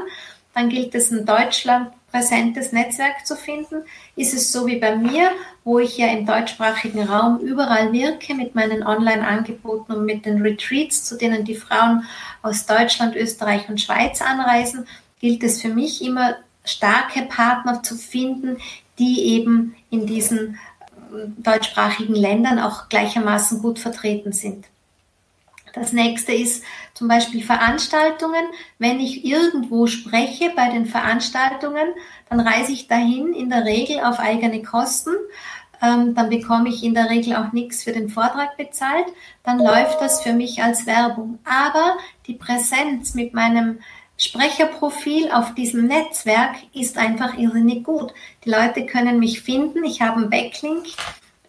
Dann 0.56 0.70
gilt 0.70 0.96
es 0.96 1.12
in 1.12 1.26
Deutschland 1.26 1.92
präsentes 2.10 2.72
Netzwerk 2.72 3.28
zu 3.28 3.36
finden. 3.36 3.84
Ist 4.16 4.34
es 4.34 4.52
so 4.52 4.66
wie 4.66 4.78
bei 4.78 4.96
mir, 4.96 5.32
wo 5.66 5.80
ich 5.80 5.98
ja 5.98 6.08
im 6.08 6.26
deutschsprachigen 6.26 7.04
Raum 7.04 7.40
überall 7.40 7.92
wirke 7.92 8.34
mit 8.34 8.56
meinen 8.56 8.82
Online-Angeboten 8.82 9.92
und 9.92 10.06
mit 10.06 10.26
den 10.26 10.42
Retreats, 10.42 11.04
zu 11.04 11.18
denen 11.18 11.44
die 11.44 11.56
Frauen 11.56 12.06
aus 12.42 12.66
Deutschland, 12.66 13.16
Österreich 13.16 13.68
und 13.68 13.82
Schweiz 13.82 14.22
anreisen, 14.22 14.88
gilt 15.20 15.44
es 15.44 15.62
für 15.62 15.70
mich 15.70 16.04
immer 16.04 16.38
starke 16.68 17.24
Partner 17.24 17.84
zu 17.84 17.96
finden, 17.96 18.58
die 19.00 19.24
eben 19.26 19.76
in 19.90 20.06
diesen 20.06 20.56
äh, 20.96 21.28
deutschsprachigen 21.38 22.16
Ländern 22.16 22.60
auch 22.60 22.90
gleichermaßen 22.90 23.62
gut 23.62 23.80
vertreten 23.80 24.32
sind. 24.32 24.66
Das 25.74 25.94
nächste 25.94 26.34
ist 26.34 26.64
zum 26.94 27.08
Beispiel 27.08 27.44
Veranstaltungen. 27.44 28.46
Wenn 28.80 29.00
ich 29.00 29.24
irgendwo 29.26 29.88
spreche 29.88 30.52
bei 30.56 30.70
den 30.70 30.86
Veranstaltungen, 30.86 31.90
dann 32.30 32.40
reise 32.40 32.72
ich 32.72 32.88
dahin 32.88 33.34
in 33.34 33.50
der 33.50 33.66
Regel 33.66 34.00
auf 34.00 34.20
eigene 34.20 34.64
Kosten. 34.64 35.12
Ähm, 35.82 36.16
dann 36.16 36.30
bekomme 36.30 36.70
ich 36.70 36.84
in 36.84 36.96
der 36.96 37.10
Regel 37.10 37.36
auch 37.36 37.52
nichts 37.52 37.84
für 37.84 37.92
den 37.92 38.10
Vortrag 38.10 38.58
bezahlt. 38.58 39.06
Dann 39.44 39.60
läuft 39.60 40.02
das 40.02 40.24
für 40.24 40.34
mich 40.34 40.64
als 40.64 40.88
Werbung. 40.88 41.38
Aber 41.46 41.98
die 42.26 42.34
Präsenz 42.34 43.14
mit 43.14 43.34
meinem 43.36 43.80
Sprecherprofil 44.18 45.32
auf 45.32 45.54
diesem 45.54 45.86
Netzwerk 45.86 46.56
ist 46.74 46.98
einfach 46.98 47.38
irrsinnig 47.38 47.84
gut. 47.84 48.14
Die 48.46 48.50
Leute 48.50 48.86
können 48.86 49.20
mich 49.20 49.42
finden. 49.42 49.84
Ich 49.84 50.02
habe 50.02 50.18
einen 50.18 50.30
Backlink. 50.30 50.88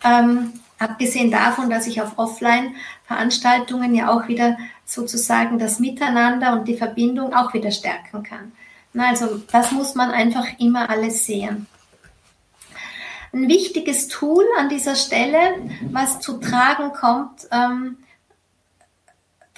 Ähm, 0.05 0.53
abgesehen 0.79 1.31
davon, 1.31 1.71
dass 1.71 1.87
ich 1.87 2.03
auf 2.03 2.19
Offline-Veranstaltungen 2.19 3.95
ja 3.95 4.11
auch 4.11 4.29
wieder 4.29 4.59
sozusagen 4.85 5.59
das 5.59 5.81
Miteinander 5.81 6.53
und 6.53 6.69
die 6.69 6.77
Verbindung 6.77 7.35
auch 7.35 7.55
wieder 7.55 7.71
stärken 7.71 8.23
kann. 8.23 8.53
Also 8.97 9.41
das 9.51 9.73
muss 9.73 9.95
man 9.95 10.11
einfach 10.11 10.47
immer 10.59 10.91
alles 10.91 11.27
sehen. 11.27 11.67
Ein 13.33 13.49
wichtiges 13.49 14.09
Tool 14.09 14.45
an 14.59 14.69
dieser 14.69 14.95
Stelle, 14.95 15.39
was 15.91 16.21
zu 16.21 16.39
tragen 16.39 16.93
kommt, 16.93 17.47
ähm, 17.51 17.99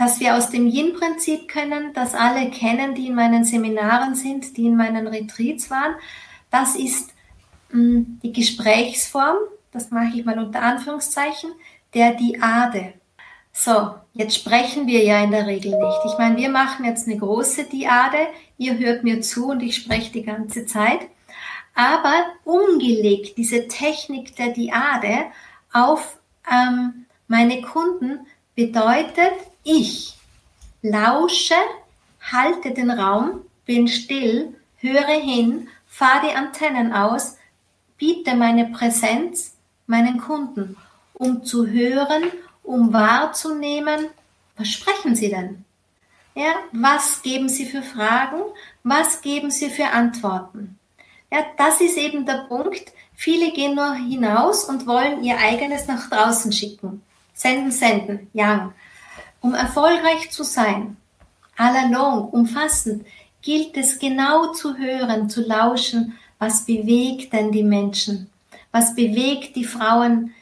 dass 0.01 0.19
wir 0.19 0.35
aus 0.35 0.49
dem 0.49 0.67
Yin-Prinzip 0.67 1.47
können, 1.47 1.93
das 1.93 2.15
alle 2.15 2.51
kennen, 2.51 2.95
die 2.95 3.09
in 3.09 3.15
meinen 3.15 3.45
Seminaren 3.45 4.15
sind, 4.15 4.57
die 4.57 4.65
in 4.65 4.75
meinen 4.75 5.07
Retreats 5.07 5.71
waren. 5.71 5.95
Das 6.51 6.75
ist 6.75 7.11
mh, 7.71 7.83
mm, 7.83 8.21
die 8.23 8.33
Gesprächsform, 8.33 9.37
das 9.73 9.91
mache 9.91 10.17
ich 10.17 10.25
mal 10.25 10.39
unter 10.39 10.63
Anführungszeichen, 10.63 11.51
der 11.93 12.15
Diade. 12.15 12.95
So, 13.53 13.95
jetzt 14.15 14.37
sprechen 14.37 14.87
wir 14.87 15.05
ja 15.05 15.23
in 15.23 15.33
der 15.33 15.47
Regel 15.47 15.73
nicht. 15.73 15.99
Ich 16.07 16.17
meine, 16.17 16.39
wir 16.39 16.49
machen 16.49 16.87
jetzt 16.87 17.07
eine 17.07 17.19
große 17.19 17.65
Diade, 17.65 18.29
ihr 18.57 18.79
hört 18.79 19.05
mir 19.05 19.21
zu 19.21 19.49
und 19.49 19.61
ich 19.63 19.77
spreche 19.77 20.13
die 20.13 20.23
ganze 20.23 20.65
Zeit. 20.65 21.01
Aber 21.75 22.25
umgelegt, 22.45 23.37
diese 23.37 23.69
Technik 23.69 24.35
der 24.37 24.49
Diade 24.49 25.27
auf 25.75 26.19
ähm, 26.51 27.05
meine 27.29 27.61
Kunden 27.61 28.21
bedeutet, 28.55 29.50
ich 29.65 30.15
lausche, 30.83 31.55
halte 32.21 32.73
den 32.73 32.91
Raum, 32.91 33.43
bin 33.67 33.89
still, 33.89 34.55
höre 34.79 35.21
hin, 35.21 35.69
fahre 35.87 36.29
die 36.29 36.35
Antennen 36.35 36.93
aus, 36.93 37.37
biete 37.99 38.35
meine 38.35 38.67
Präsenz 38.67 39.55
meinen 39.87 40.19
Kunden, 40.21 40.77
um 41.15 41.45
zu 41.45 41.67
hören, 41.67 42.25
um 42.63 42.93
wahrzunehmen, 42.93 44.09
was 44.57 44.69
sprechen 44.69 45.15
sie 45.15 45.31
denn? 45.31 45.65
Ja, 46.35 46.55
was 46.73 47.23
geben 47.23 47.49
sie 47.49 47.67
für 47.67 47.83
Fragen? 47.83 48.41
Was 48.85 49.21
geben 49.21 49.51
sie 49.51 49.69
für 49.69 49.87
Antworten? 49.87 50.79
Ja, 51.33 51.45
das 51.59 51.81
ist 51.81 51.97
eben 51.97 52.25
der 52.25 52.47
Punkt. 52.49 52.93
Viele 53.15 53.53
gehen 53.53 53.75
nur 53.75 53.95
hinaus 53.95 54.65
und 54.65 54.87
wollen 54.87 55.23
ihr 55.25 55.39
eigenes 55.39 55.87
nach 55.87 56.09
draußen 56.09 56.53
schicken. 56.53 57.03
Senden, 57.35 57.71
senden, 57.71 58.31
yang. 58.33 58.73
Um 59.41 59.55
erfolgreich 59.55 60.31
zu 60.31 60.45
sein, 60.45 60.97
allalong, 61.57 62.29
umfassend, 62.29 63.07
gilt 63.43 63.77
es 63.77 63.99
genau 63.99 64.53
zu 64.53 64.77
hören, 64.77 65.31
zu 65.31 65.43
lauschen, 65.43 66.19
was 66.39 66.65
bewegt 66.65 67.33
denn 67.33 67.53
die 67.53 67.63
Menschen? 67.63 68.31
Was 68.73 68.95
bewegt 68.95 69.57
die 69.57 69.65
Frauen 69.65 70.33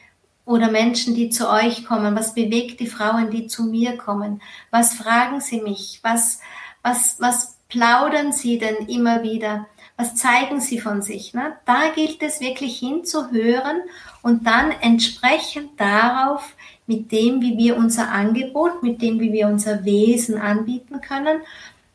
oder 0.45 0.71
Menschen, 0.71 1.15
die 1.15 1.29
zu 1.29 1.49
euch 1.49 1.85
kommen? 1.85 2.15
Was 2.15 2.33
bewegt 2.33 2.79
die 2.79 2.87
Frauen, 2.87 3.31
die 3.31 3.47
zu 3.47 3.63
mir 3.63 3.97
kommen? 3.97 4.41
Was 4.71 4.93
fragen 4.93 5.41
sie 5.41 5.61
mich? 5.61 5.99
Was, 6.03 6.39
was, 6.81 7.17
was 7.19 7.57
plaudern 7.69 8.31
sie 8.31 8.57
denn 8.57 8.87
immer 8.87 9.23
wieder? 9.23 9.67
Was 9.97 10.15
zeigen 10.15 10.61
sie 10.61 10.79
von 10.79 11.01
sich? 11.01 11.33
Ne? 11.33 11.57
Da 11.65 11.89
gilt 11.93 12.23
es 12.23 12.39
wirklich 12.39 12.79
hinzuhören 12.79 13.81
und 14.21 14.47
dann 14.47 14.71
entsprechend 14.71 15.79
darauf 15.79 16.55
mit 16.89 17.11
dem, 17.11 17.39
wie 17.41 17.57
wir 17.57 17.77
unser 17.77 18.11
Angebot, 18.11 18.81
mit 18.81 19.01
dem, 19.01 19.19
wie 19.19 19.31
wir 19.31 19.47
unser 19.47 19.85
Wesen 19.85 20.41
anbieten 20.41 20.99
können, 20.99 21.41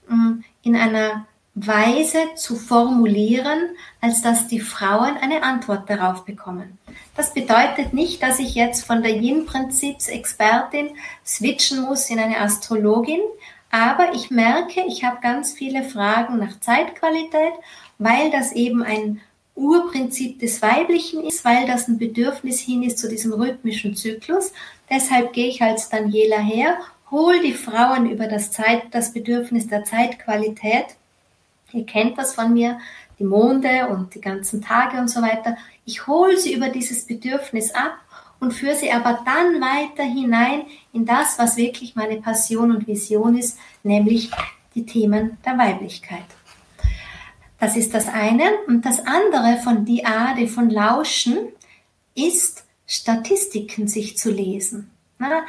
mm, 0.09 0.45
in 0.63 0.77
einer 0.77 1.27
Weise 1.57 2.19
zu 2.37 2.57
formulieren, 2.57 3.71
als 4.01 4.23
dass 4.23 4.47
die 4.47 4.61
Frauen 4.61 5.17
eine 5.21 5.43
Antwort 5.43 5.91
darauf 5.91 6.25
bekommen. 6.25 6.79
Das 7.17 7.35
bedeutet 7.35 7.93
nicht, 7.93 8.23
dass 8.23 8.39
ich 8.39 8.55
jetzt 8.55 8.85
von 8.85 9.03
der 9.03 9.17
Yin-Prinzips-Expertin 9.17 10.91
switchen 11.27 11.83
muss 11.83 12.09
in 12.09 12.19
eine 12.19 12.41
Astrologin, 12.41 13.21
aber 13.71 14.15
ich 14.15 14.31
merke, 14.31 14.85
ich 14.87 15.03
habe 15.03 15.19
ganz 15.21 15.53
viele 15.53 15.83
Fragen 15.83 16.39
nach 16.39 16.61
Zeitqualität, 16.61 17.55
weil 17.99 18.31
das 18.31 18.53
eben 18.53 18.85
ein 18.85 19.21
Urprinzip 19.55 20.41
des 20.41 20.61
Weiblichen 20.63 21.23
ist, 21.23 21.45
weil 21.45 21.67
das 21.67 21.87
ein 21.87 21.99
Bedürfnis 21.99 22.61
hin 22.61 22.83
ist 22.83 22.99
zu 22.99 23.09
diesem 23.09 23.33
rhythmischen 23.33 23.95
Zyklus. 23.95 24.53
Deshalb 24.91 25.33
gehe 25.33 25.49
ich 25.49 25.63
als 25.63 25.89
Daniela 25.89 26.39
her, 26.39 26.77
hol 27.11 27.41
die 27.41 27.53
Frauen 27.53 28.11
über 28.11 28.27
das 28.27 28.51
Zeit, 28.51 28.83
das 28.91 29.13
Bedürfnis 29.13 29.69
der 29.69 29.85
Zeitqualität. 29.85 30.87
Ihr 31.73 31.87
kennt 31.87 32.19
das 32.19 32.35
von 32.35 32.53
mir, 32.53 32.79
die 33.19 33.25
Monde 33.25 33.89
und 33.89 34.15
die 34.15 34.21
ganzen 34.21 34.61
Tage 34.61 34.99
und 34.99 35.09
so 35.09 35.23
weiter. 35.23 35.57
Ich 35.85 36.07
hole 36.07 36.37
sie 36.37 36.53
über 36.53 36.69
dieses 36.69 37.07
Bedürfnis 37.07 37.73
ab 37.73 37.99
und 38.41 38.53
führe 38.53 38.75
sie 38.75 38.91
aber 38.91 39.21
dann 39.25 39.61
weiter 39.61 40.03
hinein 40.03 40.63
in 40.93 41.07
das, 41.07 41.39
was 41.39 41.57
wirklich 41.57 41.95
meine 41.95 42.21
Passion 42.21 42.73
und 42.73 42.87
Vision 42.87 43.39
ist, 43.39 43.59
nämlich 43.83 44.31
die 44.75 44.85
Themen 44.85 45.39
der 45.45 45.57
Weiblichkeit. 45.57 46.25
Das 47.59 47.77
ist 47.77 47.95
das 47.95 48.09
eine. 48.09 48.45
Und 48.67 48.85
das 48.85 49.07
andere 49.07 49.59
von 49.63 49.85
Diade, 49.85 50.49
von 50.49 50.71
Lauschen, 50.71 51.39
ist 52.15 52.65
Statistiken 52.87 53.89
sich 53.89 54.17
zu 54.19 54.31
lesen. 54.31 54.91
Na, 55.19 55.43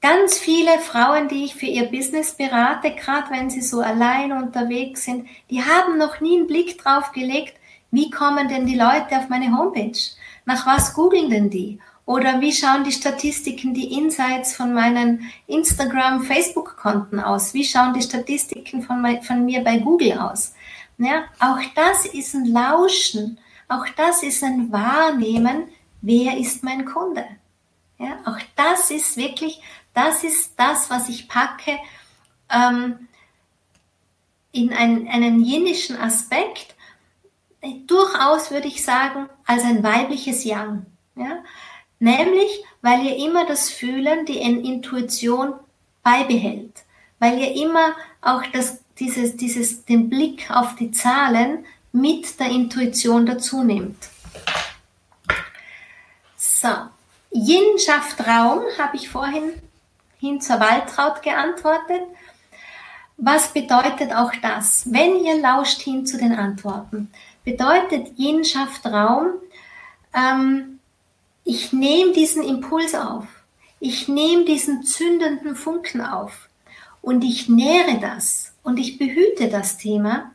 ganz 0.00 0.38
viele 0.38 0.78
Frauen, 0.78 1.28
die 1.28 1.44
ich 1.44 1.54
für 1.54 1.66
ihr 1.66 1.86
Business 1.86 2.34
berate, 2.34 2.92
gerade 2.92 3.30
wenn 3.30 3.50
sie 3.50 3.62
so 3.62 3.80
allein 3.80 4.32
unterwegs 4.32 5.04
sind, 5.04 5.26
die 5.50 5.62
haben 5.62 5.98
noch 5.98 6.20
nie 6.20 6.36
einen 6.36 6.46
Blick 6.46 6.78
drauf 6.78 7.12
gelegt, 7.12 7.54
wie 7.90 8.10
kommen 8.10 8.48
denn 8.48 8.66
die 8.66 8.78
Leute 8.78 9.18
auf 9.18 9.28
meine 9.28 9.56
Homepage? 9.56 9.98
Nach 10.46 10.66
was 10.66 10.94
googeln 10.94 11.30
denn 11.30 11.50
die? 11.50 11.78
Oder 12.06 12.40
wie 12.40 12.52
schauen 12.52 12.84
die 12.84 12.92
Statistiken, 12.92 13.72
die 13.72 13.94
Insights 13.96 14.54
von 14.54 14.74
meinen 14.74 15.30
Instagram, 15.46 16.22
Facebook-Konten 16.22 17.18
aus? 17.18 17.54
Wie 17.54 17.64
schauen 17.64 17.94
die 17.94 18.02
Statistiken 18.02 18.82
von, 18.82 19.00
mein, 19.00 19.22
von 19.22 19.44
mir 19.44 19.64
bei 19.64 19.78
Google 19.78 20.18
aus? 20.18 20.54
Ja, 20.98 21.24
auch 21.40 21.60
das 21.74 22.06
ist 22.06 22.34
ein 22.34 22.46
Lauschen, 22.46 23.38
auch 23.68 23.86
das 23.96 24.22
ist 24.22 24.42
ein 24.44 24.70
Wahrnehmen, 24.70 25.68
wer 26.02 26.36
ist 26.36 26.62
mein 26.62 26.84
Kunde. 26.84 27.26
Ja, 27.98 28.18
auch 28.24 28.38
das 28.56 28.90
ist 28.90 29.16
wirklich, 29.16 29.60
das 29.92 30.24
ist 30.24 30.54
das, 30.56 30.90
was 30.90 31.08
ich 31.08 31.28
packe 31.28 31.78
ähm, 32.50 33.08
in 34.52 34.72
einen, 34.72 35.08
einen 35.08 35.42
jenischen 35.42 35.96
Aspekt, 35.96 36.74
durchaus 37.86 38.50
würde 38.50 38.68
ich 38.68 38.84
sagen, 38.84 39.28
als 39.46 39.64
ein 39.64 39.82
weibliches 39.82 40.44
Yang. 40.44 40.86
Ja? 41.16 41.42
Nämlich, 41.98 42.64
weil 42.82 43.04
ihr 43.04 43.16
immer 43.16 43.46
das 43.46 43.70
Fühlen, 43.70 44.26
die 44.26 44.38
Intuition 44.38 45.54
beibehält, 46.02 46.84
weil 47.18 47.38
ihr 47.38 47.54
immer 47.54 47.94
auch 48.20 48.42
das 48.52 48.83
dieses, 48.98 49.36
dieses, 49.36 49.84
den 49.84 50.08
Blick 50.08 50.50
auf 50.50 50.76
die 50.76 50.90
Zahlen 50.90 51.64
mit 51.92 52.38
der 52.40 52.48
Intuition 52.48 53.26
dazu 53.26 53.62
nimmt. 53.62 54.08
So, 56.36 56.68
Yin 57.32 57.78
schafft 57.78 58.26
Raum, 58.26 58.62
habe 58.78 58.96
ich 58.96 59.08
vorhin 59.08 59.52
hin 60.18 60.40
zur 60.40 60.60
Waltraud 60.60 61.22
geantwortet. 61.22 62.02
Was 63.16 63.52
bedeutet 63.52 64.12
auch 64.14 64.32
das? 64.42 64.90
Wenn 64.90 65.24
ihr 65.24 65.40
lauscht 65.40 65.82
hin 65.82 66.06
zu 66.06 66.16
den 66.16 66.32
Antworten, 66.32 67.10
bedeutet 67.44 68.18
Yin 68.18 68.44
schafft 68.44 68.86
Raum, 68.86 69.26
ähm, 70.14 70.80
ich 71.44 71.72
nehme 71.72 72.12
diesen 72.12 72.42
Impuls 72.42 72.94
auf, 72.94 73.26
ich 73.78 74.08
nehme 74.08 74.44
diesen 74.44 74.82
zündenden 74.82 75.54
Funken 75.56 76.00
auf 76.00 76.48
und 77.02 77.22
ich 77.22 77.48
nähre 77.48 77.98
das 78.00 78.53
und 78.64 78.78
ich 78.78 78.98
behüte 78.98 79.48
das 79.48 79.76
Thema. 79.76 80.32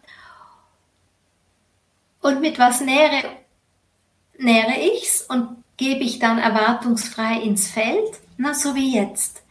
Und 2.21 2.39
mit 2.39 2.57
was 2.57 2.80
nähre, 2.80 3.23
nähre 4.38 4.75
ich's 4.93 5.23
und 5.23 5.63
gebe 5.75 6.03
ich 6.03 6.19
dann 6.19 6.38
erwartungsfrei 6.38 7.41
ins 7.41 7.67
Feld? 7.69 8.19
Na, 8.38 8.53
so 8.53 8.75
wie 8.75 8.95
jetzt. 8.95 9.43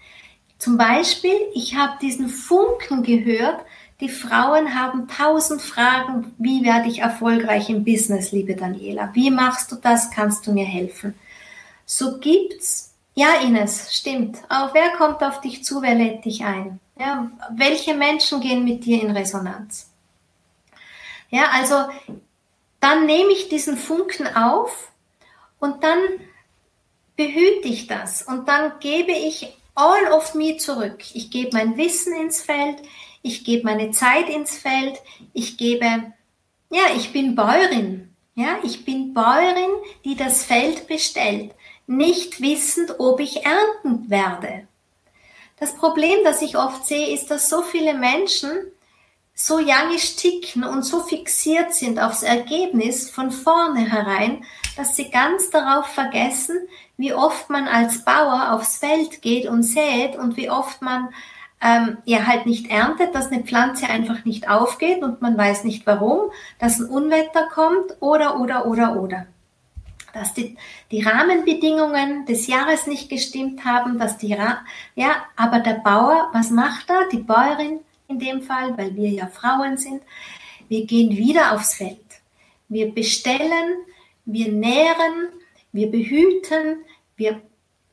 Zum 0.58 0.76
Beispiel, 0.76 1.36
ich 1.54 1.76
habe 1.76 1.98
diesen 2.00 2.28
Funken 2.28 3.02
gehört, 3.02 3.64
die 4.00 4.08
Frauen 4.08 4.74
haben 4.78 5.08
tausend 5.08 5.60
Fragen, 5.60 6.34
wie 6.38 6.64
werde 6.64 6.88
ich 6.88 7.00
erfolgreich 7.00 7.68
im 7.68 7.84
Business, 7.84 8.30
liebe 8.30 8.54
Daniela? 8.54 9.10
Wie 9.12 9.30
machst 9.30 9.72
du 9.72 9.76
das? 9.76 10.10
Kannst 10.10 10.46
du 10.46 10.52
mir 10.52 10.64
helfen? 10.64 11.14
So 11.84 12.18
gibt's, 12.18 12.94
ja 13.14 13.40
Ines, 13.42 13.94
stimmt. 13.94 14.38
Auch 14.48 14.72
wer 14.72 14.90
kommt 14.90 15.22
auf 15.22 15.40
dich 15.40 15.64
zu, 15.64 15.82
wer 15.82 15.94
lädt 15.94 16.24
dich 16.24 16.44
ein? 16.44 16.78
Ja, 16.98 17.30
welche 17.50 17.94
Menschen 17.94 18.40
gehen 18.40 18.64
mit 18.64 18.84
dir 18.84 19.00
in 19.00 19.12
Resonanz? 19.12 19.90
Ja, 21.30 21.50
also 21.52 21.88
dann 22.80 23.06
nehme 23.06 23.32
ich 23.32 23.48
diesen 23.48 23.76
Funken 23.76 24.26
auf 24.34 24.90
und 25.58 25.84
dann 25.84 25.98
behüte 27.16 27.68
ich 27.68 27.86
das 27.86 28.22
und 28.22 28.48
dann 28.48 28.72
gebe 28.80 29.12
ich 29.12 29.56
all 29.74 30.12
of 30.12 30.34
me 30.34 30.56
zurück. 30.56 31.04
Ich 31.14 31.30
gebe 31.30 31.56
mein 31.56 31.76
Wissen 31.76 32.14
ins 32.14 32.42
Feld, 32.42 32.82
ich 33.22 33.44
gebe 33.44 33.64
meine 33.64 33.90
Zeit 33.90 34.28
ins 34.28 34.56
Feld, 34.56 35.00
ich 35.32 35.56
gebe, 35.56 36.12
ja, 36.70 36.82
ich 36.96 37.12
bin 37.12 37.34
Bäuerin. 37.34 38.14
Ja, 38.34 38.58
ich 38.62 38.84
bin 38.84 39.14
Bäuerin, 39.14 39.70
die 40.04 40.14
das 40.14 40.44
Feld 40.44 40.86
bestellt, 40.86 41.56
nicht 41.88 42.40
wissend, 42.40 43.00
ob 43.00 43.18
ich 43.18 43.44
ernten 43.44 44.10
werde. 44.10 44.67
Das 45.60 45.74
Problem, 45.74 46.18
das 46.24 46.42
ich 46.42 46.56
oft 46.56 46.86
sehe, 46.86 47.12
ist, 47.14 47.30
dass 47.30 47.48
so 47.48 47.62
viele 47.62 47.94
Menschen 47.94 48.50
so 49.34 49.60
jangisch 49.60 50.16
ticken 50.16 50.64
und 50.64 50.82
so 50.82 51.00
fixiert 51.00 51.72
sind 51.72 52.00
aufs 52.00 52.24
Ergebnis 52.24 53.08
von 53.08 53.30
vornherein, 53.30 54.44
dass 54.76 54.96
sie 54.96 55.10
ganz 55.10 55.50
darauf 55.50 55.86
vergessen, 55.86 56.56
wie 56.96 57.14
oft 57.14 57.48
man 57.48 57.68
als 57.68 58.04
Bauer 58.04 58.52
aufs 58.52 58.78
Feld 58.78 59.22
geht 59.22 59.46
und 59.46 59.62
sät 59.62 60.16
und 60.16 60.36
wie 60.36 60.50
oft 60.50 60.82
man 60.82 61.10
ähm, 61.60 61.98
ja 62.04 62.26
halt 62.26 62.46
nicht 62.46 62.68
erntet, 62.68 63.14
dass 63.14 63.30
eine 63.30 63.44
Pflanze 63.44 63.88
einfach 63.88 64.24
nicht 64.24 64.48
aufgeht 64.48 65.02
und 65.02 65.22
man 65.22 65.38
weiß 65.38 65.62
nicht 65.62 65.86
warum, 65.86 66.32
dass 66.58 66.80
ein 66.80 66.86
Unwetter 66.86 67.48
kommt 67.48 67.96
oder 68.00 68.40
oder 68.40 68.66
oder 68.66 69.00
oder 69.00 69.26
dass 70.12 70.34
die, 70.34 70.56
die 70.90 71.02
Rahmenbedingungen 71.02 72.26
des 72.26 72.46
Jahres 72.46 72.86
nicht 72.86 73.08
gestimmt 73.08 73.64
haben, 73.64 73.98
dass 73.98 74.18
die, 74.18 74.28
ja, 74.28 75.16
aber 75.36 75.60
der 75.60 75.80
Bauer, 75.84 76.30
was 76.32 76.50
macht 76.50 76.90
er? 76.90 77.08
Die 77.10 77.18
Bäuerin 77.18 77.80
in 78.08 78.18
dem 78.18 78.42
Fall, 78.42 78.76
weil 78.76 78.94
wir 78.96 79.10
ja 79.10 79.26
Frauen 79.26 79.76
sind. 79.76 80.02
Wir 80.68 80.86
gehen 80.86 81.16
wieder 81.16 81.52
aufs 81.52 81.74
Feld. 81.74 81.98
Wir 82.68 82.92
bestellen, 82.92 83.84
wir 84.24 84.52
nähren, 84.52 85.30
wir 85.72 85.90
behüten, 85.90 86.84
wir 87.16 87.40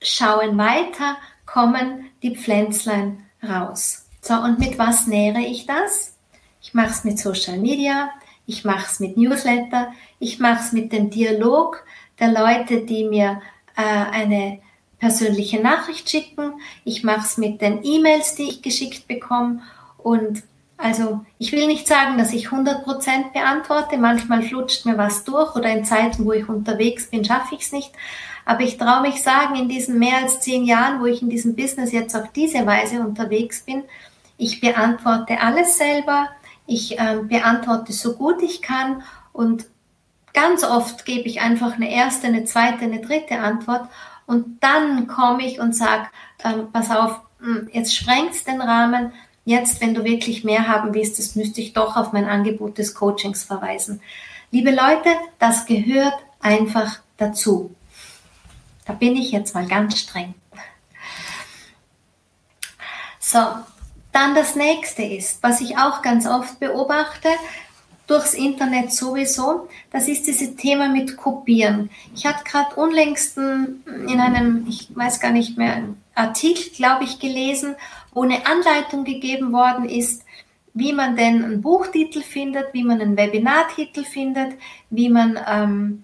schauen 0.01 0.57
weiter, 0.57 1.17
kommen 1.45 2.09
die 2.21 2.35
Pflänzlein 2.35 3.25
raus. 3.43 4.07
So, 4.21 4.33
und 4.33 4.59
mit 4.59 4.77
was 4.77 5.07
nähere 5.07 5.39
ich 5.39 5.65
das? 5.65 6.17
Ich 6.61 6.73
mache 6.73 6.89
es 6.89 7.03
mit 7.03 7.19
Social 7.19 7.59
Media, 7.59 8.09
ich 8.47 8.65
mache 8.65 8.85
es 8.87 8.99
mit 8.99 9.17
Newsletter, 9.17 9.93
ich 10.19 10.39
mache 10.39 10.61
es 10.61 10.71
mit 10.71 10.91
dem 10.91 11.09
Dialog 11.09 11.85
der 12.19 12.31
Leute, 12.31 12.81
die 12.81 13.05
mir 13.05 13.41
äh, 13.75 13.81
eine 13.81 14.59
persönliche 14.99 15.61
Nachricht 15.61 16.09
schicken. 16.09 16.53
Ich 16.83 17.03
mache 17.03 17.25
es 17.25 17.37
mit 17.37 17.61
den 17.61 17.83
E-Mails, 17.83 18.35
die 18.35 18.43
ich 18.43 18.61
geschickt 18.61 19.07
bekomme. 19.07 19.61
Und 19.97 20.43
also 20.77 21.25
ich 21.37 21.51
will 21.51 21.67
nicht 21.67 21.87
sagen, 21.87 22.17
dass 22.17 22.33
ich 22.33 22.47
100% 22.47 23.33
beantworte. 23.33 23.97
Manchmal 23.97 24.41
flutscht 24.41 24.85
mir 24.85 24.97
was 24.97 25.23
durch 25.23 25.55
oder 25.55 25.69
in 25.69 25.85
Zeiten, 25.85 26.25
wo 26.25 26.31
ich 26.31 26.49
unterwegs 26.49 27.09
bin, 27.09 27.23
schaffe 27.23 27.55
ich 27.55 27.61
es 27.61 27.71
nicht. 27.71 27.91
Aber 28.45 28.61
ich 28.61 28.77
traue 28.77 29.01
mich 29.01 29.23
sagen, 29.23 29.55
in 29.55 29.69
diesen 29.69 29.97
mehr 29.97 30.17
als 30.17 30.41
zehn 30.41 30.65
Jahren, 30.65 31.01
wo 31.01 31.05
ich 31.05 31.21
in 31.21 31.29
diesem 31.29 31.55
Business 31.55 31.91
jetzt 31.91 32.15
auf 32.15 32.31
diese 32.31 32.65
Weise 32.65 32.99
unterwegs 32.99 33.63
bin, 33.63 33.83
ich 34.37 34.61
beantworte 34.61 35.39
alles 35.39 35.77
selber. 35.77 36.29
Ich 36.67 36.99
äh, 36.99 37.19
beantworte 37.23 37.93
so 37.93 38.15
gut 38.15 38.41
ich 38.41 38.61
kann 38.61 39.03
und 39.33 39.65
Ganz 40.35 40.65
oft 40.65 41.05
gebe 41.05 41.29
ich 41.29 41.39
einfach 41.39 41.75
eine 41.75 41.89
erste, 41.89 42.27
eine 42.27 42.43
zweite, 42.43 42.83
eine 42.83 42.99
dritte 42.99 43.39
Antwort 43.39 43.89
und 44.25 44.61
dann 44.61 45.07
komme 45.07 45.45
ich 45.45 45.61
und 45.61 45.73
sage, 45.73 46.09
ähm, 46.43 46.67
pass 46.73 46.91
auf, 46.91 47.21
hm, 47.39 47.69
jetzt 47.71 47.95
sprengt's 47.95 48.43
den 48.43 48.59
Rahmen. 48.59 49.13
Jetzt, 49.45 49.79
wenn 49.79 49.93
du 49.93 50.03
wirklich 50.03 50.43
mehr 50.43 50.67
haben 50.67 50.93
willst, 50.93 51.19
das 51.19 51.35
müsste 51.35 51.61
ich 51.61 51.71
doch 51.71 51.95
auf 51.95 52.11
mein 52.11 52.25
Angebot 52.25 52.77
des 52.77 52.95
Coachings 52.95 53.45
verweisen. 53.45 54.01
Liebe 54.51 54.71
Leute, 54.71 55.09
das 55.39 55.65
gehört 55.65 56.15
einfach 56.41 56.99
dazu. 57.15 57.73
Da 58.85 58.91
bin 58.91 59.15
ich 59.15 59.31
jetzt 59.31 59.55
mal 59.55 59.67
ganz 59.67 59.97
streng. 59.99 60.33
So, 63.21 63.39
dann 64.11 64.35
das 64.35 64.55
nächste 64.55 65.03
ist, 65.03 65.41
was 65.41 65.61
ich 65.61 65.77
auch 65.77 66.01
ganz 66.01 66.27
oft 66.27 66.59
beobachte, 66.59 67.29
durchs 68.07 68.33
Internet 68.33 68.91
sowieso, 68.91 69.67
das 69.91 70.07
ist 70.07 70.27
dieses 70.27 70.55
Thema 70.55 70.89
mit 70.89 71.17
Kopieren. 71.17 71.89
Ich 72.15 72.25
hatte 72.25 72.43
gerade 72.43 72.75
unlängst 72.75 73.37
in 73.37 74.19
einem, 74.19 74.65
ich 74.67 74.95
weiß 74.95 75.19
gar 75.19 75.31
nicht 75.31 75.57
mehr, 75.57 75.83
Artikel, 76.13 76.71
glaube 76.75 77.03
ich, 77.03 77.19
gelesen, 77.19 77.75
wo 78.13 78.23
eine 78.23 78.45
Anleitung 78.45 79.03
gegeben 79.03 79.51
worden 79.51 79.89
ist, 79.89 80.23
wie 80.73 80.93
man 80.93 81.15
denn 81.15 81.43
einen 81.43 81.61
Buchtitel 81.61 82.21
findet, 82.21 82.73
wie 82.73 82.83
man 82.83 83.01
einen 83.01 83.17
Webinartitel 83.17 84.03
findet, 84.03 84.53
wie 84.89 85.09
man 85.09 85.39
ähm, 85.47 86.03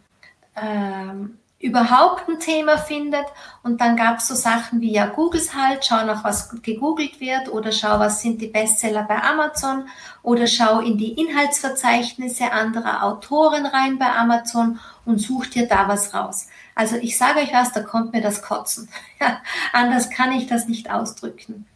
ähm, 0.56 1.38
überhaupt 1.62 2.28
ein 2.28 2.40
Thema 2.40 2.78
findet. 2.78 3.26
Und 3.64 3.82
dann 3.82 3.96
gab 3.96 4.18
es 4.18 4.28
so 4.28 4.36
Sachen 4.36 4.82
wie, 4.82 4.92
ja, 4.92 5.06
Googles 5.06 5.54
halt, 5.54 5.86
schau 5.86 6.04
nach, 6.06 6.24
was 6.24 6.50
gegoogelt 6.62 7.20
wird 7.20 7.50
oder 7.50 7.72
schau, 7.72 8.00
was 8.00 8.22
sind 8.22 8.42
die 8.42 8.48
Bestseller 8.48 9.04
bei 9.04 9.22
Amazon 9.22 9.88
oder 10.24 10.48
schau 10.48 10.80
in 10.80 10.98
die 10.98 11.14
Inhaltsverzeichnisse 11.14 12.52
anderer 12.52 13.04
Autoren 13.04 13.66
rein 13.66 14.00
bei 14.00 14.12
Amazon 14.12 14.80
und 15.06 15.20
such 15.20 15.48
dir 15.48 15.68
da 15.68 15.88
was 15.88 16.14
raus. 16.14 16.48
Also 16.76 16.96
ich 16.98 17.18
sage 17.18 17.40
euch 17.40 17.54
was, 17.54 17.72
da 17.72 17.82
kommt 17.82 18.14
mir 18.14 18.22
das 18.22 18.42
Kotzen. 18.42 18.90
Ja, 19.20 19.40
anders 19.72 20.10
kann 20.10 20.32
ich 20.32 20.48
das 20.48 20.68
nicht 20.68 20.90
ausdrücken. 20.90 21.68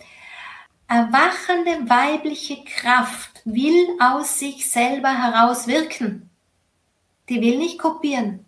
Erwachende 0.88 1.88
weibliche 1.88 2.64
Kraft 2.64 3.42
will 3.46 3.88
aus 4.00 4.40
sich 4.40 4.70
selber 4.70 5.10
heraus 5.10 5.68
wirken. 5.68 6.32
Die 7.30 7.40
will 7.42 7.60
nicht 7.60 7.78
kopieren. 7.78 8.46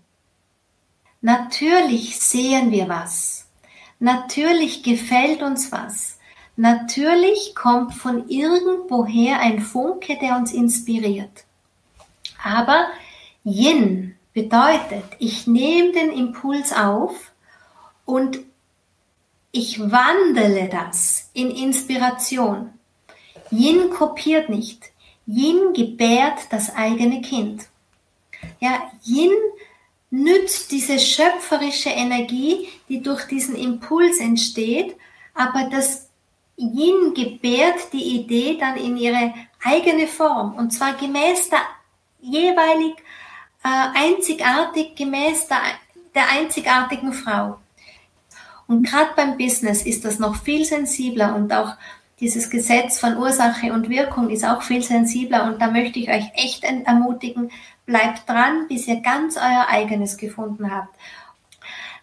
Natürlich 1.22 2.20
sehen 2.20 2.72
wir 2.72 2.88
was. 2.88 3.48
Natürlich 4.00 4.84
gefällt 4.84 5.42
uns 5.42 5.72
was. 5.72 6.20
Natürlich 6.56 7.54
kommt 7.56 7.94
von 7.94 8.30
irgendwoher 8.30 9.40
ein 9.40 9.60
Funke, 9.60 10.18
der 10.20 10.36
uns 10.38 10.54
inspiriert. 10.54 11.46
Aber 12.44 12.88
Yin 13.44 14.16
bedeutet, 14.34 15.06
ich 15.20 15.48
nehme 15.48 15.92
den 15.92 16.12
Impuls 16.12 16.74
auf 16.74 17.32
und 18.06 18.40
ich 19.52 19.80
wandele 19.80 20.70
das 20.70 21.30
in 21.34 21.50
Inspiration. 21.50 22.74
Yin 23.50 23.90
kopiert 23.90 24.50
nicht. 24.50 24.92
Yin 25.26 25.74
gebärt 25.74 26.52
das 26.52 26.76
eigene 26.76 27.22
Kind. 27.22 27.68
Ja, 28.60 28.92
Yin 29.04 29.32
nützt 30.10 30.72
diese 30.72 31.00
schöpferische 31.00 31.90
Energie, 31.90 32.70
die 32.88 33.02
durch 33.02 33.26
diesen 33.26 33.56
Impuls 33.56 34.20
entsteht, 34.20 34.96
aber 35.34 35.70
das 35.70 36.10
Yin 36.58 37.14
gebärt 37.14 37.94
die 37.94 38.16
Idee 38.16 38.58
dann 38.60 38.78
in 38.78 38.98
ihre 38.98 39.34
eigene 39.64 40.08
Form 40.08 40.56
und 40.56 40.72
zwar 40.72 40.94
gemäß 40.94 41.50
der 41.50 41.60
jeweilig 42.20 42.96
äh, 43.64 43.70
einzigartig, 43.96 44.96
gemäß 44.96 45.48
der, 45.48 45.62
der 46.16 46.30
einzigartigen 46.30 47.14
Frau. 47.14 47.60
Und 48.68 48.84
gerade 48.84 49.12
beim 49.16 49.38
Business 49.38 49.84
ist 49.84 50.04
das 50.04 50.20
noch 50.20 50.36
viel 50.36 50.66
sensibler 50.66 51.36
und 51.36 51.54
auch 51.54 51.76
dieses 52.20 52.50
Gesetz 52.50 53.00
von 53.00 53.18
Ursache 53.18 53.72
und 53.72 53.90
Wirkung 53.90 54.30
ist 54.30 54.44
auch 54.44 54.64
viel 54.64 54.82
sensibler 54.82 55.46
und 55.46 55.62
da 55.62 55.70
möchte 55.70 56.00
ich 56.00 56.10
euch 56.10 56.26
echt 56.34 56.64
ermutigen, 56.64 57.52
bleibt 57.88 58.30
dran, 58.30 58.68
bis 58.68 58.88
ihr 58.88 59.02
ganz 59.02 59.38
euer 59.38 59.66
eigenes 59.70 60.18
gefunden 60.18 60.72
habt. 60.72 60.96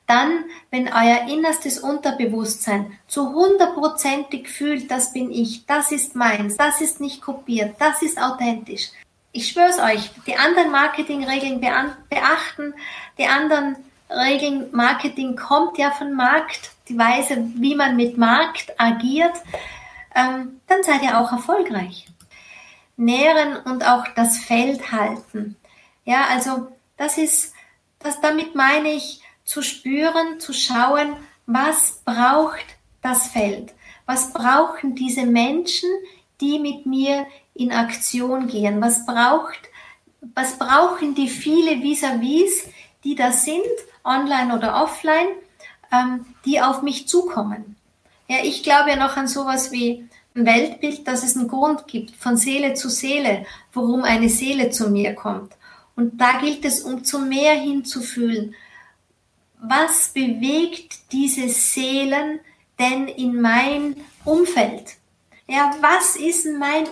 Dann, 0.06 0.44
wenn 0.70 0.88
euer 0.88 1.28
innerstes 1.28 1.78
Unterbewusstsein 1.78 2.98
zu 3.06 3.32
hundertprozentig 3.32 4.48
fühlt, 4.48 4.90
das 4.90 5.12
bin 5.12 5.30
ich, 5.30 5.64
das 5.66 5.92
ist 5.92 6.16
meins, 6.16 6.56
das 6.56 6.80
ist 6.80 7.00
nicht 7.00 7.22
kopiert, 7.22 7.76
das 7.78 8.02
ist 8.02 8.20
authentisch. 8.20 8.88
Ich 9.32 9.48
schwör's 9.48 9.78
euch, 9.78 10.10
die 10.26 10.36
anderen 10.36 10.70
Marketingregeln 10.70 11.60
beachten, 11.60 12.74
die 13.18 13.26
anderen 13.26 13.76
Regeln, 14.10 14.68
Marketing 14.72 15.36
kommt 15.36 15.78
ja 15.78 15.90
von 15.90 16.12
Markt, 16.12 16.72
die 16.88 16.98
Weise, 16.98 17.50
wie 17.56 17.74
man 17.74 17.96
mit 17.96 18.18
Markt 18.18 18.78
agiert, 18.78 19.34
ähm, 20.14 20.60
dann 20.66 20.82
seid 20.82 21.02
ihr 21.02 21.18
auch 21.18 21.32
erfolgreich. 21.32 22.06
Nähren 22.96 23.56
und 23.56 23.84
auch 23.86 24.06
das 24.14 24.38
Feld 24.38 24.92
halten. 24.92 25.56
Ja, 26.04 26.26
also 26.28 26.68
das 26.96 27.18
ist, 27.18 27.52
das 27.98 28.20
damit 28.20 28.54
meine 28.54 28.92
ich, 28.92 29.22
zu 29.44 29.62
spüren, 29.62 30.40
zu 30.40 30.52
schauen, 30.52 31.16
was 31.46 32.00
braucht 32.04 32.64
das 33.02 33.28
Feld? 33.28 33.74
Was 34.06 34.32
brauchen 34.32 34.94
diese 34.94 35.26
Menschen, 35.26 35.88
die 36.40 36.58
mit 36.58 36.86
mir 36.86 37.26
in 37.54 37.72
Aktion 37.72 38.48
gehen? 38.48 38.80
Was 38.80 39.06
braucht, 39.06 39.60
was 40.34 40.58
brauchen 40.58 41.14
die 41.14 41.28
viele 41.28 41.82
vis-à-vis, 41.82 42.68
die 43.02 43.14
da 43.14 43.32
sind, 43.32 43.62
online 44.04 44.54
oder 44.54 44.82
offline, 44.82 45.28
ähm, 45.92 46.26
die 46.44 46.60
auf 46.60 46.82
mich 46.82 47.08
zukommen? 47.08 47.76
Ja, 48.28 48.38
ich 48.42 48.62
glaube 48.62 48.90
ja 48.90 48.96
noch 48.96 49.16
an 49.16 49.28
sowas 49.28 49.70
wie 49.70 50.08
ein 50.34 50.46
Weltbild, 50.46 51.06
dass 51.06 51.22
es 51.22 51.36
einen 51.36 51.48
Grund 51.48 51.86
gibt, 51.86 52.16
von 52.16 52.36
Seele 52.36 52.74
zu 52.74 52.88
Seele, 52.88 53.46
warum 53.72 54.02
eine 54.02 54.28
Seele 54.28 54.70
zu 54.70 54.90
mir 54.90 55.14
kommt. 55.14 55.52
Und 55.96 56.20
da 56.20 56.40
gilt 56.40 56.64
es, 56.64 56.82
um 56.82 57.04
zu 57.04 57.20
mehr 57.20 57.54
hinzufühlen, 57.54 58.54
was 59.60 60.08
bewegt 60.08 61.12
diese 61.12 61.48
Seelen 61.48 62.40
denn 62.78 63.08
in 63.08 63.40
mein 63.40 63.96
Umfeld? 64.24 64.96
Ja, 65.46 65.74
was 65.80 66.16
ist 66.16 66.46
mein 66.58 66.86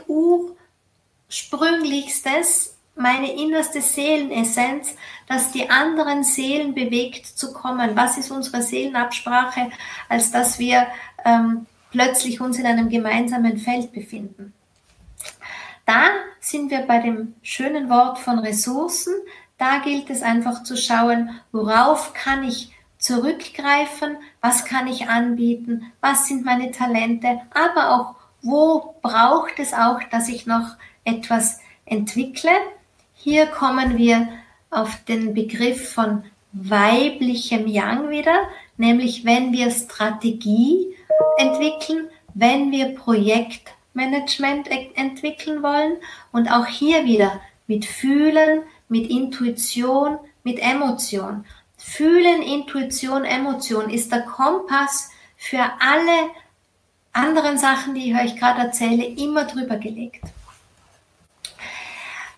ursprünglichstes, 1.29 2.77
meine 2.95 3.33
innerste 3.33 3.81
Seelenessenz, 3.81 4.95
dass 5.27 5.51
die 5.53 5.69
anderen 5.71 6.23
Seelen 6.25 6.75
bewegt 6.75 7.27
zu 7.27 7.53
kommen? 7.53 7.97
Was 7.97 8.19
ist 8.19 8.31
unsere 8.31 8.63
Seelenabsprache, 8.63 9.71
als 10.09 10.31
dass 10.31 10.59
wir 10.59 10.87
ähm, 11.25 11.67
plötzlich 11.91 12.41
uns 12.41 12.59
in 12.59 12.67
einem 12.67 12.89
gemeinsamen 12.89 13.59
Feld 13.59 13.93
befinden? 13.93 14.53
Da 15.87 16.11
sind 16.41 16.71
wir 16.71 16.81
bei 16.81 16.99
dem 16.99 17.35
schönen 17.43 17.89
Wort 17.91 18.19
von 18.19 18.39
Ressourcen, 18.39 19.15
da 19.59 19.79
gilt 19.79 20.11
es 20.11 20.23
einfach 20.23 20.65
zu 20.65 20.77
schauen, 20.77 21.31
worauf 21.53 22.15
kann 22.15 22.43
ich 22.45 22.73
zurückgreifen, 22.99 24.17
was 24.41 24.65
kann 24.65 24.87
ich 24.87 25.09
anbieten, 25.09 25.93
was 26.01 26.27
sind 26.27 26.45
meine 26.45 26.71
Talente, 26.71 27.41
aber 27.51 27.91
auch 27.91 28.15
wo 28.43 28.97
braucht 29.03 29.59
es 29.59 29.73
auch, 29.73 30.01
dass 30.11 30.29
ich 30.29 30.47
noch 30.47 30.77
etwas 31.05 31.61
entwickle. 31.85 32.51
Hier 33.15 33.47
kommen 33.47 33.99
wir 33.99 34.29
auf 34.71 35.05
den 35.05 35.35
Begriff 35.35 35.93
von 35.93 36.25
weiblichem 36.53 37.67
Yang 37.67 38.11
wieder, 38.11 38.49
nämlich 38.77 39.25
wenn 39.25 39.53
wir 39.53 39.71
Strategie 39.71 40.95
entwickeln, 41.39 42.09
wenn 42.35 42.73
wir 42.73 42.95
Projektmanagement 43.93 44.69
entwickeln 44.97 45.63
wollen 45.63 45.97
und 46.33 46.49
auch 46.49 46.67
hier 46.67 47.05
wieder 47.05 47.41
mit 47.67 47.85
Fühlen, 47.85 48.63
mit 48.89 49.11
Intuition, 49.11 50.19
mit 50.43 50.59
Emotion. 50.59 51.45
Fühlen, 51.77 52.43
Intuition, 52.43 53.25
Emotion 53.25 53.91
ist 53.91 54.13
der 54.13 54.23
Kompass 54.23 55.11
für 55.37 55.63
alle 55.81 56.31
anderen 57.13 57.59
Sachen, 57.59 57.95
die 57.95 58.11
ich 58.11 58.17
euch 58.17 58.37
gerade 58.37 58.61
erzähle, 58.61 59.05
immer 59.05 59.45
drüber 59.45 59.77
gelegt. 59.77 60.25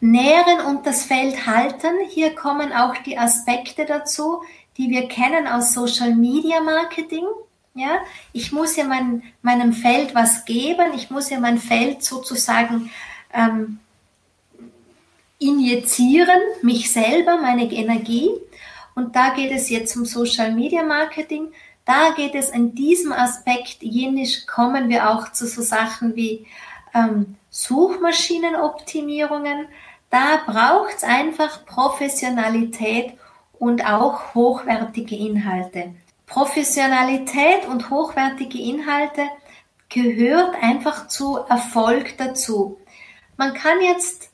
Nähren 0.00 0.60
und 0.66 0.86
das 0.86 1.04
Feld 1.04 1.46
halten. 1.46 1.94
Hier 2.08 2.34
kommen 2.34 2.72
auch 2.72 2.96
die 2.98 3.18
Aspekte 3.18 3.86
dazu, 3.86 4.42
die 4.76 4.90
wir 4.90 5.08
kennen 5.08 5.46
aus 5.46 5.72
Social 5.72 6.14
Media 6.14 6.60
Marketing. 6.60 7.24
Ja, 7.74 7.98
ich 8.32 8.52
muss 8.52 8.76
ja 8.76 8.84
mein, 8.84 9.24
meinem 9.42 9.72
Feld 9.72 10.14
was 10.14 10.44
geben. 10.44 10.92
Ich 10.94 11.10
muss 11.10 11.30
ja 11.30 11.40
mein 11.40 11.58
Feld 11.58 12.04
sozusagen 12.04 12.92
ähm, 13.32 13.80
injizieren, 15.40 16.38
mich 16.62 16.92
selber, 16.92 17.38
meine 17.38 17.64
Energie. 17.64 18.30
Und 18.94 19.16
da 19.16 19.30
geht 19.30 19.50
es 19.50 19.70
jetzt 19.70 19.96
um 19.96 20.04
Social 20.04 20.52
Media 20.52 20.84
Marketing. 20.84 21.48
Da 21.84 22.12
geht 22.16 22.36
es 22.36 22.50
in 22.50 22.76
diesem 22.76 23.12
Aspekt, 23.12 23.82
jenisch 23.82 24.46
kommen 24.46 24.88
wir 24.88 25.10
auch 25.10 25.32
zu 25.32 25.48
so 25.48 25.60
Sachen 25.60 26.14
wie 26.14 26.46
ähm, 26.94 27.34
Suchmaschinenoptimierungen. 27.50 29.66
Da 30.10 30.40
braucht 30.46 30.98
es 30.98 31.02
einfach 31.02 31.66
Professionalität 31.66 33.14
und 33.58 33.84
auch 33.84 34.32
hochwertige 34.34 35.16
Inhalte. 35.16 35.92
Professionalität 36.26 37.66
und 37.68 37.90
hochwertige 37.90 38.58
Inhalte 38.58 39.22
gehört 39.88 40.56
einfach 40.62 41.08
zu 41.08 41.38
Erfolg 41.48 42.16
dazu. 42.18 42.78
Man 43.36 43.54
kann 43.54 43.80
jetzt 43.82 44.30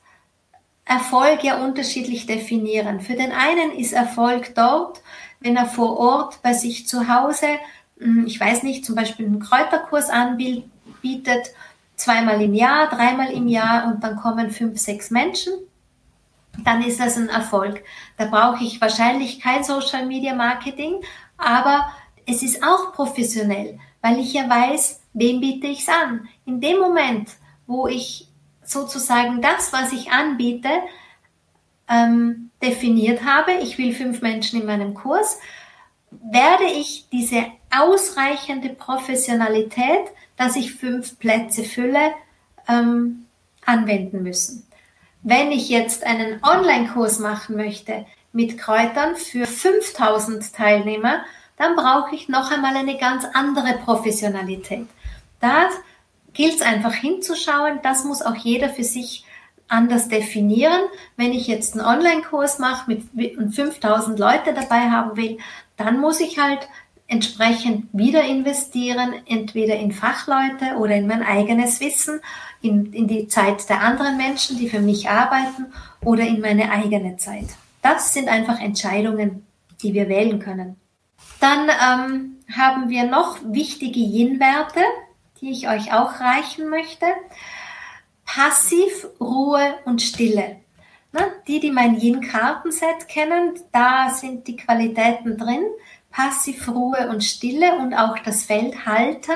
Erfolg 0.85 1.43
ja 1.43 1.63
unterschiedlich 1.63 2.25
definieren. 2.25 3.01
Für 3.01 3.13
den 3.13 3.31
einen 3.31 3.71
ist 3.71 3.93
Erfolg 3.93 4.55
dort, 4.55 5.01
wenn 5.39 5.55
er 5.55 5.65
vor 5.65 5.97
Ort 5.97 6.41
bei 6.41 6.53
sich 6.53 6.87
zu 6.87 7.07
Hause, 7.07 7.47
hm, 7.97 8.25
ich 8.25 8.39
weiß 8.39 8.63
nicht, 8.63 8.85
zum 8.85 8.95
Beispiel 8.95 9.25
einen 9.25 9.39
Kräuterkurs 9.39 10.09
anbietet, 10.09 11.51
zweimal 11.95 12.41
im 12.41 12.53
Jahr, 12.53 12.89
dreimal 12.89 13.31
im 13.31 13.47
Jahr 13.47 13.87
und 13.87 14.03
dann 14.03 14.15
kommen 14.15 14.49
fünf, 14.49 14.79
sechs 14.79 15.11
Menschen, 15.11 15.53
dann 16.63 16.83
ist 16.83 16.99
das 16.99 17.17
ein 17.17 17.29
Erfolg. 17.29 17.83
Da 18.17 18.25
brauche 18.25 18.63
ich 18.63 18.81
wahrscheinlich 18.81 19.39
kein 19.39 19.63
Social 19.63 20.05
Media 20.05 20.35
Marketing, 20.35 21.01
aber 21.41 21.91
es 22.25 22.43
ist 22.43 22.63
auch 22.63 22.93
professionell, 22.93 23.79
weil 24.01 24.19
ich 24.19 24.33
ja 24.33 24.49
weiß, 24.49 25.01
wem 25.13 25.41
biete 25.41 25.67
ich 25.67 25.81
es 25.81 25.89
an. 25.89 26.27
In 26.45 26.61
dem 26.61 26.79
Moment, 26.79 27.29
wo 27.67 27.87
ich 27.87 28.27
sozusagen 28.63 29.41
das, 29.41 29.73
was 29.73 29.91
ich 29.91 30.11
anbiete, 30.11 30.69
ähm, 31.89 32.51
definiert 32.61 33.23
habe, 33.25 33.53
ich 33.61 33.77
will 33.77 33.93
fünf 33.93 34.21
Menschen 34.21 34.61
in 34.61 34.67
meinem 34.67 34.93
Kurs, 34.93 35.39
werde 36.11 36.65
ich 36.65 37.07
diese 37.11 37.45
ausreichende 37.75 38.69
Professionalität, 38.69 40.11
dass 40.37 40.55
ich 40.55 40.73
fünf 40.73 41.19
Plätze 41.19 41.63
fülle, 41.63 42.13
ähm, 42.67 43.25
anwenden 43.65 44.23
müssen. 44.23 44.67
Wenn 45.23 45.51
ich 45.51 45.69
jetzt 45.69 46.03
einen 46.03 46.43
Online-Kurs 46.43 47.19
machen 47.19 47.55
möchte 47.55 48.05
mit 48.33 48.57
Kräutern 48.57 49.15
für 49.15 49.45
5000 49.45 50.53
Teilnehmer, 50.53 51.23
dann 51.57 51.75
brauche 51.75 52.15
ich 52.15 52.29
noch 52.29 52.51
einmal 52.51 52.75
eine 52.75 52.97
ganz 52.97 53.25
andere 53.33 53.73
Professionalität. 53.85 54.87
Das 55.39 55.73
gilt 56.33 56.55
es 56.55 56.61
einfach 56.61 56.93
hinzuschauen. 56.93 57.79
Das 57.83 58.03
muss 58.03 58.21
auch 58.21 58.35
jeder 58.35 58.69
für 58.69 58.83
sich 58.83 59.25
anders 59.67 60.07
definieren. 60.07 60.81
Wenn 61.17 61.33
ich 61.33 61.47
jetzt 61.47 61.77
einen 61.77 61.85
Online-Kurs 61.85 62.59
mache 62.59 62.91
mit 63.13 63.37
und 63.37 63.53
5000 63.53 64.19
Leute 64.19 64.53
dabei 64.53 64.89
haben 64.89 65.17
will, 65.17 65.37
dann 65.77 65.99
muss 65.99 66.19
ich 66.19 66.39
halt 66.39 66.67
entsprechend 67.07 67.89
wieder 67.91 68.23
investieren, 68.23 69.13
entweder 69.25 69.75
in 69.75 69.91
Fachleute 69.91 70.77
oder 70.77 70.95
in 70.95 71.07
mein 71.07 71.23
eigenes 71.23 71.81
Wissen, 71.81 72.21
in, 72.61 72.93
in 72.93 73.07
die 73.07 73.27
Zeit 73.27 73.67
der 73.69 73.81
anderen 73.81 74.15
Menschen, 74.15 74.57
die 74.57 74.69
für 74.69 74.79
mich 74.79 75.09
arbeiten 75.09 75.73
oder 76.01 76.23
in 76.23 76.39
meine 76.39 76.71
eigene 76.71 77.17
Zeit. 77.17 77.49
Das 77.81 78.13
sind 78.13 78.29
einfach 78.29 78.59
Entscheidungen, 78.59 79.45
die 79.81 79.93
wir 79.93 80.07
wählen 80.09 80.39
können. 80.39 80.75
Dann 81.39 81.69
ähm, 81.69 82.37
haben 82.55 82.89
wir 82.89 83.05
noch 83.05 83.39
wichtige 83.43 83.99
Yin-Werte 83.99 84.81
die 85.41 85.51
ich 85.51 85.67
euch 85.67 85.91
auch 85.91 86.19
reichen 86.19 86.69
möchte. 86.69 87.07
Passiv, 88.25 89.07
Ruhe 89.19 89.73
und 89.85 90.01
Stille. 90.01 90.57
Ne? 91.11 91.21
Die, 91.47 91.59
die 91.59 91.71
mein 91.71 91.99
Yin-Kartenset 91.99 93.07
kennen, 93.09 93.59
da 93.73 94.11
sind 94.11 94.47
die 94.47 94.55
Qualitäten 94.55 95.37
drin. 95.37 95.65
Passiv, 96.11 96.67
Ruhe 96.67 97.09
und 97.09 97.23
Stille 97.23 97.75
und 97.75 97.93
auch 97.93 98.19
das 98.19 98.43
Feld 98.43 98.85
halten. 98.85 99.33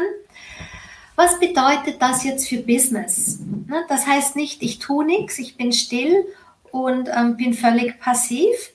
Was 1.15 1.39
bedeutet 1.39 2.01
das 2.01 2.23
jetzt 2.23 2.47
für 2.47 2.57
Business? 2.57 3.39
Ne? 3.39 3.83
Das 3.87 4.05
heißt 4.05 4.35
nicht, 4.35 4.61
ich 4.61 4.79
tue 4.79 5.05
nichts, 5.05 5.39
ich 5.39 5.57
bin 5.57 5.71
still 5.71 6.25
und 6.75 7.09
ähm, 7.13 7.37
bin 7.37 7.53
völlig 7.53 7.99
passiv, 7.99 8.73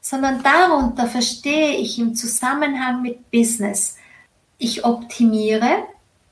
sondern 0.00 0.42
darunter 0.42 1.06
verstehe 1.06 1.76
ich 1.76 1.98
im 1.98 2.14
Zusammenhang 2.14 3.02
mit 3.02 3.30
Business. 3.30 3.96
Ich 4.58 4.84
optimiere, 4.84 5.84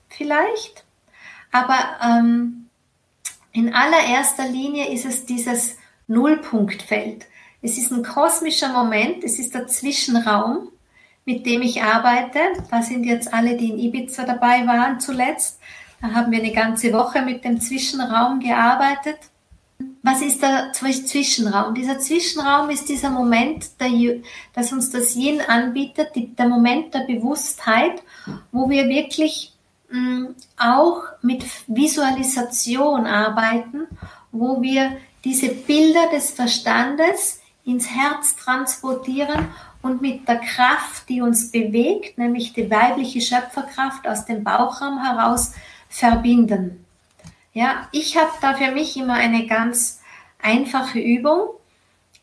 vielleicht. 0.08 0.84
Aber 1.52 1.78
ähm, 2.02 2.66
in 3.52 3.74
allererster 3.74 4.48
Linie 4.48 4.92
ist 4.92 5.04
es 5.04 5.26
dieses 5.26 5.76
Nullpunktfeld. 6.06 7.26
Es 7.62 7.76
ist 7.76 7.90
ein 7.92 8.02
kosmischer 8.02 8.72
Moment, 8.72 9.22
es 9.24 9.38
ist 9.38 9.54
der 9.54 9.66
Zwischenraum 9.66 10.70
mit 11.30 11.46
dem 11.46 11.62
ich 11.62 11.82
arbeite. 11.82 12.40
Da 12.70 12.82
sind 12.82 13.04
jetzt 13.04 13.32
alle, 13.32 13.56
die 13.56 13.70
in 13.70 13.78
Ibiza 13.78 14.24
dabei 14.24 14.66
waren 14.66 15.00
zuletzt. 15.00 15.60
Da 16.00 16.12
haben 16.12 16.32
wir 16.32 16.40
eine 16.40 16.52
ganze 16.52 16.92
Woche 16.92 17.22
mit 17.22 17.44
dem 17.44 17.60
Zwischenraum 17.60 18.40
gearbeitet. 18.40 19.18
Was 20.02 20.22
ist 20.22 20.40
der 20.42 20.72
Zwischenraum? 20.72 21.74
Dieser 21.74 21.98
Zwischenraum 21.98 22.70
ist 22.70 22.88
dieser 22.88 23.10
Moment, 23.10 23.78
der, 23.80 23.90
dass 24.54 24.72
uns 24.72 24.90
das 24.90 25.14
Yin 25.14 25.42
anbietet, 25.42 26.12
der 26.14 26.48
Moment 26.48 26.94
der 26.94 27.00
Bewusstheit, 27.00 28.02
wo 28.50 28.70
wir 28.70 28.88
wirklich 28.88 29.52
mh, 29.90 30.00
mm, 30.00 30.34
auch 30.56 31.02
mit 31.20 31.44
Visualisation 31.66 33.06
arbeiten, 33.06 33.88
wo 34.32 34.62
wir 34.62 34.96
diese 35.24 35.50
Bilder 35.50 36.08
des 36.14 36.30
Verstandes 36.30 37.40
ins 37.64 37.88
Herz 37.88 38.36
transportieren 38.36 39.48
und 39.82 40.00
mit 40.00 40.26
der 40.26 40.38
Kraft, 40.38 41.08
die 41.10 41.20
uns 41.20 41.50
bewegt, 41.50 42.16
nämlich 42.16 42.54
die 42.54 42.70
weibliche 42.70 43.20
Schöpferkraft 43.20 44.06
aus 44.08 44.24
dem 44.24 44.44
Bauchraum 44.44 45.02
heraus, 45.02 45.52
verbinden. 45.88 46.86
Ja, 47.52 47.88
ich 47.92 48.16
habe 48.16 48.30
da 48.40 48.54
für 48.54 48.70
mich 48.70 48.96
immer 48.96 49.14
eine 49.14 49.46
ganz 49.46 50.00
einfache 50.40 51.00
Übung. 51.00 51.48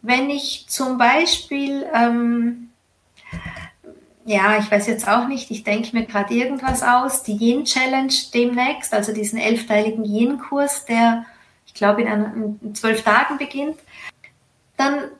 Wenn 0.02 0.30
ich 0.30 0.66
zum 0.70 0.98
Beispiel, 0.98 1.86
ähm, 1.94 2.70
ja, 4.26 4.58
ich 4.58 4.72
weiß 4.72 4.88
jetzt 4.88 5.08
auch 5.08 5.28
nicht, 5.28 5.52
ich 5.52 5.64
denke 5.64 5.96
mir 5.96 6.06
gerade 6.06 6.34
irgendwas 6.34 6.82
aus, 6.82 7.24
die 7.24 7.36
Yin 7.36 7.66
Challenge 7.66 8.14
demnächst, 8.34 8.94
also 8.94 9.14
diesen 9.14 9.40
elfteiligen 9.40 10.06
Yin-Kurs, 10.06 10.86
der, 10.86 11.26
ich 11.66 11.74
glaube, 11.74 12.04
in, 12.04 12.58
in 12.62 12.76
zwölf 12.76 13.04
Tagen 13.04 13.38
beginnt, 13.38 13.78
dann, 14.78 15.12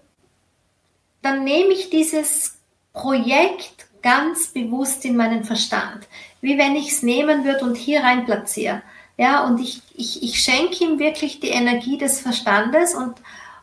dann 1.22 1.44
nehme 1.44 1.74
ich 1.74 1.90
dieses 1.90 2.60
Projekt 2.94 3.88
ganz 4.02 4.48
bewusst 4.50 5.04
in 5.04 5.18
meinen 5.18 5.44
Verstand, 5.44 6.08
wie 6.40 6.58
wenn 6.58 6.76
ich 6.76 6.92
es 6.92 7.04
nehmen 7.04 7.44
würde 7.44 7.66
und 7.66 7.76
hier 7.76 8.04
rein 8.04 8.26
platziere. 8.26 8.82
Ja, 9.18 9.46
und 9.46 9.60
ich, 9.60 9.82
ich, 9.96 10.22
ich 10.22 10.40
schenke 10.40 10.84
ihm 10.84 11.00
wirklich 11.00 11.40
die 11.40 11.50
Energie 11.50 11.98
des 11.98 12.22
Verstandes 12.22 12.94
und, 12.94 13.16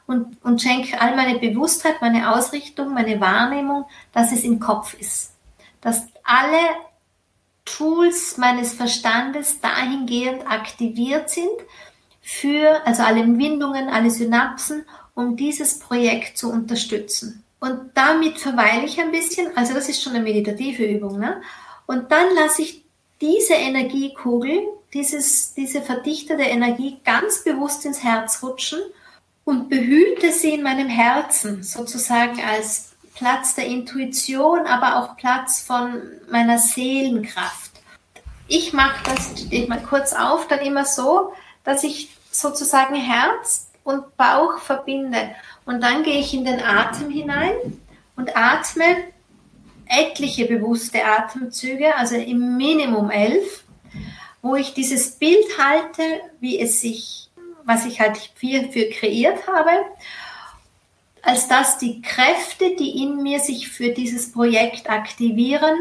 und, 0.07 0.37
und 0.45 0.61
schenke 0.61 1.01
all 1.01 1.15
meine 1.15 1.39
Bewusstheit, 1.39 2.01
meine 2.01 2.35
Ausrichtung, 2.35 2.93
meine 2.93 3.21
Wahrnehmung, 3.21 3.87
dass 4.13 4.33
es 4.33 4.43
im 4.43 4.59
Kopf 4.59 4.95
ist. 4.95 5.33
Dass 5.81 6.09
alle 6.25 6.59
Tools 7.65 8.37
meines 8.37 8.75
Verstandes 8.75 9.61
dahingehend 9.61 10.47
aktiviert 10.51 11.31
sind 11.31 11.49
für, 12.21 12.85
also 12.85 13.05
alle 13.05 13.27
Windungen, 13.39 13.89
alle 13.89 14.11
Synapsen, 14.11 14.85
um 15.15 15.37
dieses 15.37 15.79
Projekt 15.79 16.37
zu 16.37 16.51
unterstützen. 16.51 17.45
Und 17.61 17.93
damit 17.95 18.39
verweile 18.39 18.85
ich 18.85 19.01
ein 19.01 19.13
bisschen, 19.13 19.57
also 19.57 19.73
das 19.73 19.89
ist 19.89 20.03
schon 20.03 20.15
eine 20.15 20.25
meditative 20.25 20.85
Übung, 20.85 21.19
ne? 21.19 21.41
Und 21.87 22.11
dann 22.11 22.35
lasse 22.35 22.63
ich 22.63 22.85
diese 23.21 23.55
Energiekugel 23.55 24.63
dieses, 24.95 25.55
diese 25.55 25.82
verdichtete 25.82 26.45
Energie 26.45 26.99
ganz 27.05 27.42
bewusst 27.42 27.84
ins 27.84 28.03
Herz 28.03 28.42
rutschen 28.42 28.80
und 29.45 29.68
behüte 29.68 30.32
sie 30.32 30.53
in 30.55 30.62
meinem 30.62 30.88
Herzen, 30.88 31.62
sozusagen 31.62 32.40
als 32.42 32.92
Platz 33.14 33.55
der 33.55 33.66
Intuition, 33.66 34.66
aber 34.66 34.97
auch 34.97 35.16
Platz 35.16 35.61
von 35.61 36.01
meiner 36.30 36.59
Seelenkraft. 36.59 37.72
Ich 38.47 38.72
mache 38.72 39.03
das, 39.05 39.40
stehe 39.40 39.68
mal 39.68 39.82
kurz 39.82 40.12
auf, 40.12 40.49
dann 40.49 40.61
immer 40.61 40.84
so, 40.84 41.32
dass 41.64 41.82
ich 41.84 42.16
sozusagen 42.30 42.95
Herz 42.95 43.68
und 43.82 44.16
Bauch 44.16 44.59
verbinde. 44.59 45.34
Und 45.66 45.82
dann 45.82 46.03
gehe 46.03 46.20
ich 46.20 46.34
in 46.34 46.45
den 46.45 46.62
Atem 46.62 47.11
hinein 47.11 47.55
und 48.16 48.36
atme 48.36 48.84
etliche 49.86 50.47
bewusste 50.47 51.05
Atemzüge, 51.05 51.95
also 51.97 52.16
im 52.16 52.57
Minimum 52.57 53.11
elf 53.11 53.64
wo 54.45 54.57
ich 54.57 54.74
dieses 54.74 55.12
Bild 55.12 55.59
halte, 55.59 56.03
wie 56.38 56.61
es 56.61 56.82
sich, 56.82 57.30
was 57.64 57.86
ich 57.86 57.99
halt 57.99 58.18
hierfür 58.38 58.90
kreiert 58.90 59.47
habe, 59.47 59.70
als 61.22 61.49
dass 61.49 61.78
die 61.78 62.03
Kräfte, 62.03 62.76
die 62.76 63.03
in 63.03 63.22
mir 63.22 63.40
sich 63.40 63.70
für 63.70 63.88
dieses 63.88 64.32
Projekt 64.32 64.90
aktivieren, 64.90 65.74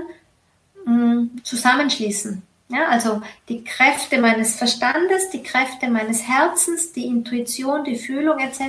mm, 0.85 1.43
zusammenschließen. 1.43 2.41
Ja, 2.69 2.87
also 2.87 3.21
die 3.49 3.65
Kräfte 3.65 4.17
meines 4.19 4.55
Verstandes, 4.55 5.29
die 5.31 5.43
Kräfte 5.43 5.89
meines 5.89 6.25
Herzens, 6.25 6.93
die 6.93 7.07
Intuition, 7.07 7.83
die 7.83 7.97
Fühlung 7.97 8.39
etc., 8.39 8.61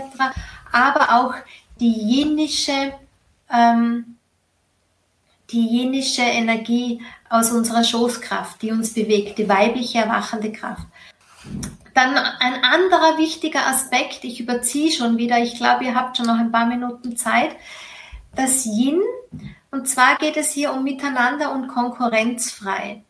aber 0.73 1.21
auch 1.21 1.35
die 1.79 1.93
jenische, 1.93 2.95
ähm, 3.49 4.17
die 5.53 5.65
jenische 5.69 6.23
Energie 6.23 7.01
aus 7.35 7.51
unserer 7.51 7.83
Schoßkraft, 7.83 8.63
die 8.63 8.71
uns 8.71 8.95
bewegt, 8.95 9.39
die 9.39 9.49
weibliche 9.49 9.99
erwachende 9.99 10.53
Kraft. 10.53 10.87
Dann 11.93 12.17
ein 12.17 12.63
anderer 12.63 13.19
wichtiger 13.19 13.67
Aspekt, 13.67 14.23
ich 14.23 14.41
überziehe 14.41 14.93
schon 14.93 15.19
wieder, 15.19 15.39
ich 15.39 15.57
glaube, 15.57 15.85
ihr 15.85 15.95
habt 15.97 16.17
schon 16.17 16.27
noch 16.27 16.39
ein 16.39 16.53
paar 16.53 16.67
Minuten 16.67 17.17
Zeit, 17.17 17.57
das 18.37 18.65
Yin. 18.67 19.01
Und 19.73 19.89
zwar 19.89 20.17
geht 20.17 20.37
es 20.37 20.53
hier 20.53 20.73
um 20.73 20.85
Miteinander 20.85 21.53
und 21.53 21.67
konkurrenzfrei. 21.67 23.03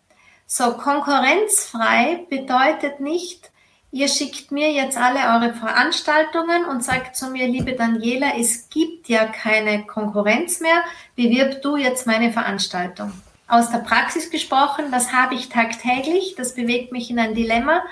So, 0.47 0.73
konkurrenzfrei 0.73 2.27
bedeutet 2.31 3.01
nicht, 3.01 3.51
ihr 3.91 4.09
schickt 4.09 4.51
mir 4.51 4.73
jetzt 4.73 4.97
alle 4.97 5.21
eure 5.35 5.55
Veranstaltungen 5.55 6.65
und 6.65 6.83
sagt 6.83 7.17
zu 7.17 7.31
mir, 7.31 7.47
liebe 7.47 7.75
Daniela, 7.75 8.33
es 8.39 8.71
gibt 8.71 9.09
ja 9.09 9.27
keine 9.27 9.85
Konkurrenz 9.85 10.61
mehr, 10.61 10.83
bewirb 11.15 11.61
du 11.61 11.77
jetzt 11.77 12.07
meine 12.07 12.33
Veranstaltung 12.33 13.13
aus 13.47 13.71
der 13.71 13.79
Praxis 13.79 14.31
gesprochen, 14.31 14.91
das 14.91 15.13
habe 15.13 15.35
ich 15.35 15.49
tagtäglich, 15.49 16.35
das 16.37 16.55
bewegt 16.55 16.93
mich 16.93 17.11
in 17.11 17.19
ein 17.19 17.35
Dilemma. 17.35 17.83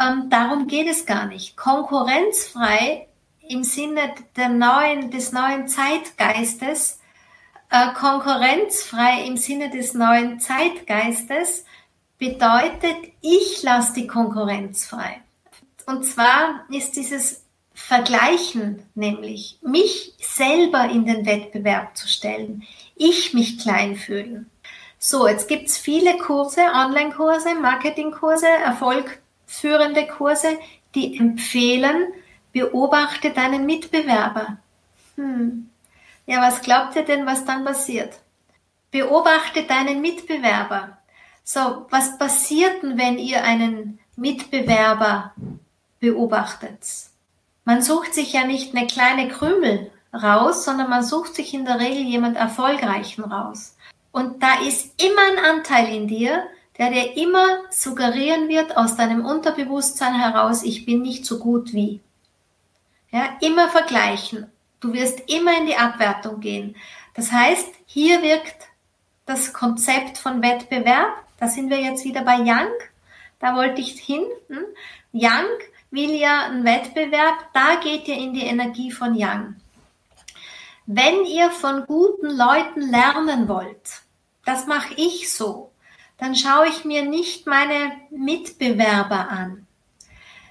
Ähm, 0.00 0.30
darum 0.30 0.68
geht 0.68 0.88
es 0.88 1.06
gar 1.06 1.26
nicht. 1.26 1.56
Konkurrenzfrei 1.56 3.08
im 3.48 3.64
Sinne 3.64 4.14
der 4.36 4.50
neuen, 4.50 5.10
des 5.10 5.32
neuen 5.32 5.68
Zeitgeistes, 5.68 7.00
äh, 7.70 7.92
konkurrenzfrei 7.94 9.24
im 9.24 9.36
Sinne 9.36 9.70
des 9.70 9.94
neuen 9.94 10.40
Zeitgeistes 10.40 11.64
bedeutet, 12.18 12.96
ich 13.20 13.62
lasse 13.62 13.94
die 13.94 14.06
Konkurrenz 14.06 14.86
frei. 14.86 15.20
Und 15.86 16.04
zwar 16.04 16.64
ist 16.70 16.96
dieses 16.96 17.44
Vergleichen 17.72 18.82
nämlich, 18.94 19.58
mich 19.62 20.12
selber 20.18 20.90
in 20.90 21.06
den 21.06 21.24
Wettbewerb 21.24 21.96
zu 21.96 22.08
stellen, 22.08 22.64
ich 22.96 23.34
mich 23.34 23.58
klein 23.58 23.96
fühlen. 23.96 24.50
So, 24.98 25.28
jetzt 25.28 25.48
gibt 25.48 25.68
es 25.68 25.78
viele 25.78 26.18
Kurse, 26.18 26.60
Online-Kurse, 26.60 27.54
Marketing-Kurse, 27.54 28.48
erfolgführende 28.48 30.06
Kurse, 30.08 30.58
die 30.94 31.16
empfehlen, 31.18 32.08
beobachte 32.52 33.30
deinen 33.30 33.64
Mitbewerber. 33.64 34.56
Hm. 35.14 35.70
Ja, 36.26 36.42
was 36.42 36.62
glaubt 36.62 36.96
ihr 36.96 37.04
denn, 37.04 37.26
was 37.26 37.44
dann 37.44 37.64
passiert? 37.64 38.18
Beobachte 38.90 39.62
deinen 39.64 40.00
Mitbewerber. 40.00 40.98
So, 41.44 41.86
was 41.90 42.18
passiert 42.18 42.82
denn, 42.82 42.98
wenn 42.98 43.18
ihr 43.18 43.44
einen 43.44 44.00
Mitbewerber 44.16 45.32
beobachtet? 46.00 46.80
Man 47.64 47.82
sucht 47.82 48.14
sich 48.14 48.32
ja 48.32 48.44
nicht 48.44 48.74
eine 48.74 48.86
kleine 48.86 49.28
Krümel 49.28 49.90
raus, 50.12 50.64
sondern 50.64 50.90
man 50.90 51.04
sucht 51.04 51.34
sich 51.34 51.54
in 51.54 51.64
der 51.64 51.78
Regel 51.78 52.02
jemand 52.02 52.36
Erfolgreichen 52.36 53.24
raus. 53.24 53.76
Und 54.12 54.42
da 54.42 54.60
ist 54.66 55.02
immer 55.02 55.22
ein 55.32 55.56
Anteil 55.56 55.94
in 55.94 56.08
dir, 56.08 56.44
der 56.78 56.90
dir 56.90 57.16
immer 57.16 57.64
suggerieren 57.70 58.48
wird 58.48 58.76
aus 58.76 58.96
deinem 58.96 59.24
Unterbewusstsein 59.24 60.14
heraus, 60.14 60.62
ich 60.62 60.86
bin 60.86 61.02
nicht 61.02 61.24
so 61.24 61.38
gut 61.38 61.72
wie. 61.72 62.00
Ja, 63.10 63.36
immer 63.40 63.68
vergleichen. 63.68 64.50
Du 64.80 64.92
wirst 64.92 65.30
immer 65.30 65.58
in 65.58 65.66
die 65.66 65.76
Abwertung 65.76 66.40
gehen. 66.40 66.76
Das 67.14 67.32
heißt, 67.32 67.68
hier 67.86 68.22
wirkt 68.22 68.68
das 69.26 69.52
Konzept 69.52 70.18
von 70.18 70.42
Wettbewerb. 70.42 71.24
Da 71.40 71.48
sind 71.48 71.70
wir 71.70 71.80
jetzt 71.80 72.04
wieder 72.04 72.22
bei 72.22 72.38
Young. 72.38 72.70
Da 73.40 73.56
wollte 73.56 73.80
ich 73.80 73.98
hin. 74.00 74.24
Hm? 74.48 74.64
Young 75.12 75.48
will 75.90 76.12
ja 76.12 76.46
einen 76.46 76.64
Wettbewerb. 76.64 77.48
Da 77.52 77.76
geht 77.82 78.06
ihr 78.06 78.16
in 78.16 78.34
die 78.34 78.44
Energie 78.44 78.92
von 78.92 79.14
Young. 79.16 79.56
Wenn 80.90 81.26
ihr 81.26 81.50
von 81.50 81.84
guten 81.84 82.30
Leuten 82.30 82.80
lernen 82.80 83.46
wollt, 83.46 84.00
das 84.46 84.66
mache 84.66 84.94
ich 84.96 85.30
so, 85.30 85.70
dann 86.16 86.34
schaue 86.34 86.66
ich 86.68 86.86
mir 86.86 87.04
nicht 87.04 87.46
meine 87.46 87.92
Mitbewerber 88.08 89.28
an. 89.28 89.66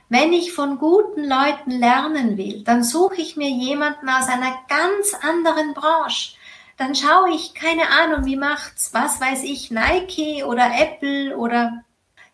Wenn 0.09 0.33
ich 0.33 0.53
von 0.53 0.77
guten 0.77 1.23
Leuten 1.23 1.71
lernen 1.71 2.37
will, 2.37 2.63
dann 2.63 2.83
suche 2.83 3.15
ich 3.19 3.35
mir 3.35 3.49
jemanden 3.49 4.07
aus 4.07 4.27
einer 4.27 4.59
ganz 4.67 5.15
anderen 5.27 5.73
Branche. 5.73 6.35
Dann 6.77 6.93
schaue 6.93 7.31
ich, 7.31 7.55
keine 7.55 7.89
Ahnung, 7.89 8.25
wie 8.25 8.37
macht's, 8.37 8.93
was 8.93 9.19
weiß 9.19 9.41
ich, 9.41 9.71
Nike 9.71 10.43
oder 10.43 10.69
Apple 10.71 11.35
oder 11.35 11.83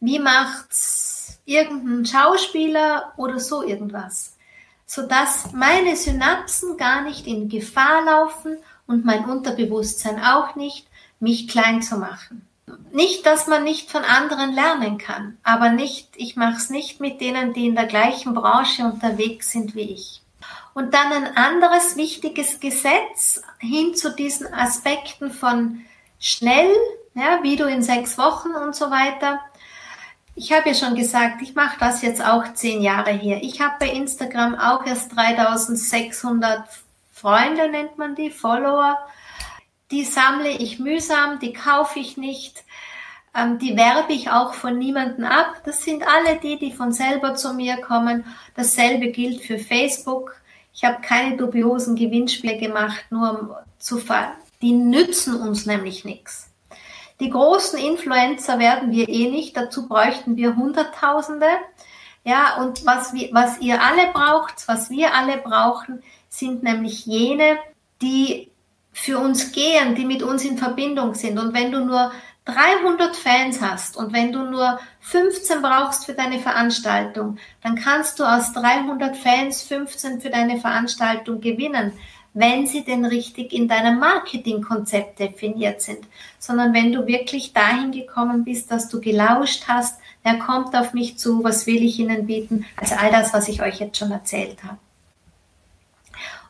wie 0.01 0.19
macht's 0.19 1.39
irgendein 1.45 2.05
Schauspieler 2.05 3.13
oder 3.15 3.39
so 3.39 3.63
irgendwas 3.63 4.32
sodass 4.85 5.51
meine 5.53 5.95
Synapsen 5.95 6.77
gar 6.77 7.01
nicht 7.01 7.27
in 7.27 7.49
Gefahr 7.49 8.03
laufen 8.05 8.57
und 8.87 9.05
mein 9.05 9.25
Unterbewusstsein 9.25 10.23
auch 10.23 10.55
nicht, 10.55 10.87
mich 11.19 11.47
klein 11.47 11.81
zu 11.81 11.97
machen. 11.97 12.47
Nicht, 12.91 13.25
dass 13.25 13.47
man 13.47 13.63
nicht 13.63 13.91
von 13.91 14.03
anderen 14.03 14.53
lernen 14.53 14.97
kann, 14.97 15.37
aber 15.43 15.69
nicht, 15.69 16.09
ich 16.15 16.35
mache 16.35 16.57
es 16.57 16.69
nicht 16.69 16.99
mit 16.99 17.21
denen, 17.21 17.53
die 17.53 17.67
in 17.67 17.75
der 17.75 17.87
gleichen 17.87 18.33
Branche 18.33 18.83
unterwegs 18.83 19.51
sind 19.51 19.75
wie 19.75 19.93
ich. 19.93 20.21
Und 20.73 20.93
dann 20.93 21.11
ein 21.11 21.37
anderes 21.37 21.97
wichtiges 21.97 22.59
Gesetz 22.59 23.41
hin 23.59 23.95
zu 23.95 24.15
diesen 24.15 24.51
Aspekten 24.53 25.31
von 25.31 25.81
schnell, 26.19 26.71
ja, 27.13 27.39
wie 27.43 27.55
du 27.55 27.65
in 27.65 27.83
sechs 27.83 28.17
Wochen 28.17 28.49
und 28.49 28.75
so 28.75 28.89
weiter. 28.89 29.39
Ich 30.35 30.51
habe 30.51 30.69
ja 30.69 30.75
schon 30.75 30.95
gesagt, 30.95 31.43
ich 31.43 31.53
mache 31.53 31.77
das 31.79 32.01
jetzt 32.01 32.25
auch 32.25 32.53
zehn 32.55 32.81
Jahre 32.81 33.11
hier. 33.11 33.43
Ich 33.43 33.61
habe 33.61 33.75
bei 33.79 33.89
Instagram 33.89 34.55
auch 34.55 34.85
erst 34.85 35.15
3600 35.15 36.67
Freunde, 37.11 37.69
nennt 37.69 37.99
man 37.99 38.15
die, 38.15 38.31
Follower. 38.31 38.97
Die 39.91 40.03
sammle 40.03 40.49
ich 40.49 40.79
mühsam, 40.79 41.39
die 41.39 41.53
kaufe 41.53 41.99
ich 41.99 42.17
nicht. 42.17 42.63
Ähm, 43.35 43.59
die 43.59 43.77
werbe 43.77 44.13
ich 44.13 44.31
auch 44.31 44.55
von 44.55 44.79
niemanden 44.79 45.23
ab. 45.23 45.61
Das 45.65 45.83
sind 45.83 46.03
alle 46.07 46.39
die, 46.39 46.57
die 46.57 46.71
von 46.71 46.91
selber 46.91 47.35
zu 47.35 47.53
mir 47.53 47.77
kommen. 47.77 48.25
Dasselbe 48.55 49.11
gilt 49.11 49.41
für 49.41 49.59
Facebook. 49.59 50.35
Ich 50.73 50.83
habe 50.83 51.01
keine 51.01 51.37
dubiosen 51.37 51.95
Gewinnspiele 51.95 52.57
gemacht, 52.57 53.05
nur 53.11 53.39
um 53.39 53.55
zu 53.77 53.99
fallen. 53.99 54.31
Die 54.63 54.71
nützen 54.71 55.35
uns 55.39 55.67
nämlich 55.67 56.05
nichts. 56.05 56.49
Die 57.23 57.29
großen 57.29 57.79
Influencer 57.79 58.59
werden 58.59 58.91
wir 58.91 59.07
eh 59.07 59.31
nicht. 59.31 59.55
Dazu 59.55 59.87
bräuchten 59.87 60.35
wir 60.35 60.57
Hunderttausende. 60.57 61.47
Ja, 62.25 62.57
und 62.57 62.85
was, 62.85 63.13
wir, 63.13 63.29
was 63.31 63.61
ihr 63.61 63.81
alle 63.81 64.11
braucht, 64.11 64.67
was 64.67 64.89
wir 64.89 65.15
alle 65.15 65.37
brauchen, 65.37 66.03
sind 66.27 66.63
nämlich 66.63 67.05
jene, 67.05 67.57
die 68.01 68.51
für 68.91 69.19
uns 69.19 69.53
gehen, 69.53 69.95
die 69.95 70.03
mit 70.03 70.21
uns 70.21 70.43
in 70.43 70.57
Verbindung 70.57 71.13
sind. 71.13 71.39
Und 71.39 71.53
wenn 71.53 71.71
du 71.71 71.85
nur 71.85 72.11
300 72.43 73.15
Fans 73.15 73.61
hast 73.61 73.95
und 73.95 74.11
wenn 74.11 74.33
du 74.33 74.43
nur 74.43 74.77
15 74.99 75.61
brauchst 75.61 76.05
für 76.05 76.13
deine 76.13 76.39
Veranstaltung, 76.39 77.37
dann 77.61 77.75
kannst 77.75 78.19
du 78.19 78.25
aus 78.25 78.51
300 78.51 79.15
Fans 79.15 79.61
15 79.61 80.19
für 80.19 80.29
deine 80.29 80.59
Veranstaltung 80.59 81.39
gewinnen, 81.39 81.93
wenn 82.33 82.65
sie 82.65 82.83
denn 82.83 83.05
richtig 83.05 83.53
in 83.53 83.67
deinem 83.67 83.99
Marketingkonzept 83.99 85.19
definiert 85.19 85.81
sind, 85.81 85.99
sondern 86.39 86.73
wenn 86.73 86.91
du 86.91 87.05
wirklich 87.05 87.53
dahin 87.53 87.91
gekommen 87.91 88.43
bist, 88.43 88.71
dass 88.71 88.89
du 88.89 88.99
gelauscht 88.99 89.65
hast, 89.67 89.99
wer 90.23 90.39
kommt 90.39 90.75
auf 90.75 90.93
mich 90.93 91.17
zu, 91.17 91.43
was 91.43 91.67
will 91.67 91.83
ich 91.83 91.99
ihnen 91.99 92.25
bieten, 92.25 92.65
also 92.75 92.95
all 92.95 93.11
das, 93.11 93.33
was 93.33 93.47
ich 93.47 93.61
euch 93.61 93.79
jetzt 93.79 93.97
schon 93.97 94.11
erzählt 94.11 94.63
habe. 94.63 94.77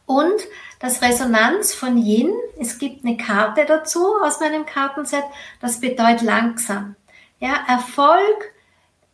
Und 0.05 0.41
das 0.79 1.01
Resonanz 1.01 1.73
von 1.73 1.97
Yin, 1.97 2.33
es 2.59 2.77
gibt 2.77 3.05
eine 3.05 3.17
Karte 3.17 3.65
dazu 3.65 4.05
aus 4.21 4.39
meinem 4.39 4.65
Kartenset, 4.65 5.23
das 5.61 5.79
bedeutet 5.79 6.21
langsam. 6.21 6.95
Ja, 7.39 7.55
Erfolg, 7.67 8.53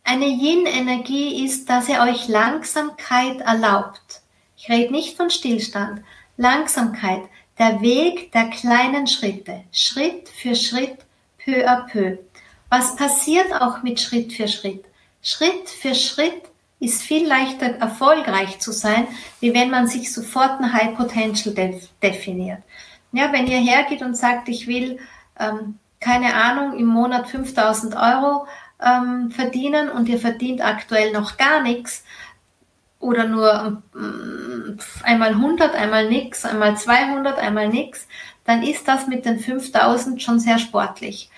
eine 0.04 0.26
Yin-Energie 0.26 1.44
ist, 1.44 1.68
dass 1.68 1.88
er 1.88 2.02
euch 2.02 2.28
Langsamkeit 2.28 3.40
erlaubt. 3.40 4.22
Ich 4.56 4.68
rede 4.68 4.92
nicht 4.92 5.16
von 5.16 5.30
Stillstand. 5.30 6.02
Langsamkeit, 6.40 7.20
der 7.58 7.82
Weg 7.82 8.32
der 8.32 8.48
kleinen 8.48 9.06
Schritte, 9.06 9.62
Schritt 9.72 10.30
für 10.30 10.54
Schritt, 10.54 10.96
peu 11.44 11.68
à 11.68 11.86
peu. 11.86 12.16
Was 12.70 12.96
passiert 12.96 13.52
auch 13.60 13.82
mit 13.82 14.00
Schritt 14.00 14.32
für 14.32 14.48
Schritt? 14.48 14.86
Schritt 15.20 15.68
für 15.68 15.94
Schritt 15.94 16.44
ist 16.78 17.02
viel 17.02 17.28
leichter 17.28 17.76
erfolgreich 17.78 18.58
zu 18.58 18.72
sein, 18.72 19.06
wie 19.40 19.52
wenn 19.52 19.68
man 19.68 19.86
sich 19.86 20.14
sofort 20.14 20.60
ein 20.60 20.72
High 20.72 20.96
Potential 20.96 21.54
def 21.54 21.90
definiert. 22.02 22.62
Ja, 23.12 23.30
wenn 23.34 23.46
ihr 23.46 23.58
hergeht 23.58 24.00
und 24.00 24.16
sagt, 24.16 24.48
ich 24.48 24.66
will, 24.66 24.98
ähm, 25.38 25.78
keine 26.00 26.34
Ahnung, 26.34 26.78
im 26.78 26.86
Monat 26.86 27.28
5000 27.28 27.94
Euro 27.96 28.46
ähm, 28.80 29.30
verdienen 29.30 29.90
und 29.90 30.08
ihr 30.08 30.18
verdient 30.18 30.64
aktuell 30.64 31.12
noch 31.12 31.36
gar 31.36 31.62
nichts 31.62 32.02
oder 33.00 33.26
nur 33.26 33.82
ähm, 33.94 34.78
einmal 35.02 35.30
100, 35.30 35.74
einmal 35.74 36.08
nix, 36.08 36.44
einmal 36.44 36.76
200, 36.76 37.38
einmal 37.38 37.68
nix, 37.68 38.06
dann 38.44 38.62
ist 38.62 38.86
das 38.86 39.06
mit 39.06 39.24
den 39.24 39.40
5000 39.40 40.22
schon 40.22 40.38
sehr 40.38 40.58
sportlich. 40.58 41.30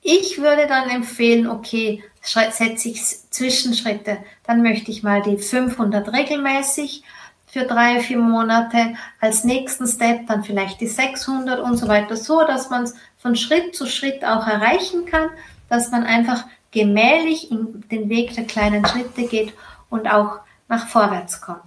Ich 0.00 0.40
würde 0.40 0.66
dann 0.66 0.88
empfehlen, 0.88 1.48
okay, 1.48 2.02
setze 2.22 2.88
ich 2.88 3.02
Zwischenschritte. 3.30 4.18
Dann 4.46 4.62
möchte 4.62 4.90
ich 4.90 5.02
mal 5.02 5.22
die 5.22 5.36
500 5.36 6.12
regelmäßig 6.12 7.02
für 7.46 7.64
drei, 7.64 8.00
vier 8.00 8.18
Monate. 8.18 8.94
Als 9.20 9.44
nächsten 9.44 9.86
Step 9.86 10.26
dann 10.28 10.44
vielleicht 10.44 10.80
die 10.80 10.86
600 10.86 11.60
und 11.60 11.76
so 11.76 11.88
weiter, 11.88 12.16
so 12.16 12.40
dass 12.46 12.70
man 12.70 12.84
es 12.84 12.94
von 13.18 13.34
Schritt 13.34 13.74
zu 13.74 13.86
Schritt 13.86 14.24
auch 14.24 14.46
erreichen 14.46 15.06
kann, 15.06 15.30
dass 15.68 15.90
man 15.90 16.04
einfach 16.04 16.44
gemächlich 16.70 17.50
in 17.50 17.84
den 17.90 18.08
Weg 18.08 18.34
der 18.34 18.44
kleinen 18.44 18.86
Schritte 18.86 19.26
geht 19.26 19.52
und 19.90 20.08
auch 20.08 20.40
nach 20.68 20.88
vorwärts 20.88 21.40
kommt. 21.40 21.62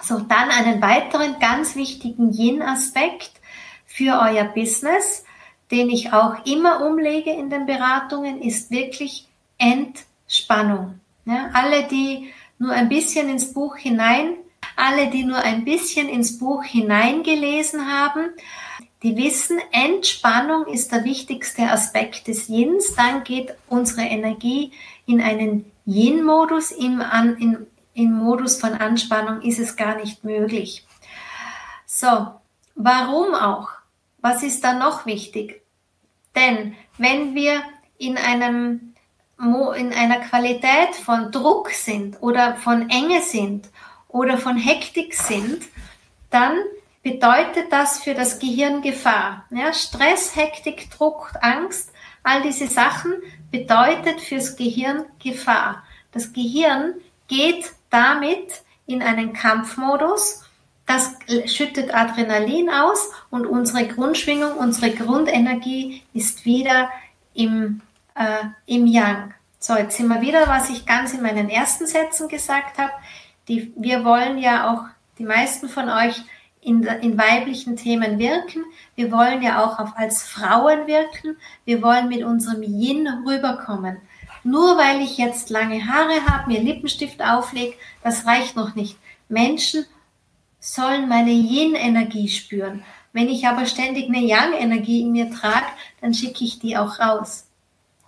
So, 0.00 0.20
dann 0.20 0.50
einen 0.50 0.80
weiteren 0.80 1.38
ganz 1.40 1.74
wichtigen 1.74 2.32
Yin-Aspekt 2.32 3.32
für 3.86 4.20
euer 4.20 4.44
Business, 4.44 5.24
den 5.70 5.90
ich 5.90 6.12
auch 6.12 6.46
immer 6.46 6.86
umlege 6.86 7.30
in 7.30 7.50
den 7.50 7.66
Beratungen, 7.66 8.40
ist 8.40 8.70
wirklich 8.70 9.26
Entspannung. 9.58 11.00
Ja, 11.24 11.50
alle, 11.52 11.88
die 11.88 12.32
nur 12.58 12.72
ein 12.72 12.88
bisschen 12.88 13.28
ins 13.28 13.52
Buch 13.52 13.76
hinein, 13.76 14.34
alle, 14.76 15.08
die 15.08 15.24
nur 15.24 15.38
ein 15.38 15.64
bisschen 15.64 16.08
ins 16.08 16.38
Buch 16.38 16.64
hineingelesen 16.64 17.92
haben, 17.92 18.30
die 19.02 19.16
wissen, 19.16 19.60
Entspannung 19.70 20.66
ist 20.66 20.90
der 20.90 21.04
wichtigste 21.04 21.70
Aspekt 21.70 22.26
des 22.26 22.48
Yins. 22.48 22.94
Dann 22.96 23.22
geht 23.22 23.54
unsere 23.68 24.02
Energie 24.02 24.72
in 25.06 25.20
einen 25.20 25.70
Yin-Modus. 25.86 26.72
Im, 26.72 27.02
in, 27.38 27.66
Im 27.98 28.12
Modus 28.12 28.60
von 28.60 28.74
Anspannung 28.74 29.42
ist 29.42 29.58
es 29.58 29.74
gar 29.74 29.96
nicht 29.96 30.22
möglich. 30.22 30.86
So, 31.84 32.28
warum 32.76 33.34
auch? 33.34 33.70
Was 34.18 34.44
ist 34.44 34.62
da 34.62 34.72
noch 34.74 35.04
wichtig? 35.04 35.62
Denn 36.36 36.76
wenn 36.96 37.34
wir 37.34 37.60
in 37.98 38.16
einem 38.16 38.94
in 39.76 39.92
einer 39.92 40.20
Qualität 40.20 40.94
von 41.04 41.32
Druck 41.32 41.70
sind 41.70 42.22
oder 42.22 42.54
von 42.54 42.88
Enge 42.88 43.20
sind 43.20 43.68
oder 44.06 44.38
von 44.38 44.56
Hektik 44.56 45.14
sind, 45.14 45.64
dann 46.30 46.56
bedeutet 47.02 47.72
das 47.72 48.00
für 48.00 48.14
das 48.14 48.38
Gehirn 48.38 48.80
Gefahr. 48.80 49.44
Ja, 49.50 49.72
Stress, 49.72 50.36
Hektik, 50.36 50.88
Druck, 50.92 51.32
Angst, 51.40 51.92
all 52.22 52.42
diese 52.42 52.68
Sachen 52.68 53.14
bedeutet 53.50 54.20
fürs 54.20 54.54
Gehirn 54.54 55.04
Gefahr. 55.20 55.82
Das 56.12 56.32
Gehirn 56.32 56.94
geht 57.26 57.72
damit 57.90 58.62
in 58.86 59.02
einen 59.02 59.32
Kampfmodus, 59.32 60.44
das 60.86 61.16
schüttet 61.46 61.94
Adrenalin 61.94 62.70
aus 62.70 63.10
und 63.30 63.46
unsere 63.46 63.86
Grundschwingung, 63.86 64.52
unsere 64.52 64.90
Grundenergie 64.90 66.02
ist 66.14 66.44
wieder 66.46 66.88
im 67.34 67.82
äh, 68.18 68.44
im 68.66 68.86
Yang. 68.86 69.34
So, 69.58 69.76
jetzt 69.76 69.96
sind 69.96 70.08
wir 70.08 70.20
wieder, 70.20 70.46
was 70.46 70.70
ich 70.70 70.86
ganz 70.86 71.14
in 71.14 71.22
meinen 71.22 71.48
ersten 71.48 71.86
Sätzen 71.86 72.28
gesagt 72.28 72.78
habe. 72.78 72.92
Wir 73.46 74.04
wollen 74.04 74.38
ja 74.38 74.72
auch, 74.72 74.84
die 75.18 75.24
meisten 75.24 75.68
von 75.68 75.88
euch, 75.88 76.22
in, 76.60 76.82
in 76.82 77.16
weiblichen 77.16 77.76
Themen 77.76 78.18
wirken. 78.18 78.64
Wir 78.94 79.10
wollen 79.10 79.42
ja 79.42 79.64
auch 79.64 79.78
auf, 79.78 79.96
als 79.96 80.22
Frauen 80.22 80.86
wirken. 80.86 81.36
Wir 81.64 81.82
wollen 81.82 82.08
mit 82.08 82.24
unserem 82.24 82.62
Yin 82.62 83.08
rüberkommen. 83.26 83.98
Nur 84.44 84.76
weil 84.76 85.00
ich 85.00 85.18
jetzt 85.18 85.50
lange 85.50 85.86
Haare 85.86 86.26
habe, 86.26 86.50
mir 86.50 86.60
Lippenstift 86.60 87.22
auflege, 87.22 87.74
das 88.02 88.26
reicht 88.26 88.56
noch 88.56 88.74
nicht. 88.74 88.96
Menschen 89.28 89.84
sollen 90.60 91.08
meine 91.08 91.32
Yin-Energie 91.32 92.28
spüren. 92.28 92.82
Wenn 93.12 93.28
ich 93.28 93.46
aber 93.46 93.66
ständig 93.66 94.08
eine 94.08 94.20
Yang-Energie 94.20 95.02
in 95.02 95.12
mir 95.12 95.30
trage, 95.30 95.66
dann 96.00 96.14
schicke 96.14 96.44
ich 96.44 96.58
die 96.58 96.76
auch 96.76 96.98
raus. 96.98 97.46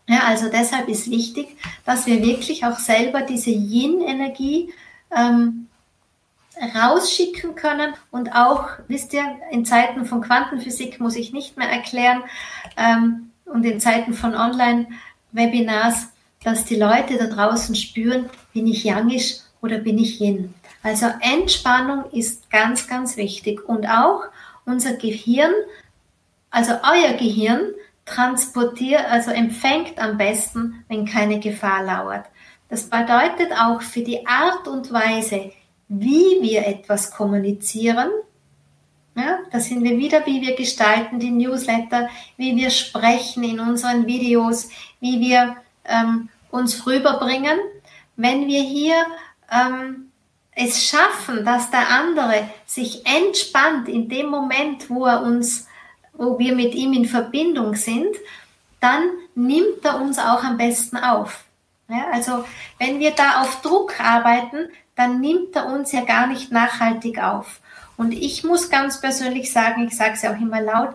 Ja, 0.08 0.24
also 0.24 0.48
deshalb 0.50 0.88
ist 0.88 1.10
wichtig, 1.10 1.56
dass 1.84 2.06
wir 2.06 2.22
wirklich 2.22 2.64
auch 2.64 2.78
selber 2.78 3.22
diese 3.22 3.50
Yin-Energie 3.50 4.72
ähm, 5.14 5.68
rausschicken 6.74 7.54
können 7.54 7.94
und 8.10 8.34
auch, 8.34 8.68
wisst 8.88 9.12
ihr, 9.12 9.24
in 9.50 9.64
Zeiten 9.64 10.04
von 10.04 10.20
Quantenphysik 10.20 11.00
muss 11.00 11.16
ich 11.16 11.32
nicht 11.32 11.56
mehr 11.56 11.68
erklären 11.68 12.22
ähm, 12.76 13.30
und 13.46 13.64
in 13.64 13.80
Zeiten 13.80 14.12
von 14.12 14.34
Online-Webinars, 14.34 16.08
dass 16.42 16.64
die 16.64 16.76
Leute 16.76 17.18
da 17.18 17.26
draußen 17.26 17.74
spüren, 17.74 18.30
bin 18.52 18.66
ich 18.66 18.84
Yangisch 18.84 19.40
oder 19.60 19.78
bin 19.78 19.98
ich 19.98 20.20
Yin. 20.20 20.54
Also 20.82 21.06
Entspannung 21.20 22.10
ist 22.12 22.50
ganz, 22.50 22.88
ganz 22.88 23.16
wichtig 23.16 23.68
und 23.68 23.86
auch 23.86 24.22
unser 24.64 24.94
Gehirn, 24.94 25.52
also 26.50 26.72
euer 26.72 27.14
Gehirn, 27.14 27.60
transportiert, 28.06 29.04
also 29.10 29.30
empfängt 29.30 29.98
am 29.98 30.16
besten, 30.16 30.84
wenn 30.88 31.04
keine 31.04 31.38
Gefahr 31.38 31.84
lauert. 31.84 32.24
Das 32.68 32.84
bedeutet 32.84 33.52
auch 33.52 33.82
für 33.82 34.00
die 34.00 34.26
Art 34.26 34.66
und 34.66 34.92
Weise, 34.92 35.52
wie 35.88 36.38
wir 36.40 36.66
etwas 36.66 37.10
kommunizieren, 37.10 38.08
Ja, 39.16 39.40
da 39.50 39.58
sind 39.60 39.82
wir 39.82 39.98
wieder, 39.98 40.24
wie 40.24 40.40
wir 40.40 40.54
gestalten 40.54 41.18
die 41.18 41.32
Newsletter, 41.32 42.08
wie 42.36 42.56
wir 42.56 42.70
sprechen 42.70 43.42
in 43.42 43.58
unseren 43.60 44.06
Videos, 44.06 44.70
wie 45.00 45.20
wir 45.20 45.56
ähm, 45.84 46.28
uns 46.50 46.86
rüberbringen. 46.86 47.58
Wenn 48.16 48.46
wir 48.46 48.62
hier 48.62 49.06
ähm, 49.50 50.10
es 50.54 50.84
schaffen, 50.84 51.44
dass 51.44 51.70
der 51.70 51.88
andere 51.88 52.48
sich 52.66 53.06
entspannt 53.06 53.88
in 53.88 54.08
dem 54.08 54.26
Moment, 54.26 54.90
wo 54.90 55.06
er 55.06 55.22
uns, 55.22 55.66
wo 56.12 56.38
wir 56.38 56.54
mit 56.54 56.74
ihm 56.74 56.92
in 56.92 57.06
Verbindung 57.06 57.74
sind, 57.74 58.14
dann 58.80 59.02
nimmt 59.34 59.84
er 59.84 60.00
uns 60.00 60.18
auch 60.18 60.42
am 60.42 60.56
besten 60.56 60.96
auf. 60.96 61.44
Ja, 61.88 62.06
also 62.12 62.44
wenn 62.78 62.98
wir 62.98 63.12
da 63.12 63.42
auf 63.42 63.62
Druck 63.62 63.98
arbeiten, 64.00 64.68
dann 64.96 65.20
nimmt 65.20 65.56
er 65.56 65.66
uns 65.66 65.92
ja 65.92 66.02
gar 66.02 66.26
nicht 66.26 66.52
nachhaltig 66.52 67.22
auf. 67.22 67.60
Und 67.96 68.12
ich 68.12 68.44
muss 68.44 68.70
ganz 68.70 69.00
persönlich 69.00 69.52
sagen, 69.52 69.86
ich 69.86 69.96
sage 69.96 70.12
es 70.14 70.22
ja 70.22 70.32
auch 70.32 70.40
immer 70.40 70.60
laut, 70.60 70.94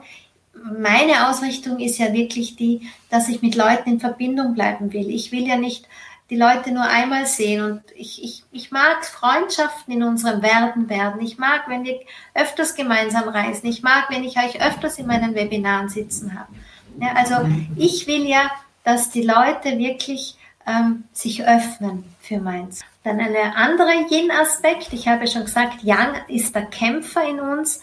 meine 0.66 1.30
Ausrichtung 1.30 1.80
ist 1.80 1.98
ja 2.00 2.12
wirklich 2.14 2.56
die, 2.56 2.90
dass 3.10 3.30
ich 3.30 3.42
mit 3.42 3.56
Leuten 3.56 3.92
in 3.92 4.00
Verbindung 4.00 4.54
bleiben 4.54 4.94
will. 4.94 5.10
Ich 5.10 5.32
will 5.32 5.48
ja 5.48 5.58
nicht 5.58 5.88
die 6.32 6.38
Leute 6.38 6.72
nur 6.72 6.84
einmal 6.84 7.28
sehen 7.28 7.64
und 7.64 7.82
ich, 7.96 8.24
ich, 8.24 8.44
ich 8.52 8.72
mag 8.72 9.06
Freundschaften 9.06 9.94
in 9.94 10.04
unserem 10.04 10.42
Werden 10.42 10.90
werden. 10.90 11.22
Ich 11.22 11.38
mag, 11.38 11.66
wenn 11.68 11.84
wir 11.84 12.00
öfters 12.34 12.74
gemeinsam 12.74 13.30
reisen. 13.30 13.68
Ich 13.68 13.84
mag, 13.84 14.06
wenn 14.10 14.24
ich 14.24 14.38
euch 14.38 14.60
öfters 14.60 14.98
in 14.98 15.06
meinen 15.06 15.36
Webinaren 15.36 15.88
sitzen 15.88 16.38
habe. 16.38 16.52
Ja, 17.00 17.14
also 17.14 17.36
ich 17.76 18.08
will 18.08 18.26
ja, 18.26 18.50
dass 18.84 19.12
die 19.12 19.22
Leute 19.22 19.78
wirklich 19.78 20.36
ähm, 20.66 21.04
sich 21.14 21.46
öffnen 21.46 22.06
für 22.20 22.40
meins. 22.40 22.82
Dann 23.04 23.20
eine 23.20 23.56
andere 23.56 23.92
Yin-Aspekt. 24.10 24.94
Ich 24.94 25.08
habe 25.08 25.28
schon 25.28 25.46
gesagt, 25.46 25.84
Yang 25.84 26.16
ist 26.28 26.56
der 26.56 26.66
Kämpfer 26.66 27.28
in 27.28 27.40
uns. 27.40 27.82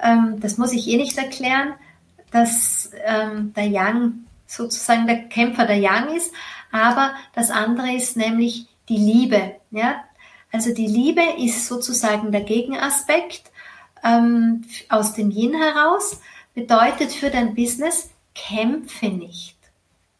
Ähm, 0.00 0.36
das 0.38 0.58
muss 0.58 0.72
ich 0.72 0.86
eh 0.86 0.96
nicht 0.96 1.18
erklären, 1.18 1.74
dass 2.30 2.90
ähm, 3.04 3.52
der 3.54 3.66
Yang 3.66 4.24
sozusagen 4.46 5.06
der 5.06 5.28
Kämpfer 5.28 5.66
der 5.66 5.78
Yang 5.78 6.16
ist. 6.16 6.32
Aber 6.72 7.14
das 7.34 7.50
andere 7.50 7.92
ist 7.92 8.16
nämlich 8.16 8.66
die 8.88 8.96
Liebe. 8.96 9.56
Ja? 9.70 10.04
Also 10.52 10.74
die 10.74 10.86
Liebe 10.86 11.22
ist 11.38 11.66
sozusagen 11.66 12.32
der 12.32 12.42
Gegenaspekt 12.42 13.50
ähm, 14.02 14.64
aus 14.88 15.14
dem 15.14 15.30
Yin 15.30 15.54
heraus. 15.54 16.20
Bedeutet 16.54 17.12
für 17.12 17.30
dein 17.30 17.54
Business, 17.54 18.10
kämpfe 18.34 19.08
nicht. 19.08 19.56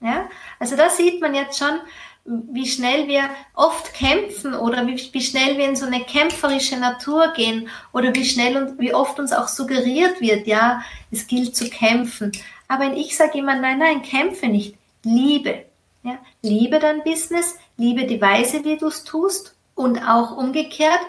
Ja? 0.00 0.28
Also 0.58 0.76
da 0.76 0.90
sieht 0.90 1.20
man 1.20 1.34
jetzt 1.34 1.58
schon, 1.58 1.80
wie 2.24 2.66
schnell 2.66 3.08
wir 3.08 3.30
oft 3.54 3.94
kämpfen 3.94 4.54
oder 4.54 4.86
wie, 4.86 4.96
wie, 5.12 5.20
schnell 5.20 5.56
wir 5.56 5.68
in 5.68 5.76
so 5.76 5.86
eine 5.86 6.00
kämpferische 6.00 6.76
Natur 6.76 7.32
gehen 7.34 7.68
oder 7.92 8.14
wie 8.14 8.24
schnell 8.24 8.56
und 8.56 8.78
wie 8.78 8.94
oft 8.94 9.18
uns 9.18 9.32
auch 9.32 9.48
suggeriert 9.48 10.20
wird, 10.20 10.46
ja, 10.46 10.82
es 11.10 11.26
gilt 11.26 11.56
zu 11.56 11.68
kämpfen. 11.70 12.32
Aber 12.68 12.92
ich 12.94 13.16
sage 13.16 13.38
immer, 13.38 13.56
nein, 13.56 13.78
nein, 13.78 14.02
kämpfe 14.02 14.46
nicht, 14.46 14.76
liebe. 15.02 15.64
Ja, 16.02 16.18
liebe 16.40 16.78
dein 16.78 17.02
Business, 17.02 17.56
liebe 17.76 18.06
die 18.06 18.20
Weise, 18.20 18.64
wie 18.64 18.78
du 18.78 18.86
es 18.86 19.04
tust 19.04 19.54
und 19.74 19.98
auch 19.98 20.36
umgekehrt, 20.36 21.00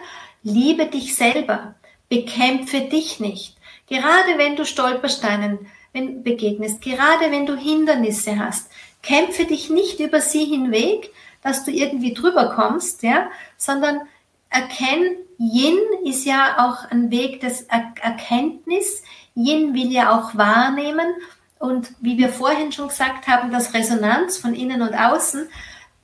liebe 0.42 0.86
dich 0.86 1.14
selber, 1.14 1.74
bekämpfe 2.08 2.82
dich 2.82 3.20
nicht. 3.20 3.56
Gerade 3.86 4.38
wenn 4.38 4.56
du 4.56 4.66
Stolpersteinen 4.66 5.66
begegnest, 5.92 6.82
gerade 6.82 7.30
wenn 7.30 7.46
du 7.46 7.56
Hindernisse 7.56 8.38
hast, 8.38 8.70
kämpfe 9.02 9.44
dich 9.44 9.68
nicht 9.68 10.00
über 10.00 10.20
sie 10.20 10.44
hinweg, 10.44 11.12
dass 11.42 11.64
du 11.64 11.70
irgendwie 11.70 12.14
drüber 12.14 12.54
kommst, 12.54 13.02
ja, 13.02 13.28
sondern 13.56 14.00
erkenn, 14.48 15.16
Yin 15.38 15.78
ist 16.04 16.24
ja 16.24 16.56
auch 16.58 16.88
ein 16.90 17.10
Weg 17.10 17.40
des 17.40 17.62
er 17.62 17.92
Erkenntnis. 18.00 19.02
Yin 19.34 19.74
will 19.74 19.90
ja 19.90 20.16
auch 20.16 20.36
wahrnehmen. 20.36 21.14
Und 21.58 21.92
wie 22.00 22.18
wir 22.18 22.28
vorhin 22.28 22.70
schon 22.70 22.88
gesagt 22.88 23.26
haben, 23.26 23.50
das 23.50 23.74
Resonanz 23.74 24.38
von 24.38 24.54
innen 24.54 24.82
und 24.82 24.94
außen, 24.94 25.48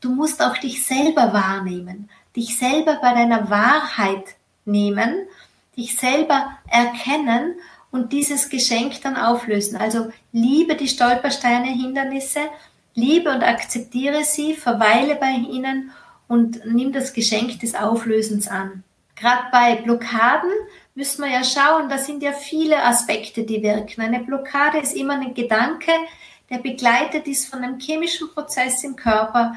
du 0.01 0.11
musst 0.11 0.43
auch 0.43 0.57
dich 0.57 0.85
selber 0.85 1.33
wahrnehmen, 1.33 2.11
dich 2.35 2.59
selber 2.59 2.99
bei 3.01 3.13
deiner 3.13 3.51
Wahrheit 3.51 4.25
nehmen, 4.65 5.27
dich 5.77 5.97
selber 5.97 6.59
erkennen 6.69 7.55
und 7.91 8.13
dieses 8.13 8.49
Geschenk 8.49 9.01
dann 9.03 9.17
auflösen. 9.17 9.77
Also 9.77 10.11
liebe 10.33 10.75
die 10.75 10.89
Stolpersteine, 10.89 11.69
Hindernisse, 11.69 12.41
liebe 12.99 13.31
und 13.31 13.43
akzeptiere 13.43 14.25
sie, 14.25 14.55
verweile 14.55 15.15
bei 15.15 15.31
ihnen 15.31 15.93
und 16.27 16.67
nimm 16.67 16.93
das 16.93 17.13
Geschenk 17.13 17.61
des 17.61 17.75
Auflösens 17.75 18.49
an. 18.49 18.83
Gerade 19.17 19.45
bei 19.51 19.77
Blockaden 19.77 20.51
müssen 20.95 21.25
wir 21.25 21.31
ja 21.31 21.45
schauen, 21.45 21.89
da 21.89 21.99
sind 21.99 22.23
ja 22.23 22.33
viele 22.33 22.85
Aspekte, 22.85 23.45
die 23.45 23.63
wirken. 23.63 24.01
Eine 24.01 24.21
Blockade 24.21 24.79
ist 24.79 24.95
immer 24.95 25.15
ein 25.15 25.35
Gedanke, 25.35 25.93
der 26.51 26.59
begleitet 26.59 27.27
ist 27.27 27.49
von 27.49 27.63
einem 27.63 27.79
chemischen 27.79 28.31
Prozess 28.33 28.85
im 28.85 28.97
Körper, 28.97 29.55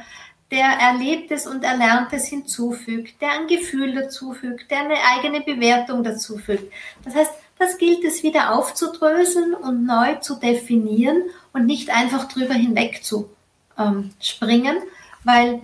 der 0.52 0.66
Erlebtes 0.66 1.48
und 1.48 1.64
Erlerntes 1.64 2.28
hinzufügt, 2.28 3.22
der 3.22 3.32
ein 3.32 3.48
Gefühl 3.48 3.94
dazufügt, 3.94 4.70
der 4.70 4.80
eine 4.82 4.98
eigene 5.16 5.42
Bewertung 5.42 6.04
dazufügt. 6.04 6.72
Das 7.06 7.16
heißt, 7.16 7.32
das 7.58 7.78
gilt 7.78 8.04
es 8.04 8.24
wieder 8.24 8.54
aufzudröseln 8.54 9.54
und 9.54 9.86
neu 9.86 10.16
zu 10.16 10.36
definieren 10.36 11.24
und 11.54 11.66
nicht 11.66 11.90
einfach 11.90 12.28
drüber 12.28 12.54
hinweg 12.54 13.04
zu 13.04 13.30
ähm, 13.78 14.12
springen, 14.20 14.78
weil 15.24 15.62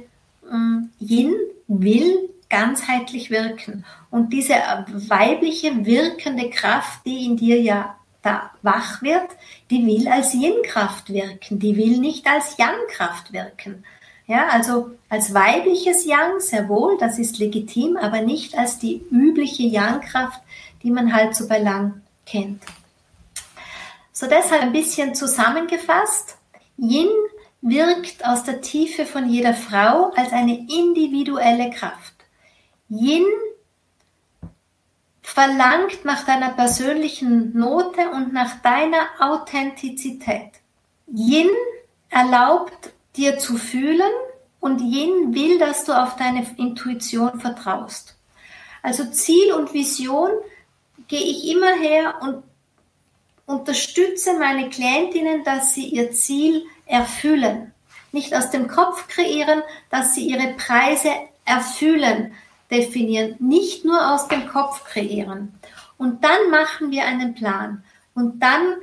ähm, 0.52 0.90
Yin 1.00 1.34
will 1.68 2.30
ganzheitlich 2.50 3.30
wirken. 3.30 3.86
Und 4.10 4.32
diese 4.32 4.54
weibliche 4.54 5.86
wirkende 5.86 6.50
Kraft, 6.50 7.06
die 7.06 7.26
in 7.26 7.38
dir 7.38 7.62
ja 7.62 7.96
da 8.22 8.52
wach 8.62 9.02
wird, 9.02 9.28
die 9.70 9.86
will 9.86 10.08
als 10.08 10.34
Yin-Kraft 10.34 11.10
wirken, 11.10 11.60
die 11.60 11.78
will 11.78 11.98
nicht 11.98 12.28
als 12.28 12.58
Yang-Kraft 12.58 13.32
wirken. 13.32 13.84
Ja, 14.28 14.50
also 14.50 14.92
als 15.08 15.34
weibliches 15.34 16.06
Yang 16.06 16.40
sehr 16.40 16.68
wohl, 16.68 16.98
das 16.98 17.18
ist 17.18 17.40
legitim, 17.40 17.96
aber 17.96 18.22
nicht 18.22 18.58
als 18.58 18.80
die 18.80 19.02
übliche 19.10 19.64
Yang-Kraft, 19.64 20.42
die 20.84 20.92
man 20.92 21.14
halt 21.14 21.36
so 21.36 21.48
bei 21.48 21.60
Lang 21.60 22.02
kennt. 22.26 22.62
So 24.20 24.26
deshalb 24.26 24.64
ein 24.64 24.72
bisschen 24.72 25.14
zusammengefasst. 25.14 26.38
Yin 26.76 27.12
wirkt 27.62 28.26
aus 28.26 28.44
der 28.44 28.62
Tiefe 28.62 29.06
von 29.06 29.30
jeder 29.30 29.54
Frau 29.54 30.10
als 30.16 30.32
eine 30.32 30.58
individuelle 30.58 31.70
Kraft. 31.70 32.16
Yin 32.90 33.28
verlangt 35.22 36.04
nach 36.04 36.26
deiner 36.26 36.50
persönlichen 36.50 37.56
Note 37.56 38.10
und 38.10 38.34
nach 38.34 38.60
deiner 38.64 39.06
Authentizität. 39.20 40.50
Yin 41.06 41.52
erlaubt 42.10 42.90
dir 43.18 43.38
zu 43.38 43.56
fühlen 43.56 44.14
und 44.60 44.82
Yin 44.82 45.36
will, 45.36 45.60
dass 45.60 45.86
du 45.86 45.94
auf 45.94 46.16
deine 46.16 46.44
Intuition 46.58 47.40
vertraust. 47.40 48.16
Also 48.82 49.06
Ziel 49.12 49.54
und 49.54 49.76
Vision 49.76 50.32
gehe 51.08 51.22
ich 51.22 51.48
immer 51.48 51.76
her 51.76 52.16
und 52.24 52.44
unterstütze 53.48 54.38
meine 54.38 54.70
Klientinnen, 54.70 55.44
dass 55.44 55.74
sie 55.74 55.88
ihr 55.88 56.12
Ziel 56.12 56.66
erfüllen. 56.86 57.74
Nicht 58.12 58.36
aus 58.36 58.52
dem 58.52 58.68
Kopf 58.68 59.08
kreieren, 59.08 59.64
dass 59.90 60.14
sie 60.14 60.28
ihre 60.28 60.54
Preise 60.54 61.10
erfüllen, 61.46 62.34
definieren. 62.70 63.36
Nicht 63.40 63.86
nur 63.86 64.14
aus 64.14 64.28
dem 64.28 64.48
Kopf 64.48 64.84
kreieren. 64.84 65.60
Und 65.98 66.24
dann 66.24 66.52
machen 66.52 66.92
wir 66.92 67.06
einen 67.06 67.34
Plan. 67.34 67.84
Und 68.14 68.42
dann 68.42 68.76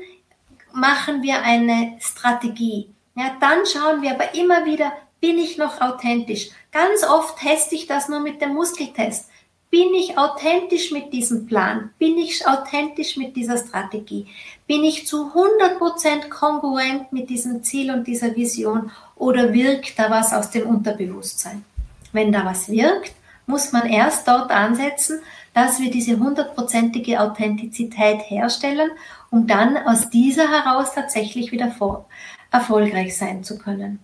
machen 0.72 1.22
wir 1.22 1.42
eine 1.42 1.96
Strategie. 2.00 2.88
Ja, 3.14 3.36
dann 3.40 3.64
schauen 3.66 4.02
wir 4.02 4.12
aber 4.12 4.34
immer 4.34 4.64
wieder, 4.64 4.92
bin 5.20 5.38
ich 5.38 5.56
noch 5.56 5.80
authentisch? 5.80 6.50
Ganz 6.72 7.04
oft 7.04 7.38
teste 7.38 7.74
ich 7.74 7.86
das 7.86 8.08
nur 8.08 8.20
mit 8.20 8.40
dem 8.40 8.54
Muskeltest. 8.54 9.30
Bin 9.70 9.92
ich 9.94 10.16
authentisch 10.16 10.92
mit 10.92 11.12
diesem 11.12 11.46
Plan? 11.46 11.90
Bin 11.98 12.16
ich 12.16 12.46
authentisch 12.46 13.16
mit 13.16 13.34
dieser 13.34 13.56
Strategie? 13.56 14.26
Bin 14.66 14.82
ich 14.82 15.06
zu 15.06 15.32
100% 15.34 16.30
kongruent 16.30 17.12
mit 17.12 17.28
diesem 17.28 17.62
Ziel 17.62 17.90
und 17.90 18.06
dieser 18.06 18.34
Vision 18.34 18.90
oder 19.14 19.52
wirkt 19.52 19.98
da 19.98 20.10
was 20.10 20.32
aus 20.32 20.50
dem 20.50 20.66
Unterbewusstsein? 20.66 21.64
Wenn 22.12 22.32
da 22.32 22.44
was 22.46 22.68
wirkt, 22.68 23.12
muss 23.46 23.72
man 23.72 23.86
erst 23.86 24.26
dort 24.26 24.50
ansetzen, 24.50 25.20
dass 25.52 25.80
wir 25.80 25.90
diese 25.90 26.18
hundertprozentige 26.18 27.20
Authentizität 27.20 28.20
herstellen, 28.22 28.90
um 29.30 29.46
dann 29.46 29.76
aus 29.76 30.08
dieser 30.08 30.48
heraus 30.50 30.94
tatsächlich 30.94 31.52
wieder 31.52 31.70
vor, 31.70 32.06
erfolgreich 32.50 33.16
sein 33.16 33.44
zu 33.44 33.58
können. 33.58 33.98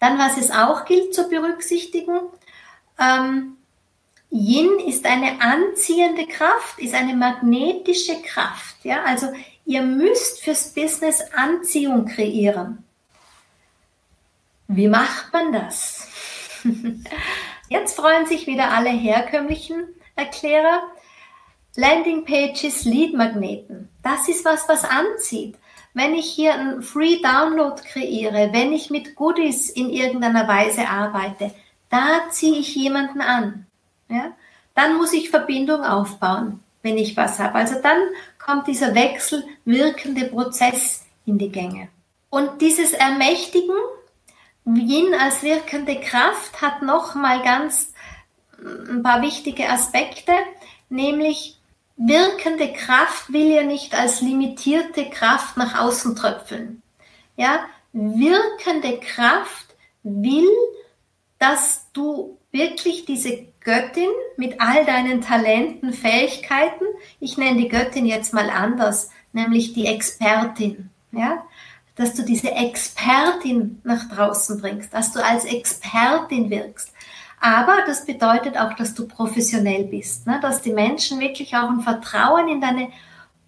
Dann, 0.00 0.18
was 0.18 0.36
es 0.36 0.50
auch 0.50 0.84
gilt 0.84 1.14
zu 1.14 1.28
berücksichtigen, 1.28 2.18
ähm, 2.98 3.56
Yin 4.30 4.78
ist 4.86 5.06
eine 5.06 5.40
anziehende 5.40 6.26
Kraft, 6.26 6.78
ist 6.78 6.94
eine 6.94 7.16
magnetische 7.16 8.22
Kraft. 8.22 8.84
Ja? 8.84 9.02
Also 9.04 9.32
ihr 9.64 9.82
müsst 9.82 10.42
fürs 10.42 10.72
Business 10.72 11.20
Anziehung 11.34 12.06
kreieren. 12.06 12.84
Wie 14.68 14.86
macht 14.86 15.32
man 15.32 15.52
das? 15.52 16.08
Jetzt 17.68 17.96
freuen 17.96 18.26
sich 18.26 18.46
wieder 18.46 18.70
alle 18.70 18.90
herkömmlichen 18.90 19.88
Erklärer. 20.14 20.82
Landingpages, 21.76 22.84
Leadmagneten. 22.84 23.88
Das 24.02 24.28
ist 24.28 24.44
was, 24.44 24.68
was 24.68 24.84
anzieht. 24.84 25.56
Wenn 25.92 26.14
ich 26.14 26.26
hier 26.26 26.54
einen 26.54 26.82
Free 26.82 27.20
Download 27.20 27.80
kreiere, 27.82 28.52
wenn 28.52 28.72
ich 28.72 28.90
mit 28.90 29.16
Goodies 29.16 29.70
in 29.70 29.90
irgendeiner 29.90 30.46
Weise 30.46 30.88
arbeite, 30.88 31.52
da 31.88 32.28
ziehe 32.30 32.58
ich 32.58 32.76
jemanden 32.76 33.20
an. 33.20 33.66
Ja? 34.10 34.32
Dann 34.74 34.96
muss 34.96 35.12
ich 35.12 35.30
Verbindung 35.30 35.82
aufbauen, 35.82 36.60
wenn 36.82 36.98
ich 36.98 37.16
was 37.16 37.38
habe. 37.38 37.54
Also 37.54 37.80
dann 37.82 37.98
kommt 38.38 38.66
dieser 38.66 38.94
wechselwirkende 38.94 40.26
Prozess 40.26 41.04
in 41.26 41.38
die 41.38 41.50
Gänge. 41.50 41.88
Und 42.28 42.60
dieses 42.60 42.92
Ermächtigen, 42.92 43.76
Yin 44.66 45.14
als 45.14 45.42
wirkende 45.42 45.98
Kraft 46.00 46.60
hat 46.60 46.82
noch 46.82 47.14
mal 47.14 47.42
ganz 47.42 47.92
ein 48.58 49.02
paar 49.02 49.22
wichtige 49.22 49.68
Aspekte, 49.68 50.32
nämlich 50.88 51.58
wirkende 51.96 52.72
Kraft 52.72 53.32
will 53.32 53.52
ja 53.52 53.62
nicht 53.62 53.94
als 53.94 54.20
limitierte 54.20 55.10
Kraft 55.10 55.56
nach 55.56 55.80
außen 55.80 56.14
tröpfeln. 56.16 56.82
Ja, 57.36 57.66
wirkende 57.92 58.98
Kraft 59.00 59.74
will, 60.02 60.48
dass 61.38 61.86
du 61.92 62.38
wirklich 62.52 63.04
diese 63.04 63.46
Göttin 63.62 64.10
mit 64.36 64.60
all 64.60 64.84
deinen 64.84 65.20
Talenten, 65.20 65.92
Fähigkeiten, 65.92 66.84
ich 67.18 67.36
nenne 67.36 67.58
die 67.58 67.68
Göttin 67.68 68.06
jetzt 68.06 68.32
mal 68.32 68.48
anders, 68.50 69.10
nämlich 69.32 69.74
die 69.74 69.86
Expertin, 69.86 70.90
ja, 71.12 71.44
dass 71.94 72.14
du 72.14 72.22
diese 72.22 72.52
Expertin 72.52 73.80
nach 73.84 74.08
draußen 74.08 74.60
bringst, 74.60 74.94
dass 74.94 75.12
du 75.12 75.22
als 75.22 75.44
Expertin 75.44 76.48
wirkst, 76.48 76.94
aber 77.40 77.84
das 77.86 78.04
bedeutet 78.04 78.58
auch, 78.58 78.74
dass 78.74 78.94
du 78.94 79.08
professionell 79.08 79.84
bist, 79.84 80.26
ne? 80.26 80.38
dass 80.42 80.60
die 80.60 80.72
Menschen 80.72 81.20
wirklich 81.20 81.56
auch 81.56 81.70
ein 81.70 81.80
Vertrauen 81.80 82.48
in 82.48 82.60
deine 82.60 82.90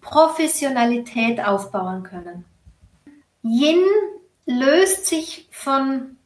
Professionalität 0.01 1.39
aufbauen 1.39 2.03
können. 2.03 2.43
Yin 3.43 3.83
löst 4.45 5.05
sich 5.05 5.47
von 5.51 6.17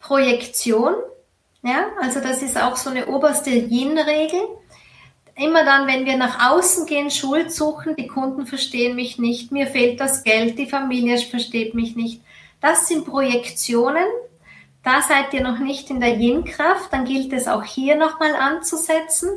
Projektion. 0.00 0.94
Ja, 1.66 1.88
also 2.00 2.20
das 2.20 2.42
ist 2.42 2.56
auch 2.56 2.76
so 2.76 2.90
eine 2.90 3.06
oberste 3.06 3.50
Yin-Regel. 3.50 4.40
Immer 5.34 5.64
dann, 5.64 5.88
wenn 5.88 6.06
wir 6.06 6.16
nach 6.16 6.52
außen 6.52 6.86
gehen, 6.86 7.10
Schuld 7.10 7.52
suchen, 7.52 7.96
die 7.96 8.06
Kunden 8.06 8.46
verstehen 8.46 8.94
mich 8.94 9.18
nicht, 9.18 9.50
mir 9.50 9.66
fehlt 9.66 9.98
das 9.98 10.22
Geld, 10.22 10.60
die 10.60 10.68
Familie 10.68 11.18
versteht 11.18 11.74
mich 11.74 11.96
nicht. 11.96 12.22
Das 12.60 12.86
sind 12.86 13.04
Projektionen, 13.04 14.06
da 14.84 15.02
seid 15.02 15.34
ihr 15.34 15.42
noch 15.42 15.58
nicht 15.58 15.90
in 15.90 15.98
der 15.98 16.16
Yin-Kraft, 16.16 16.92
dann 16.92 17.04
gilt 17.04 17.32
es 17.32 17.48
auch 17.48 17.64
hier 17.64 17.96
nochmal 17.96 18.36
anzusetzen. 18.36 19.28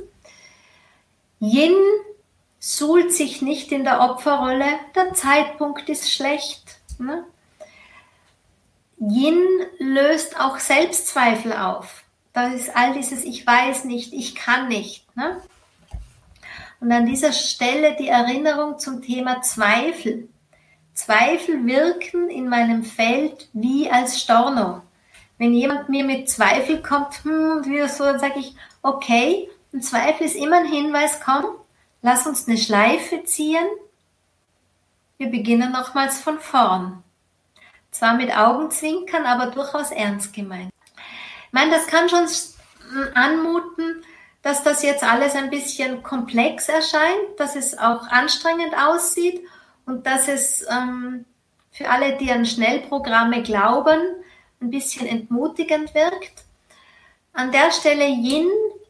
Yin 1.39 1.75
suhlt 2.59 3.11
sich 3.11 3.41
nicht 3.41 3.71
in 3.71 3.83
der 3.83 4.01
Opferrolle, 4.01 4.67
der 4.93 5.15
Zeitpunkt 5.15 5.89
ist 5.89 6.13
schlecht. 6.13 6.61
Ne? 6.99 7.25
Yin 8.99 9.41
löst 9.79 10.39
auch 10.39 10.59
Selbstzweifel 10.59 11.53
auf. 11.53 12.03
Das 12.39 12.53
ist 12.53 12.73
all 12.73 12.93
dieses 12.93 13.25
Ich 13.25 13.45
weiß 13.45 13.83
nicht, 13.83 14.13
ich 14.13 14.33
kann 14.33 14.69
nicht. 14.69 15.05
Ne? 15.17 15.41
Und 16.79 16.89
an 16.89 17.05
dieser 17.05 17.33
Stelle 17.33 17.97
die 17.97 18.07
Erinnerung 18.07 18.79
zum 18.79 19.01
Thema 19.01 19.41
Zweifel. 19.41 20.29
Zweifel 20.93 21.65
wirken 21.65 22.29
in 22.29 22.47
meinem 22.47 22.83
Feld 22.83 23.49
wie 23.51 23.91
als 23.91 24.21
Storno. 24.21 24.81
Wenn 25.37 25.53
jemand 25.53 25.89
mir 25.89 26.05
mit 26.05 26.29
Zweifel 26.29 26.81
kommt, 26.81 27.25
hm, 27.25 27.65
wie 27.65 27.85
so, 27.89 28.05
dann 28.05 28.19
sage 28.19 28.39
ich, 28.39 28.55
okay, 28.83 29.49
ein 29.73 29.81
Zweifel 29.81 30.25
ist 30.25 30.35
immer 30.37 30.59
ein 30.59 30.65
Hinweis, 30.65 31.19
komm, 31.19 31.43
lass 32.01 32.25
uns 32.25 32.47
eine 32.47 32.57
Schleife 32.57 33.25
ziehen. 33.25 33.67
Wir 35.17 35.27
beginnen 35.27 35.73
nochmals 35.73 36.21
von 36.21 36.39
vorn. 36.39 37.03
Zwar 37.91 38.13
mit 38.13 38.35
Augenzwinkern, 38.35 39.25
aber 39.25 39.47
durchaus 39.47 39.91
ernst 39.91 40.31
gemeint. 40.31 40.71
Ich 41.49 41.53
meine, 41.53 41.71
das 41.71 41.87
kann 41.87 42.07
schon 42.07 42.27
anmuten, 43.15 44.03
dass 44.43 44.61
das 44.61 44.83
jetzt 44.83 45.03
alles 45.03 45.33
ein 45.33 45.49
bisschen 45.49 46.03
komplex 46.03 46.69
erscheint, 46.69 47.39
dass 47.39 47.55
es 47.55 47.75
auch 47.75 48.07
anstrengend 48.07 48.75
aussieht 48.77 49.41
und 49.87 50.05
dass 50.05 50.27
es 50.27 50.63
ähm, 50.69 51.25
für 51.71 51.89
alle, 51.89 52.17
die 52.17 52.31
an 52.31 52.45
Schnellprogramme 52.45 53.41
glauben, 53.41 53.99
ein 54.61 54.69
bisschen 54.69 55.07
entmutigend 55.07 55.95
wirkt. 55.95 56.43
An 57.33 57.51
der 57.51 57.71
Stelle 57.71 58.05
Yin 58.05 58.49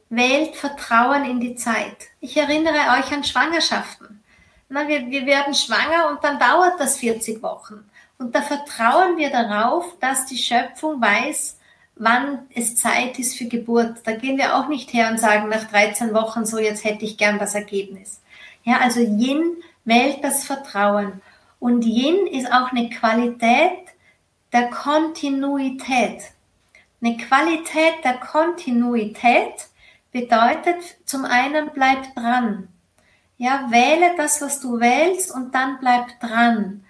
wählt 0.10 0.58
Vertrauen 0.58 1.24
in 1.24 1.40
die 1.40 1.56
Zeit. 1.56 2.10
Ich 2.20 2.36
erinnere 2.36 3.00
euch 3.00 3.10
an 3.14 3.24
Schwangerschaften. 3.24 4.22
Na, 4.68 4.86
wir, 4.88 5.10
wir 5.10 5.26
werden 5.26 5.54
schwanger 5.54 6.10
und 6.10 6.24
dann 6.24 6.40
dauert 6.40 6.78
das 6.80 6.98
40 6.98 7.42
Wochen. 7.42 7.90
Und 8.18 8.36
da 8.36 8.42
vertrauen 8.42 9.16
wir 9.16 9.30
darauf, 9.30 9.98
dass 10.00 10.26
die 10.26 10.38
Schöpfung 10.38 11.02
weiß, 11.02 11.59
wann 12.00 12.48
es 12.56 12.76
Zeit 12.76 13.20
ist 13.20 13.38
für 13.38 13.46
Geburt. 13.46 13.98
Da 14.06 14.14
gehen 14.14 14.38
wir 14.38 14.56
auch 14.56 14.68
nicht 14.68 14.92
her 14.94 15.10
und 15.12 15.20
sagen 15.20 15.50
nach 15.50 15.66
13 15.66 16.14
Wochen 16.14 16.46
so, 16.46 16.58
jetzt 16.58 16.84
hätte 16.84 17.06
ich 17.06 17.18
gern 17.18 17.38
das 17.38 17.54
Ergebnis. 17.54 18.22
Ja, 18.64 18.80
also 18.80 19.02
Yin 19.02 19.58
wählt 19.86 20.24
das 20.24 20.46
Vertrauen. 20.46 21.22
Und 21.60 21.86
Yin 21.86 22.26
ist 22.28 22.52
auch 22.52 22.72
eine 22.72 22.90
Qualität, 22.90 23.90
der 24.54 24.70
Kontinuität. 24.70 26.24
Eine 27.02 27.18
Qualität 27.18 28.04
der 28.04 28.16
Kontinuität 28.16 29.68
bedeutet 30.12 30.98
zum 31.06 31.26
einen 31.26 31.70
bleib 31.74 32.16
dran. 32.16 32.70
Ja, 33.38 33.68
wähle 33.70 34.16
das, 34.18 34.42
was 34.42 34.60
du 34.60 34.80
wählst 34.80 35.34
und 35.34 35.54
dann 35.54 35.80
bleib 35.80 36.20
dran. 36.20 36.84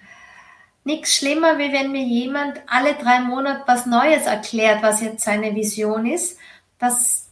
Nichts 0.84 1.16
schlimmer, 1.16 1.58
wie 1.58 1.72
wenn 1.72 1.92
mir 1.92 2.02
jemand 2.02 2.60
alle 2.66 2.94
drei 2.94 3.20
Monate 3.20 3.62
was 3.66 3.86
Neues 3.86 4.26
erklärt, 4.26 4.82
was 4.82 5.02
jetzt 5.02 5.24
seine 5.24 5.54
Vision 5.54 6.06
ist. 6.06 6.38
Das, 6.78 7.30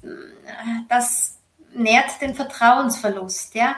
das 0.89 1.39
nährt 1.73 2.21
den 2.21 2.35
Vertrauensverlust, 2.35 3.55
ja. 3.55 3.77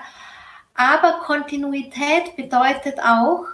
Aber 0.75 1.21
Kontinuität 1.25 2.37
bedeutet 2.37 3.01
auch, 3.01 3.45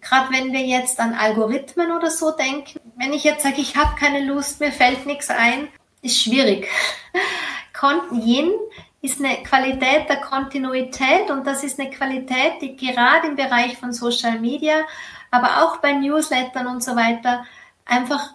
gerade 0.00 0.32
wenn 0.32 0.52
wir 0.52 0.60
jetzt 0.60 1.00
an 1.00 1.14
Algorithmen 1.14 1.92
oder 1.92 2.10
so 2.10 2.30
denken, 2.30 2.80
wenn 2.96 3.12
ich 3.12 3.24
jetzt 3.24 3.42
sage, 3.42 3.60
ich 3.60 3.76
habe 3.76 3.96
keine 3.98 4.24
Lust, 4.24 4.60
mir 4.60 4.72
fällt 4.72 5.06
nichts 5.06 5.30
ein, 5.30 5.68
ist 6.02 6.22
schwierig. 6.22 6.68
Yin 8.12 8.52
ist 9.00 9.20
eine 9.20 9.42
Qualität 9.44 10.08
der 10.08 10.20
Kontinuität 10.20 11.30
und 11.30 11.46
das 11.46 11.62
ist 11.62 11.78
eine 11.78 11.90
Qualität, 11.90 12.60
die 12.60 12.76
gerade 12.76 13.28
im 13.28 13.36
Bereich 13.36 13.76
von 13.76 13.92
Social 13.92 14.40
Media, 14.40 14.84
aber 15.30 15.64
auch 15.64 15.78
bei 15.78 15.92
Newslettern 15.92 16.66
und 16.66 16.82
so 16.82 16.96
weiter 16.96 17.44
einfach 17.84 18.34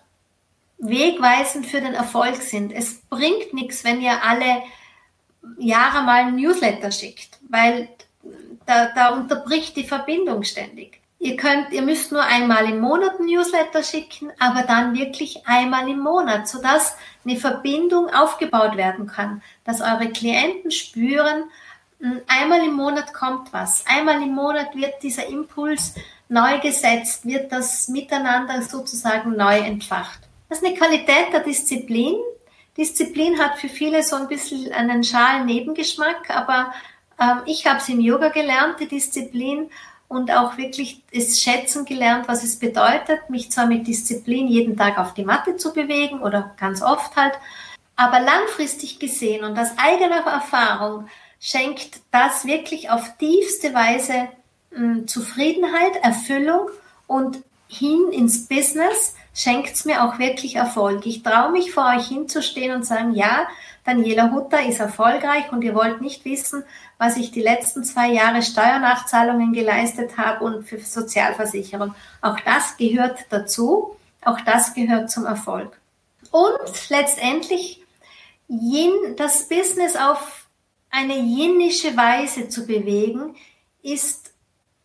wegweisend 0.78 1.66
für 1.66 1.82
den 1.82 1.94
Erfolg 1.94 2.36
sind. 2.38 2.72
Es 2.72 3.02
bringt 3.02 3.54
nichts, 3.54 3.84
wenn 3.84 4.02
ihr 4.02 4.24
alle 4.24 4.64
Jahre 5.58 6.04
mal 6.04 6.26
ein 6.26 6.36
Newsletter 6.36 6.92
schickt, 6.92 7.40
weil 7.50 7.90
da, 8.66 8.88
da 8.96 9.10
unterbricht 9.10 9.76
die 9.76 9.88
Verbindung 9.88 10.44
ständig. 10.44 11.02
Ihr 11.20 11.38
könnt, 11.38 11.72
ihr 11.72 11.82
müsst 11.82 12.12
nur 12.12 12.22
einmal 12.22 12.70
im 12.70 12.82
Monat 12.82 13.20
ein 13.20 13.28
Newsletter 13.28 13.82
schicken, 13.82 14.32
aber 14.40 14.64
dann 14.64 14.94
wirklich 14.94 15.48
einmal 15.48 15.88
im 15.88 16.00
Monat, 16.00 16.50
sodass 16.50 16.98
eine 17.24 17.38
Verbindung 17.38 18.10
aufgebaut 18.10 18.76
werden 18.76 19.08
kann, 19.08 19.42
dass 19.64 19.80
eure 19.80 20.10
Klienten 20.10 20.70
spüren, 20.70 21.46
hm, 22.02 22.20
einmal 22.28 22.66
im 22.66 22.74
Monat 22.74 23.14
kommt 23.14 23.54
was, 23.54 23.86
einmal 23.88 24.22
im 24.22 24.36
Monat 24.36 24.76
wird 24.76 25.02
dieser 25.02 25.26
Impuls 25.28 25.96
neu 26.30 26.60
gesetzt, 26.60 27.26
wird 27.26 27.52
das 27.52 27.88
Miteinander 27.88 28.62
sozusagen 28.62 29.36
neu 29.36 29.60
entfacht. 29.60 30.20
Das 30.50 30.60
ist 30.60 30.66
eine 30.66 30.76
Qualität 30.76 31.32
der 31.32 31.42
Disziplin. 31.42 32.16
Disziplin 32.78 33.40
hat 33.40 33.60
für 33.60 33.70
viele 33.70 34.04
so 34.04 34.16
ein 34.16 34.28
bisschen 34.28 34.72
einen 34.74 35.04
schalen 35.04 35.46
Nebengeschmack, 35.46 36.30
aber 36.30 36.74
ähm, 37.20 37.42
ich 37.46 37.66
habe 37.68 37.78
es 37.78 37.90
im 37.90 38.00
Yoga 38.00 38.30
gelernt, 38.30 38.80
die 38.80 38.88
Disziplin, 38.88 39.70
und 40.14 40.32
auch 40.32 40.58
wirklich 40.58 41.02
es 41.12 41.42
schätzen 41.42 41.86
gelernt, 41.86 42.28
was 42.28 42.44
es 42.44 42.60
bedeutet, 42.60 43.30
mich 43.30 43.52
zwar 43.52 43.66
mit 43.66 43.88
Disziplin 43.88 44.48
jeden 44.48 44.78
Tag 44.78 45.00
auf 45.00 45.16
die 45.16 45.26
Matte 45.26 45.58
zu 45.58 45.74
bewegen 45.74 46.22
oder 46.22 46.54
ganz 46.60 46.84
oft 46.84 47.16
halt, 47.16 47.34
aber 47.96 48.20
langfristig 48.20 49.00
gesehen 49.00 49.44
und 49.44 49.58
aus 49.58 49.70
eigener 49.78 50.26
Erfahrung 50.26 51.08
schenkt 51.40 52.02
das 52.12 52.46
wirklich 52.46 52.92
auf 52.92 53.18
tiefste 53.18 53.74
Weise 53.74 54.30
Zufriedenheit, 55.06 55.96
Erfüllung 56.02 56.70
und 57.08 57.44
hin 57.68 58.12
ins 58.12 58.48
Business 58.48 59.16
schenkt 59.34 59.74
es 59.74 59.86
mir 59.86 60.04
auch 60.04 60.20
wirklich 60.20 60.56
Erfolg. 60.56 61.06
Ich 61.06 61.24
traue 61.24 61.52
mich 61.52 61.72
vor 61.72 61.92
euch 61.96 62.08
hinzustehen 62.08 62.76
und 62.76 62.86
sagen, 62.86 63.14
ja, 63.14 63.48
Daniela 63.84 64.32
Hutter 64.32 64.64
ist 64.66 64.80
erfolgreich 64.80 65.52
und 65.52 65.64
ihr 65.64 65.76
wollt 65.76 66.02
nicht 66.02 66.24
wissen, 66.24 66.64
was 66.98 67.18
ich 67.18 67.32
die 67.32 67.42
letzten 67.42 67.84
zwei 67.84 68.12
Jahre 68.12 68.42
Steuernachzahlungen 68.42 69.52
geleistet 69.54 70.18
habe 70.18 70.46
und 70.46 70.68
für 70.68 70.80
Sozialversicherung. 70.80 71.94
Auch 72.22 72.40
das 72.42 72.78
gehört 72.78 73.26
dazu. 73.30 73.98
Auch 74.24 74.40
das 74.42 74.74
gehört 74.74 75.12
zum 75.12 75.26
Erfolg. 75.26 75.78
Und 76.32 76.90
letztendlich 76.90 77.84
Yin, 78.48 79.16
das 79.18 79.50
Business 79.50 79.96
auf 79.96 80.46
eine 80.90 81.18
jinnische 81.18 81.98
Weise 81.98 82.50
zu 82.50 82.66
bewegen, 82.66 83.36
ist 83.82 84.33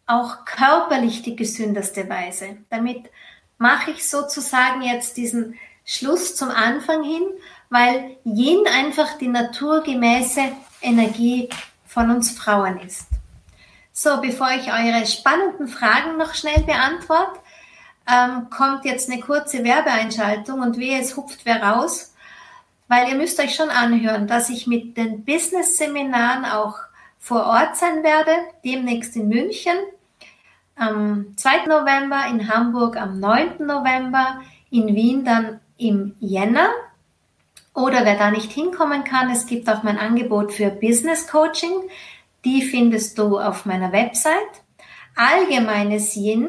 auch 0.08 0.44
körperlich 0.44 1.22
die 1.22 1.36
gesündeste 1.36 2.08
Weise. 2.08 2.56
Damit 2.70 3.10
mache 3.58 3.92
ich 3.92 4.08
sozusagen 4.08 4.82
jetzt 4.82 5.16
diesen 5.16 5.54
Schluss 5.84 6.34
zum 6.34 6.50
Anfang 6.50 7.04
hin, 7.04 7.22
weil 7.70 8.16
Yin 8.24 8.66
einfach 8.66 9.18
die 9.18 9.28
naturgemäße 9.28 10.40
Energie 10.80 11.48
von 11.86 12.10
uns 12.10 12.30
Frauen 12.30 12.80
ist. 12.80 13.06
So, 13.92 14.20
bevor 14.20 14.50
ich 14.50 14.72
eure 14.72 15.06
spannenden 15.06 15.68
Fragen 15.68 16.16
noch 16.16 16.34
schnell 16.34 16.62
beantworte, 16.62 17.40
ähm, 18.10 18.48
kommt 18.48 18.84
jetzt 18.84 19.10
eine 19.10 19.20
kurze 19.20 19.64
Werbeeinschaltung 19.64 20.60
und 20.60 20.78
wehe, 20.78 21.00
es 21.00 21.16
hupft 21.16 21.40
wer 21.44 21.62
raus, 21.62 22.14
weil 22.86 23.08
ihr 23.08 23.16
müsst 23.16 23.38
euch 23.40 23.54
schon 23.54 23.68
anhören, 23.68 24.26
dass 24.26 24.48
ich 24.48 24.66
mit 24.66 24.96
den 24.96 25.24
Business-Seminaren 25.24 26.46
auch 26.46 26.78
vor 27.18 27.44
Ort 27.44 27.76
sein 27.76 28.02
werde, 28.02 28.32
demnächst 28.64 29.16
in 29.16 29.28
München, 29.28 29.76
am 30.78 31.36
2. 31.36 31.66
November, 31.66 32.26
in 32.30 32.48
Hamburg 32.48 32.96
am 32.96 33.20
9. 33.20 33.66
November, 33.66 34.40
in 34.70 34.94
Wien 34.94 35.24
dann 35.24 35.60
im 35.76 36.14
Jänner. 36.20 36.70
Oder 37.74 38.04
wer 38.04 38.16
da 38.16 38.30
nicht 38.30 38.50
hinkommen 38.50 39.04
kann, 39.04 39.30
es 39.30 39.46
gibt 39.46 39.68
auch 39.68 39.82
mein 39.82 39.98
Angebot 39.98 40.52
für 40.52 40.70
Business 40.70 41.28
Coaching. 41.28 41.72
Die 42.44 42.62
findest 42.62 43.18
du 43.18 43.38
auf 43.38 43.66
meiner 43.66 43.92
Website. 43.92 44.34
Allgemeines 45.14 46.16
Yin. 46.16 46.48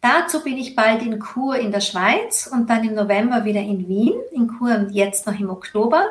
Dazu 0.00 0.42
bin 0.42 0.58
ich 0.58 0.76
bald 0.76 1.02
in 1.02 1.18
Kur 1.18 1.56
in 1.56 1.72
der 1.72 1.80
Schweiz 1.80 2.48
und 2.52 2.68
dann 2.68 2.84
im 2.84 2.94
November 2.94 3.44
wieder 3.44 3.60
in 3.60 3.88
Wien. 3.88 4.14
In 4.32 4.48
Kur 4.48 4.74
und 4.74 4.90
jetzt 4.90 5.26
noch 5.26 5.38
im 5.38 5.48
Oktober. 5.48 6.06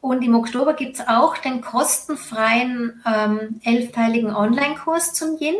Und 0.00 0.22
im 0.22 0.34
Oktober 0.34 0.74
gibt 0.74 0.96
es 0.96 1.08
auch 1.08 1.36
den 1.36 1.60
kostenfreien 1.60 3.02
ähm, 3.06 3.60
elfteiligen 3.64 4.34
Online-Kurs 4.34 5.14
zum 5.14 5.38
Yin. 5.38 5.56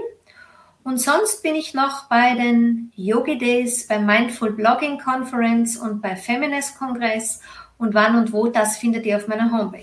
Und 0.86 0.98
sonst 0.98 1.42
bin 1.42 1.56
ich 1.56 1.74
noch 1.74 2.04
bei 2.04 2.34
den 2.36 2.92
Yogi 2.94 3.36
Days, 3.38 3.88
bei 3.88 3.98
Mindful 3.98 4.52
Blogging 4.52 5.00
Conference 5.00 5.76
und 5.76 6.00
bei 6.00 6.14
Feminist 6.14 6.78
Kongress. 6.78 7.40
Und 7.76 7.92
wann 7.92 8.14
und 8.14 8.32
wo, 8.32 8.46
das 8.46 8.76
findet 8.76 9.04
ihr 9.04 9.16
auf 9.16 9.26
meiner 9.26 9.50
Homepage. 9.50 9.82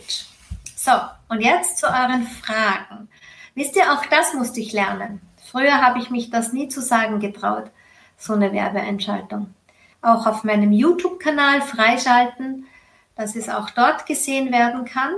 So, 0.77 0.93
und 1.27 1.41
jetzt 1.41 1.79
zu 1.79 1.87
euren 1.87 2.23
Fragen. 2.23 3.09
Wisst 3.53 3.75
ihr, 3.75 3.91
auch 3.91 4.05
das 4.05 4.33
musste 4.33 4.61
ich 4.61 4.71
lernen. 4.71 5.19
Früher 5.51 5.81
habe 5.81 5.99
ich 5.99 6.09
mich 6.09 6.29
das 6.29 6.53
nie 6.53 6.69
zu 6.69 6.81
sagen 6.81 7.19
getraut, 7.19 7.65
so 8.17 8.31
eine 8.31 8.53
Werbeeinschaltung. 8.53 9.53
Auch 10.01 10.25
auf 10.25 10.45
meinem 10.45 10.71
YouTube-Kanal 10.71 11.63
freischalten, 11.63 12.65
dass 13.17 13.35
es 13.35 13.49
auch 13.49 13.71
dort 13.71 14.05
gesehen 14.05 14.53
werden 14.53 14.85
kann. 14.85 15.11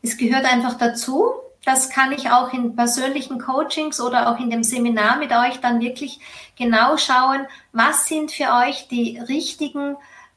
Es 0.00 0.16
gehört 0.16 0.50
einfach 0.50 0.78
dazu, 0.78 1.34
das 1.64 1.90
kann 1.90 2.12
ich 2.12 2.30
auch 2.30 2.52
in 2.52 2.76
persönlichen 2.76 3.38
Coachings 3.38 4.00
oder 4.00 4.30
auch 4.30 4.38
in 4.38 4.50
dem 4.50 4.62
Seminar 4.62 5.16
mit 5.16 5.32
euch 5.32 5.60
dann 5.60 5.80
wirklich 5.80 6.20
genau 6.56 6.96
schauen, 6.96 7.46
was 7.72 8.06
sind 8.06 8.32
für 8.32 8.52
euch 8.52 8.88
die 8.88 9.18
richtigen, 9.18 9.96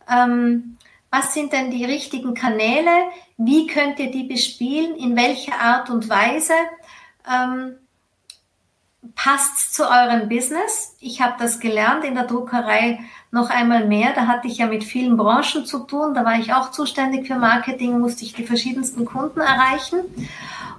ähm, 0.10 0.78
was 1.12 1.34
sind 1.34 1.54
denn 1.54 1.72
die 1.72 1.86
richtigen 1.86 2.34
Kanäle, 2.34 3.10
wie 3.38 3.68
könnt 3.68 4.00
ihr 4.00 4.12
die 4.12 4.24
bespielen, 4.24 4.96
in 4.96 5.16
welcher 5.16 5.60
Art 5.60 5.90
und 5.90 6.10
Weise. 6.10 6.54
Ähm, 7.30 7.76
passt 9.16 9.74
zu 9.74 9.84
eurem 9.84 10.28
Business. 10.30 10.96
Ich 11.00 11.22
habe 11.22 11.36
das 11.40 11.60
gelernt 11.60 12.04
in 12.04 12.16
der 12.16 12.26
Druckerei 12.26 13.00
noch 13.32 13.50
einmal 13.50 13.86
mehr. 13.86 14.14
Da 14.14 14.28
hatte 14.28 14.48
ich 14.48 14.58
ja 14.58 14.68
mit 14.68 14.84
vielen 14.84 15.18
Branchen 15.18 15.66
zu 15.66 15.80
tun. 15.80 16.14
Da 16.14 16.26
war 16.26 16.40
ich 16.40 16.54
auch 16.54 16.72
zuständig 16.72 17.28
für 17.28 17.36
Marketing, 17.36 18.00
musste 18.00 18.24
ich 18.24 18.34
die 18.34 18.46
verschiedensten 18.46 19.06
Kunden 19.06 19.40
erreichen. 19.40 20.00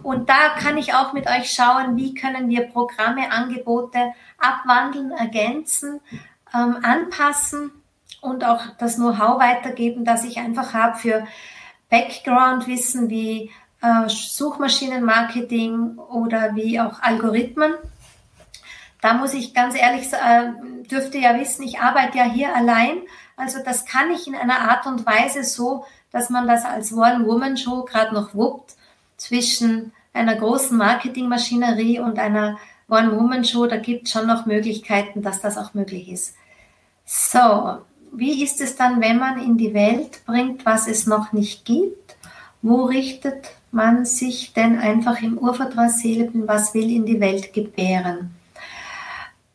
Und 0.03 0.29
da 0.29 0.51
kann 0.59 0.79
ich 0.79 0.95
auch 0.95 1.13
mit 1.13 1.27
euch 1.27 1.51
schauen, 1.51 1.97
wie 1.97 2.15
können 2.15 2.49
wir 2.49 2.69
Programme, 2.69 3.31
Angebote 3.31 4.13
abwandeln, 4.39 5.11
ergänzen, 5.11 6.01
ähm, 6.55 6.79
anpassen 6.83 7.73
und 8.21 8.45
auch 8.45 8.63
das 8.79 8.97
Know-how 8.97 9.41
weitergeben, 9.41 10.05
das 10.05 10.25
ich 10.25 10.39
einfach 10.39 10.73
habe 10.73 10.97
für 10.97 11.27
Background-Wissen 11.91 13.11
wie 13.11 13.51
äh, 13.81 14.09
Suchmaschinenmarketing 14.09 15.99
oder 15.99 16.55
wie 16.55 16.81
auch 16.81 17.01
Algorithmen. 17.03 17.75
Da 19.01 19.15
muss 19.15 19.35
ich 19.35 19.55
ganz 19.55 19.77
ehrlich 19.77 20.09
sagen, 20.09 20.83
äh, 20.85 20.89
dürfte 20.89 21.19
ja 21.19 21.39
wissen, 21.39 21.63
ich 21.63 21.81
arbeite 21.81 22.19
ja 22.19 22.25
hier 22.25 22.55
allein. 22.55 23.03
Also 23.37 23.59
das 23.65 23.87
kann 23.87 24.11
ich 24.11 24.27
in 24.27 24.35
einer 24.35 24.71
Art 24.71 24.87
und 24.87 25.07
Weise 25.07 25.45
so, 25.45 25.85
dass 26.11 26.31
man 26.31 26.49
das 26.49 26.65
als 26.65 26.93
One-Woman-Show 26.93 27.85
gerade 27.85 28.15
noch 28.15 28.35
wuppt 28.35 28.75
zwischen 29.17 29.93
einer 30.13 30.37
großen 30.37 30.77
Marketingmaschinerie 30.77 32.01
und 32.01 32.19
einer 32.19 32.59
One-Woman-Show, 32.89 33.67
da 33.67 33.77
gibt 33.77 34.07
es 34.07 34.13
schon 34.13 34.27
noch 34.27 34.47
Möglichkeiten, 34.47 35.23
dass 35.23 35.41
das 35.41 35.59
auch 35.59 35.75
möglich 35.75 36.09
ist. 36.09 36.35
So, 37.05 37.79
wie 38.13 38.43
ist 38.43 38.61
es 38.61 38.77
dann, 38.77 39.01
wenn 39.01 39.19
man 39.19 39.41
in 39.41 39.59
die 39.59 39.75
Welt 39.75 40.25
bringt, 40.25 40.65
was 40.65 40.89
es 40.89 41.07
noch 41.07 41.33
nicht 41.33 41.65
gibt? 41.65 42.17
Wo 42.63 42.85
richtet 42.85 43.51
man 43.71 44.05
sich 44.05 44.55
denn 44.55 44.79
einfach 44.79 45.23
im 45.23 45.39
Urvertrauensseelen, 45.39 46.49
was 46.49 46.75
will 46.75 46.91
in 46.91 47.07
die 47.07 47.21
Welt 47.21 47.53
gebären? 47.53 48.35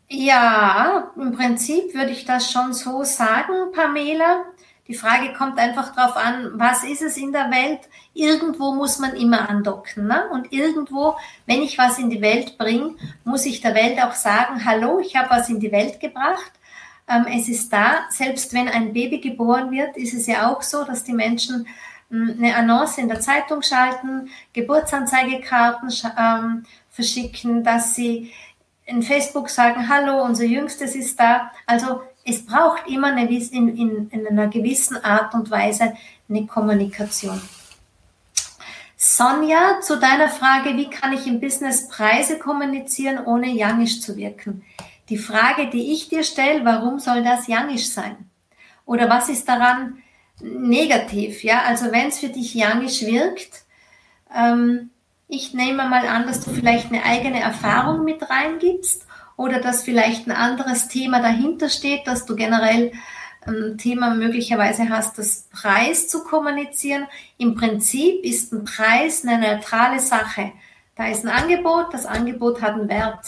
Ja, 0.10 1.12
im 1.16 1.34
Prinzip 1.34 1.94
würde 1.94 2.12
ich 2.12 2.26
das 2.26 2.52
schon 2.52 2.74
so 2.74 3.04
sagen, 3.04 3.72
Pamela. 3.74 4.46
Die 4.88 4.96
Frage 4.96 5.34
kommt 5.34 5.58
einfach 5.60 5.96
darauf 5.96 6.18
an, 6.18 6.52
was 6.56 6.84
ist 6.84 7.02
es 7.02 7.16
in 7.16 7.32
der 7.32 7.50
Welt? 7.50 7.80
Irgendwo 8.14 8.74
muss 8.74 9.00
man 9.00 9.16
immer 9.16 9.50
andocken. 9.50 10.08
Ne? 10.08 10.28
Und 10.32 10.52
irgendwo, 10.52 11.16
wenn 11.46 11.62
ich 11.62 11.78
was 11.78 12.00
in 12.00 12.10
die 12.10 12.22
Welt 12.22 12.58
bringe, 12.58 12.96
muss 13.24 13.46
ich 13.46 13.62
der 13.62 13.76
Welt 13.76 14.02
auch 14.04 14.14
sagen, 14.14 14.66
hallo, 14.66 15.00
ich 15.00 15.16
habe 15.16 15.30
was 15.30 15.50
in 15.50 15.62
die 15.62 15.72
Welt 15.72 16.02
gebracht. 16.02 16.52
Ähm, 17.08 17.26
es 17.34 17.48
ist 17.48 17.72
da. 17.72 18.06
Selbst 18.10 18.54
wenn 18.54 18.68
ein 18.68 18.94
Baby 18.94 19.20
geboren 19.20 19.72
wird, 19.72 19.96
ist 19.96 20.14
es 20.14 20.28
ja 20.28 20.52
auch 20.52 20.62
so, 20.62 20.84
dass 20.84 21.06
die 21.06 21.14
Menschen 21.14 21.66
ähm, 22.12 22.36
eine 22.38 22.56
Annonce 22.56 22.98
in 23.00 23.08
der 23.08 23.22
Zeitung 23.22 23.62
schalten, 23.62 24.30
Geburtsanzeigekarten 24.52 25.90
ähm, 26.18 26.66
verschicken, 26.90 27.64
dass 27.64 27.96
sie 27.96 28.34
in 28.86 29.04
Facebook 29.04 29.50
sagen, 29.50 29.88
hallo, 29.88 30.24
unser 30.24 30.46
Jüngstes 30.46 30.96
ist 30.96 31.20
da. 31.20 31.52
Also 31.66 32.02
es 32.26 32.46
braucht 32.46 32.88
immer 32.88 33.08
eine, 33.08 33.30
in, 33.30 33.76
in, 33.76 34.10
in 34.10 34.28
einer 34.28 34.48
gewissen 34.48 35.04
Art 35.04 35.34
und 35.34 35.52
Weise 35.52 35.94
eine 36.30 36.46
Kommunikation. 36.46 37.42
Sonja, 38.96 39.82
zu 39.82 40.00
deiner 40.00 40.30
Frage, 40.30 40.78
wie 40.78 40.90
kann 40.90 41.12
ich 41.12 41.28
im 41.28 41.42
Business 41.42 41.90
Preise 41.90 42.40
kommunizieren, 42.40 43.26
ohne 43.26 43.50
jangisch 43.50 44.02
zu 44.02 44.16
wirken? 44.16 44.64
Die 45.10 45.18
Frage, 45.18 45.70
die 45.70 45.92
ich 45.92 46.08
dir 46.08 46.24
stelle, 46.24 46.64
warum 46.64 47.00
soll 47.00 47.22
das 47.22 47.48
jangisch 47.48 47.90
sein? 47.90 48.16
Oder 48.86 49.10
was 49.10 49.28
ist 49.28 49.48
daran 49.50 50.02
negativ? 50.40 51.44
Ja, 51.44 51.64
also 51.64 51.92
wenn 51.92 52.08
es 52.08 52.20
für 52.20 52.30
dich 52.30 52.54
jangisch 52.54 53.02
wirkt, 53.02 53.64
ähm, 54.34 54.90
ich 55.28 55.54
nehme 55.54 55.88
mal 55.88 56.08
an, 56.08 56.28
dass 56.28 56.42
du 56.42 56.52
vielleicht 56.52 56.88
eine 56.88 57.04
eigene 57.04 57.40
Erfahrung 57.40 58.04
mit 58.04 58.30
reingibst 58.30 59.06
oder 59.36 59.60
dass 59.60 59.84
vielleicht 59.84 60.28
ein 60.28 60.32
anderes 60.32 60.88
Thema 60.88 61.22
dahinter 61.22 61.70
steht, 61.70 62.08
dass 62.08 62.26
du 62.26 62.36
generell 62.36 62.92
ein 63.46 63.78
Thema 63.78 64.14
möglicherweise 64.14 64.90
hast, 64.90 65.18
das 65.18 65.50
Preis 65.52 66.08
zu 66.08 66.24
kommunizieren. 66.24 67.08
Im 67.38 67.56
Prinzip 67.56 68.24
ist 68.24 68.54
ein 68.54 68.64
Preis 68.64 69.26
eine 69.26 69.56
neutrale 69.56 70.00
Sache. 70.00 70.52
Da 70.96 71.08
ist 71.08 71.26
ein 71.26 71.30
Angebot, 71.30 71.94
das 71.94 72.06
Angebot 72.06 72.62
hat 72.62 72.74
einen 72.74 72.90
Wert. 72.90 73.26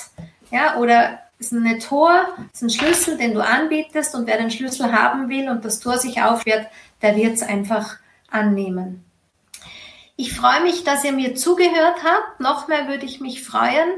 Ja, 0.52 0.78
oder 0.78 1.20
ist 1.40 1.52
ein 1.52 1.80
Tor, 1.80 2.28
ist 2.54 2.62
ein 2.62 2.70
Schlüssel, 2.70 3.18
den 3.18 3.34
du 3.34 3.44
anbietest 3.44 4.16
und 4.16 4.28
wer 4.28 4.38
den 4.38 4.52
Schlüssel 4.52 4.92
haben 4.94 5.28
will 5.28 5.50
und 5.50 5.66
das 5.66 5.80
Tor 5.80 5.98
sich 5.98 6.22
aufwirrt, 6.22 6.68
der 7.02 7.16
wird 7.16 7.34
es 7.34 7.44
einfach 7.44 7.98
annehmen. 8.30 9.04
Ich 10.18 10.34
freue 10.34 10.62
mich, 10.62 10.84
dass 10.84 11.04
ihr 11.04 11.12
mir 11.12 11.36
zugehört 11.36 12.04
habt. 12.04 12.40
Noch 12.40 12.68
mehr 12.68 12.88
würde 12.88 13.06
ich 13.06 13.20
mich 13.20 13.44
freuen, 13.44 13.90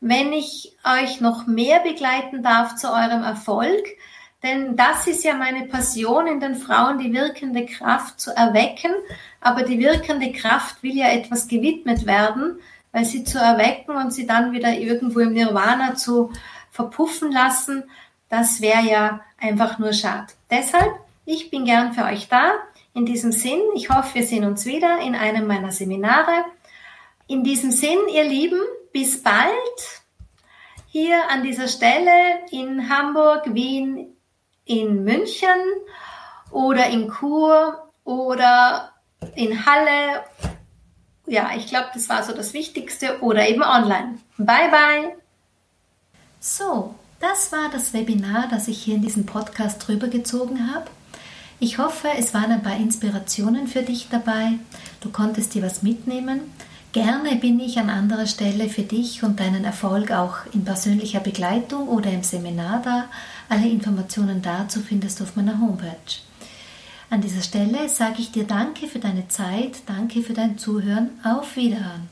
wenn 0.00 0.32
ich 0.32 0.76
euch 0.84 1.20
noch 1.20 1.46
mehr 1.46 1.80
begleiten 1.80 2.42
darf 2.42 2.74
zu 2.76 2.88
eurem 2.88 3.22
Erfolg. 3.22 3.84
Denn 4.42 4.74
das 4.76 5.06
ist 5.06 5.22
ja 5.22 5.34
meine 5.34 5.66
Passion, 5.66 6.26
in 6.26 6.40
den 6.40 6.56
Frauen 6.56 6.98
die 6.98 7.12
wirkende 7.12 7.66
Kraft 7.66 8.18
zu 8.18 8.34
erwecken. 8.34 8.92
Aber 9.40 9.62
die 9.62 9.78
wirkende 9.78 10.32
Kraft 10.32 10.82
will 10.82 10.96
ja 10.96 11.08
etwas 11.08 11.46
gewidmet 11.46 12.06
werden, 12.06 12.58
weil 12.92 13.04
sie 13.04 13.22
zu 13.22 13.38
erwecken 13.38 13.94
und 13.96 14.12
sie 14.12 14.26
dann 14.26 14.52
wieder 14.52 14.72
irgendwo 14.72 15.20
im 15.20 15.34
Nirvana 15.34 15.94
zu 15.94 16.32
verpuffen 16.70 17.30
lassen, 17.30 17.84
das 18.28 18.60
wäre 18.60 18.82
ja 18.82 19.20
einfach 19.38 19.78
nur 19.78 19.92
schade. 19.92 20.32
Deshalb, 20.50 20.92
ich 21.26 21.50
bin 21.50 21.64
gern 21.64 21.92
für 21.92 22.04
euch 22.04 22.28
da. 22.28 22.52
In 22.92 23.06
diesem 23.06 23.32
Sinn, 23.32 23.60
ich 23.74 23.88
hoffe, 23.90 24.16
wir 24.16 24.26
sehen 24.26 24.44
uns 24.44 24.66
wieder 24.66 25.00
in 25.00 25.14
einem 25.14 25.46
meiner 25.46 25.70
Seminare. 25.70 26.44
In 27.28 27.44
diesem 27.44 27.70
Sinn, 27.70 27.98
ihr 28.12 28.24
Lieben, 28.24 28.60
bis 28.92 29.22
bald 29.22 30.02
hier 30.88 31.30
an 31.30 31.44
dieser 31.44 31.68
Stelle 31.68 32.10
in 32.50 32.88
Hamburg, 32.88 33.54
Wien, 33.54 34.16
in 34.64 35.04
München 35.04 35.48
oder 36.50 36.88
in 36.88 37.10
Chur 37.12 37.88
oder 38.04 38.92
in 39.36 39.64
Halle, 39.66 40.24
ja, 41.26 41.50
ich 41.56 41.68
glaube, 41.68 41.90
das 41.94 42.08
war 42.08 42.24
so 42.24 42.32
das 42.32 42.54
Wichtigste 42.54 43.20
oder 43.20 43.48
eben 43.48 43.62
online. 43.62 44.18
Bye, 44.36 44.68
bye! 44.68 45.16
So, 46.40 46.96
das 47.20 47.52
war 47.52 47.70
das 47.70 47.92
Webinar, 47.92 48.48
das 48.50 48.66
ich 48.66 48.82
hier 48.82 48.96
in 48.96 49.02
diesem 49.02 49.26
Podcast 49.26 49.86
drüber 49.86 50.08
gezogen 50.08 50.74
habe. 50.74 50.86
Ich 51.62 51.76
hoffe, 51.76 52.08
es 52.18 52.32
waren 52.32 52.52
ein 52.52 52.62
paar 52.62 52.76
Inspirationen 52.76 53.68
für 53.68 53.82
dich 53.82 54.08
dabei. 54.10 54.54
Du 55.02 55.10
konntest 55.10 55.54
dir 55.54 55.62
was 55.62 55.82
mitnehmen. 55.82 56.40
Gerne 56.92 57.36
bin 57.36 57.60
ich 57.60 57.78
an 57.78 57.90
anderer 57.90 58.26
Stelle 58.26 58.70
für 58.70 58.82
dich 58.82 59.22
und 59.22 59.38
deinen 59.38 59.64
Erfolg 59.64 60.10
auch 60.10 60.38
in 60.54 60.64
persönlicher 60.64 61.20
Begleitung 61.20 61.86
oder 61.88 62.10
im 62.10 62.22
Seminar 62.22 62.80
da. 62.82 63.04
Alle 63.50 63.68
Informationen 63.68 64.40
dazu 64.40 64.80
findest 64.80 65.20
du 65.20 65.24
auf 65.24 65.36
meiner 65.36 65.60
Homepage. 65.60 66.22
An 67.10 67.20
dieser 67.20 67.42
Stelle 67.42 67.90
sage 67.90 68.20
ich 68.20 68.32
dir 68.32 68.44
Danke 68.44 68.86
für 68.86 68.98
deine 68.98 69.28
Zeit, 69.28 69.82
danke 69.84 70.22
für 70.22 70.32
dein 70.32 70.56
Zuhören, 70.56 71.10
auf 71.22 71.56
Wiederhören. 71.56 72.08